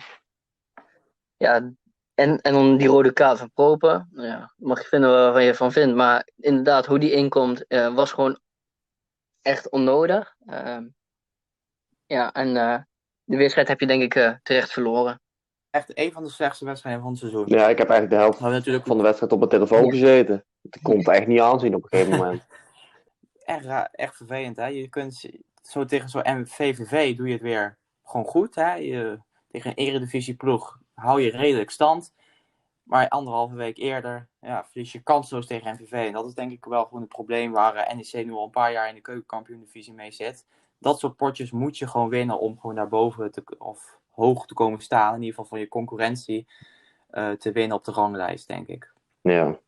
ja, 1.37 1.55
en, 2.13 2.41
en 2.41 2.53
dan 2.53 2.77
die 2.77 2.87
rode 2.87 3.13
kaart 3.13 3.37
van 3.37 3.51
Propen, 3.53 4.09
ja, 4.13 4.53
mag 4.57 4.81
je 4.81 4.87
vinden 4.87 5.09
waar 5.33 5.41
je 5.41 5.55
van 5.55 5.71
vindt, 5.71 5.95
maar 5.95 6.29
inderdaad, 6.35 6.85
hoe 6.85 6.99
die 6.99 7.11
inkomt, 7.11 7.67
eh, 7.67 7.93
was 7.93 8.11
gewoon 8.11 8.39
echt 9.45 9.69
onnodig. 9.69 10.35
Ehm, 10.45 10.85
ja, 12.05 12.31
en 12.33 12.57
eh, 12.57 12.77
de 13.23 13.37
wedstrijd 13.37 13.67
heb 13.67 13.79
je 13.79 13.87
denk 13.87 14.01
ik 14.01 14.15
eh, 14.15 14.33
terecht 14.43 14.71
verloren. 14.71 15.21
Echt 15.69 15.97
een 15.97 16.11
van 16.11 16.23
de 16.23 16.29
slechtste 16.29 16.65
wedstrijden 16.65 17.01
van 17.01 17.11
het 17.11 17.19
seizoen. 17.19 17.43
Ja, 17.47 17.69
ik 17.69 17.77
heb 17.77 17.89
eigenlijk 17.89 18.09
de 18.09 18.15
helft 18.15 18.39
natuurlijk 18.39 18.85
van 18.85 18.97
de 18.97 19.03
wedstrijd 19.03 19.31
op 19.31 19.37
mijn 19.37 19.49
telefoon 19.49 19.85
Ja. 19.85 19.91
gezeten. 19.91 20.45
Het 20.69 21.07
echt 21.07 21.27
niet 21.33 21.39
aanzien 21.39 21.75
op 21.75 21.83
een 21.83 21.89
gegeven 21.89 22.17
moment. 22.17 22.45
echt, 23.45 23.89
echt 23.91 24.15
vervelend. 24.15 24.55
Hè? 24.55 24.65
Je 24.65 24.87
kunt 24.87 25.25
zo 25.61 25.85
tegen 25.85 26.09
zo'n 26.09 26.47
VVV 26.47 27.15
doe 27.15 27.27
je 27.27 27.33
het 27.33 27.41
weer 27.41 27.77
gewoon 28.03 28.25
goed. 28.25 28.55
Hè? 28.55 28.73
Je, 28.73 29.19
tegen 29.47 29.69
een 29.69 29.75
eredivisie 29.75 30.35
ploeg 30.35 30.79
hou 30.93 31.21
je 31.21 31.29
redelijk 31.31 31.69
stand. 31.69 32.13
Maar 32.85 33.09
anderhalve 33.09 33.55
week 33.55 33.77
eerder 33.77 34.27
ja, 34.39 34.65
verlies 34.65 34.91
je 34.91 34.99
kansloos 35.03 35.47
tegen 35.47 35.73
MVV. 35.73 35.91
En 35.91 36.13
dat 36.13 36.25
is 36.27 36.33
denk 36.33 36.51
ik 36.51 36.65
wel 36.65 36.83
gewoon 36.85 37.01
het 37.01 37.09
probleem 37.09 37.51
waar 37.51 37.75
eh, 37.75 37.95
NEC 37.95 38.25
nu 38.25 38.31
al 38.31 38.43
een 38.43 38.49
paar 38.49 38.71
jaar 38.71 38.89
in 38.89 38.95
de 38.95 39.01
keukenkampioen-divisie 39.01 39.93
mee 39.93 40.11
zit. 40.11 40.45
Dat 40.79 40.99
soort 40.99 41.15
potjes 41.15 41.51
moet 41.51 41.77
je 41.77 41.87
gewoon 41.87 42.09
winnen 42.09 42.39
om 42.39 42.59
gewoon 42.59 42.75
naar 42.75 42.87
boven 42.87 43.31
te, 43.31 43.43
of 43.57 43.99
hoog 44.09 44.45
te 44.45 44.53
komen 44.53 44.81
staan. 44.81 45.09
In 45.13 45.19
ieder 45.19 45.29
geval 45.29 45.45
van 45.49 45.59
je 45.59 45.67
concurrentie 45.67 46.47
eh, 47.09 47.31
te 47.31 47.51
winnen 47.51 47.77
op 47.77 47.83
de 47.83 47.91
ranglijst, 47.91 48.47
denk 48.47 48.67
ik. 48.67 48.93
Ja. 49.21 49.59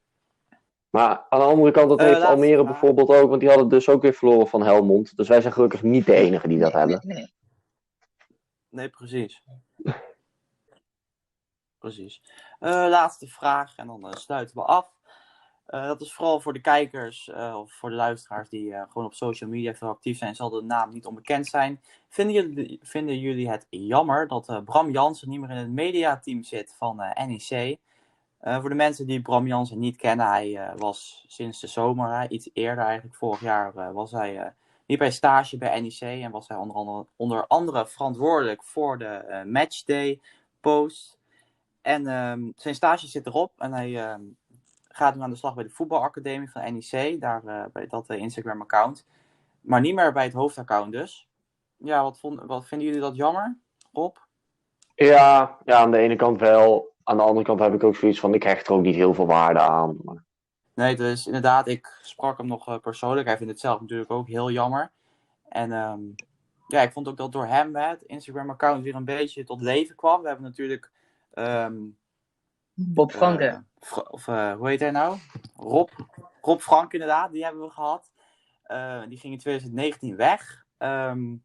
Maar 0.89 1.25
aan 1.29 1.39
de 1.39 1.45
andere 1.45 1.71
kant, 1.71 1.89
dat 1.89 1.99
Eh, 1.99 2.05
heeft 2.05 2.21
Almere 2.21 2.63
bijvoorbeeld 2.63 3.09
ook, 3.09 3.29
want 3.29 3.39
die 3.39 3.49
hadden 3.49 3.69
dus 3.69 3.89
ook 3.89 4.01
weer 4.01 4.13
verloren 4.13 4.47
van 4.47 4.63
Helmond. 4.63 5.17
Dus 5.17 5.27
wij 5.27 5.41
zijn 5.41 5.53
gelukkig 5.53 5.83
niet 5.83 6.05
de 6.05 6.13
enige 6.15 6.47
die 6.47 6.59
dat 6.59 6.73
Nee, 6.73 6.79
hebben. 6.81 7.07
nee, 7.07 7.17
nee. 7.17 7.33
Nee, 8.69 8.89
precies. 8.89 9.43
Eh, 12.59 12.85
laatste 12.89 13.27
vraag 13.27 13.75
en 13.75 13.87
dan 13.87 14.07
eh, 14.07 14.13
sluiten 14.13 14.55
we 14.55 14.61
af. 14.61 14.95
Eh, 15.65 15.85
dat 15.85 16.01
is 16.01 16.13
vooral 16.13 16.39
voor 16.39 16.53
de 16.53 16.61
kijkers 16.61 17.29
of 17.33 17.71
voor 17.73 17.89
de 17.89 17.95
luisteraars 17.95 18.49
die 18.49 18.73
gewoon 18.73 19.05
op 19.05 19.13
social 19.13 19.49
media 19.49 19.73
veel 19.73 19.87
actief 19.87 20.17
zijn, 20.17 20.35
zal 20.35 20.49
de 20.49 20.61
naam 20.61 20.93
niet 20.93 21.05
onbekend 21.05 21.47
zijn. 21.47 21.81
Vinden 22.09 22.35
jullie, 22.35 22.79
vinden 22.83 23.19
jullie 23.19 23.49
het 23.49 23.67
jammer 23.69 24.27
dat 24.27 24.61
Bram 24.65 24.91
Jansen 24.91 25.29
niet 25.29 25.39
meer 25.39 25.49
in 25.49 25.57
het 25.57 25.69
mediateam 25.69 26.43
zit 26.43 26.75
van 26.77 26.95
NEC? 26.95 27.77
Voor 28.41 28.69
de 28.69 28.75
mensen 28.75 29.07
die 29.07 29.21
Bram 29.21 29.47
Jansen 29.47 29.79
niet 29.79 29.97
kennen, 29.97 30.27
hij 30.27 30.73
was 30.77 31.25
sinds 31.27 31.59
de 31.59 31.67
zomer, 31.67 32.31
iets 32.31 32.49
eerder 32.53 32.83
eigenlijk, 32.83 33.15
vorig 33.15 33.39
jaar, 33.39 33.93
was 33.93 34.11
hij 34.11 34.53
liep 34.87 34.99
hij 34.99 35.11
stage 35.11 35.57
bij 35.57 35.81
NEC 35.81 36.01
en 36.01 36.31
was 36.31 36.47
hij 36.47 36.57
onder 36.57 36.75
andere, 36.75 37.05
onder 37.15 37.47
andere 37.47 37.87
verantwoordelijk 37.87 38.63
voor 38.63 38.97
de 38.97 39.43
matchday 39.45 40.19
post. 40.61 41.16
En 41.87 42.07
ehm, 42.07 42.51
zijn 42.55 42.75
stage 42.75 43.07
zit 43.07 43.25
erop 43.25 43.51
en 43.57 43.73
hij 43.73 44.03
ehm, 44.03 44.21
gaat 44.87 45.15
nu 45.15 45.21
aan 45.21 45.29
de 45.29 45.35
slag 45.35 45.55
bij 45.55 45.63
de 45.63 45.69
voetbalacademie 45.69 46.51
van 46.51 46.73
NEC, 46.73 47.21
daar 47.21 47.45
eh, 47.45 47.63
bij 47.73 47.87
dat 47.87 48.09
eh, 48.09 48.17
Instagram 48.17 48.61
account. 48.61 49.05
Maar 49.61 49.81
niet 49.81 49.95
meer 49.95 50.13
bij 50.13 50.23
het 50.23 50.33
hoofdaccount 50.33 50.91
dus. 50.91 51.27
Ja, 51.77 52.03
wat, 52.03 52.19
vond, 52.19 52.41
wat 52.45 52.67
vinden 52.67 52.87
jullie 52.87 53.01
dat 53.01 53.15
jammer, 53.15 53.57
Rob? 53.93 54.15
Ja, 54.95 55.57
ja, 55.65 55.77
aan 55.77 55.91
de 55.91 55.97
ene 55.97 56.15
kant 56.15 56.39
wel. 56.39 56.93
Aan 57.03 57.17
de 57.17 57.23
andere 57.23 57.45
kant 57.45 57.59
heb 57.59 57.73
ik 57.73 57.83
ook 57.83 57.95
zoiets 57.95 58.19
van, 58.19 58.33
ik 58.33 58.43
hecht 58.43 58.67
er 58.67 58.73
ook 58.73 58.81
niet 58.81 58.95
heel 58.95 59.13
veel 59.13 59.27
waarde 59.27 59.59
aan. 59.59 59.97
Maar, 60.03 60.23
Nee, 60.73 60.95
dus 60.95 61.25
inderdaad, 61.25 61.67
ik 61.67 61.99
sprak 62.01 62.37
hem 62.37 62.47
nog 62.47 62.67
eh, 62.67 62.77
persoonlijk. 62.77 63.27
Hij 63.27 63.37
vindt 63.37 63.51
het 63.51 63.61
zelf 63.61 63.81
natuurlijk 63.81 64.11
ook 64.11 64.27
heel 64.27 64.51
jammer. 64.51 64.91
En 65.49 65.71
ehm, 65.71 65.99
ja, 66.67 66.81
ik 66.81 66.91
vond 66.91 67.07
ook 67.07 67.17
dat 67.17 67.31
door 67.31 67.45
hem 67.45 67.75
hè, 67.75 67.87
het 67.87 68.01
Instagram-account 68.01 68.83
weer 68.83 68.95
een 68.95 69.05
beetje 69.05 69.43
tot 69.43 69.61
leven 69.61 69.95
kwam. 69.95 70.21
We 70.21 70.27
hebben 70.27 70.45
natuurlijk 70.45 70.91
ehm, 71.37 71.75
Bob 72.73 73.11
Franke. 73.11 73.45
Eh, 73.45 73.57
Fra- 73.79 74.05
of 74.09 74.27
eh, 74.27 74.53
hoe 74.53 74.67
heet 74.67 74.79
hij 74.79 74.91
nou? 74.91 75.17
Rob. 75.55 75.89
Rob 76.41 76.59
Frank 76.59 76.93
inderdaad, 76.93 77.31
die 77.31 77.43
hebben 77.43 77.61
we 77.61 77.69
gehad. 77.69 78.11
Eh, 78.63 79.01
die 79.07 79.17
ging 79.17 79.33
in 79.33 79.39
2019 79.39 80.15
weg. 80.15 80.65
Ehm, 80.77 81.35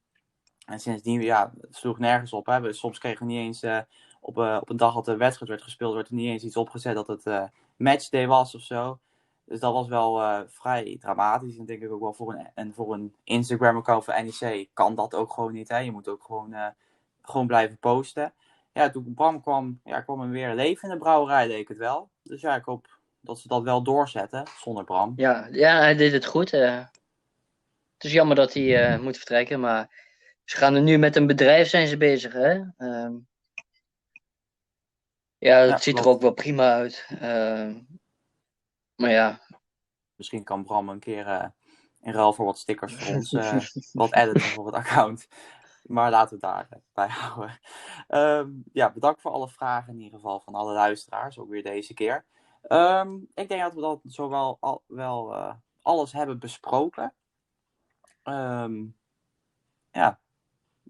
en 0.66 0.80
sindsdien, 0.80 1.22
ja, 1.22 1.52
het 1.60 1.76
sloeg 1.76 1.98
nergens 1.98 2.32
op. 2.32 2.46
Hè. 2.46 2.60
We, 2.60 2.72
soms 2.72 2.98
kregen 2.98 3.26
we 3.26 3.32
niet 3.32 3.40
eens 3.40 3.84
op, 4.20 4.36
op 4.36 4.70
een 4.70 4.76
dag 4.76 4.94
dat 4.94 5.04
de 5.04 5.16
wedstrijd 5.16 5.50
werd 5.50 5.62
gespeeld, 5.62 5.94
werd 5.94 6.08
er 6.08 6.14
niet 6.14 6.28
eens 6.28 6.44
iets 6.44 6.56
opgezet 6.56 6.94
dat 6.94 7.06
het 7.06 7.50
matchday 7.76 8.26
was 8.26 8.54
of 8.54 8.60
zo. 8.60 8.98
Dus 9.44 9.60
dat 9.60 9.72
was 9.72 9.88
wel 9.88 10.44
vrij 10.48 10.96
dramatisch. 11.00 11.56
En 11.56 11.64
denk 11.64 11.82
ik 11.82 11.92
ook 11.92 12.00
wel 12.00 12.12
voor 12.12 12.34
een, 12.34 12.50
en 12.54 12.74
voor 12.74 12.92
een 12.94 13.14
Instagram-account 13.24 14.04
van 14.04 14.24
NEC 14.24 14.68
kan 14.72 14.94
dat 14.94 15.14
ook 15.14 15.32
gewoon 15.32 15.52
niet. 15.52 15.68
Hè. 15.68 15.78
Je 15.78 15.92
moet 15.92 16.08
ook 16.08 16.24
gewoon, 16.24 16.54
gewoon 17.22 17.46
blijven 17.46 17.78
posten 17.78 18.32
ja, 18.72 18.90
toen 18.90 19.14
Bram 19.14 19.42
kwam, 19.42 19.80
ja, 19.84 20.00
kwam 20.00 20.20
er 20.20 20.30
weer 20.30 20.54
leven 20.54 20.88
in 20.88 20.94
de 20.94 21.00
brouwerij, 21.00 21.46
leek 21.46 21.68
het 21.68 21.78
wel. 21.78 22.10
Dus 22.22 22.40
ja, 22.40 22.54
ik 22.56 22.64
hoop 22.64 22.98
dat 23.20 23.38
ze 23.38 23.48
dat 23.48 23.62
wel 23.62 23.82
doorzetten 23.82 24.46
zonder 24.60 24.84
Bram. 24.84 25.12
Ja, 25.16 25.48
ja, 25.50 25.78
hij 25.78 25.94
deed 25.94 26.12
het 26.12 26.26
goed. 26.26 26.52
eh. 26.52 26.78
het 27.94 28.04
is 28.04 28.12
jammer 28.12 28.36
dat 28.36 28.52
hij 28.52 28.92
eh, 28.92 29.00
moet 29.00 29.16
vertrekken, 29.16 29.60
maar 29.60 30.10
ze 30.44 30.56
gaan 30.56 30.74
er 30.74 30.82
nu 30.82 30.98
met 30.98 31.16
een 31.16 31.26
bedrijf 31.26 31.68
zijn 31.68 31.86
ze 31.86 31.96
bezig, 31.96 32.32
hè? 32.32 32.50
Ehm, 32.76 33.14
ja, 35.38 35.56
het 35.58 35.68
Ja, 35.70 35.78
ziet 35.78 35.98
er 35.98 36.08
ook 36.08 36.20
wel 36.20 36.32
prima 36.32 36.72
uit. 36.72 37.06
Ehm, 37.20 37.80
maar 38.94 39.10
ja, 39.10 39.40
Misschien 40.14 40.44
kan 40.44 40.64
Bram 40.64 40.88
een 40.88 40.98
keer 40.98 41.26
eh, 41.26 41.48
in 42.00 42.12
ruil 42.12 42.32
voor 42.32 42.44
wat 42.44 42.58
stickers 42.58 42.94
voor 42.94 43.14
ons 43.14 43.30
wat 43.92 44.14
editen 44.14 44.40
voor 44.40 44.66
het 44.66 44.74
account. 44.74 45.28
Maar 45.92 46.10
laten 46.10 46.38
we 46.38 46.46
het 46.46 46.54
daar 46.54 46.66
eh, 46.70 46.78
bij 46.92 47.08
houden. 47.18 47.58
Ehm, 48.08 48.50
ja, 48.72 48.92
bedankt 48.92 49.20
voor 49.20 49.30
alle 49.30 49.48
vragen 49.48 49.92
in 49.92 50.00
ieder 50.00 50.18
geval 50.18 50.40
van 50.40 50.54
alle 50.54 50.72
luisteraars, 50.72 51.38
ook 51.38 51.48
weer 51.48 51.62
deze 51.62 51.94
keer. 51.94 52.24
Ehm, 52.62 53.14
ik 53.34 53.48
denk 53.48 53.62
dat 53.62 53.74
we 53.74 53.80
dat 53.80 54.00
zowel 54.04 54.56
al, 54.60 54.82
wel 54.86 55.34
eh, 55.34 55.54
alles 55.82 56.12
hebben 56.12 56.38
besproken. 56.38 57.14
Ehm, 58.22 58.84
ja, 59.90 60.18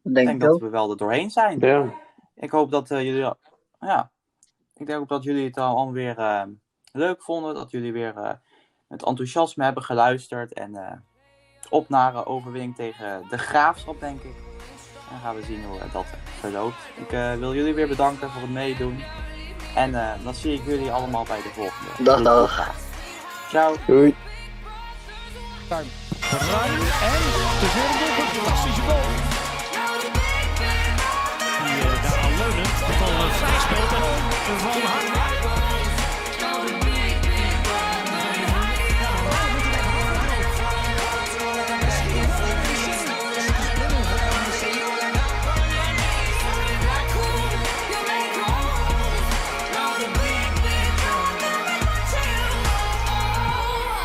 ik 0.02 0.14
denk 0.14 0.26
denk 0.26 0.30
ik 0.30 0.40
dat 0.40 0.54
ook. 0.54 0.60
we 0.60 0.68
wel 0.68 0.90
er 0.90 0.96
doorheen 0.96 1.30
zijn. 1.30 1.58
ja. 1.58 2.00
Ik 2.34 2.50
hoop 2.50 2.70
dat 2.70 2.90
eh, 2.90 3.02
jullie, 3.02 3.34
ja, 3.80 4.12
ik 4.82 4.86
denk 4.86 5.00
ook 5.00 5.08
dat 5.08 5.22
jullie 5.22 5.44
het 5.44 5.56
allemaal 5.56 5.92
weer 5.92 6.18
eh, 6.18 6.42
leuk 6.92 7.22
vonden. 7.22 7.54
Dat 7.54 7.70
jullie 7.70 7.92
weer 7.92 8.16
eh, 8.16 8.34
met 8.88 9.04
enthousiasme 9.04 9.64
hebben 9.64 9.82
geluisterd. 9.82 10.52
En 10.52 10.76
eh, 10.76 10.98
op 11.70 11.88
naar 11.88 12.26
overwinning 12.26 12.74
tegen 12.74 13.28
de 13.28 13.38
Graafschap, 13.38 14.00
denk 14.00 14.20
ik. 14.22 14.51
En 15.12 15.18
dan 15.18 15.26
gaan 15.30 15.40
we 15.40 15.46
zien 15.46 15.64
hoe 15.64 15.78
eh, 15.78 15.92
dat 15.92 16.04
verloopt. 16.40 16.76
Ik 16.94 17.12
eh, 17.12 17.34
wil 17.34 17.54
jullie 17.54 17.74
weer 17.74 17.88
bedanken 17.88 18.30
voor 18.30 18.40
het 18.40 18.50
meedoen. 18.50 19.02
En 19.74 19.94
eh, 19.94 20.24
dan 20.24 20.34
zie 20.34 20.54
ik 20.54 20.64
jullie 20.64 20.90
allemaal 20.90 21.24
bij 21.24 21.42
de 21.42 21.48
volgende. 21.52 21.90
Dag, 21.98 22.22
dag. 22.22 22.70
Ciao. 23.48 23.76
Doei. 23.86 24.14
Ruim 25.68 25.86
en 27.08 27.22
te 27.60 27.68
veel 27.74 27.92
doelpunt. 27.98 28.28
Fantastische 28.28 28.80
goal. 28.80 29.00
Die 31.64 32.00
daar 32.02 32.18
al 32.24 32.30
leunend 32.36 32.78
de 32.78 32.94
bal 32.98 33.28
vrij 33.30 33.60
speelt. 33.60 33.92
En 34.48 34.58
van 34.58 35.21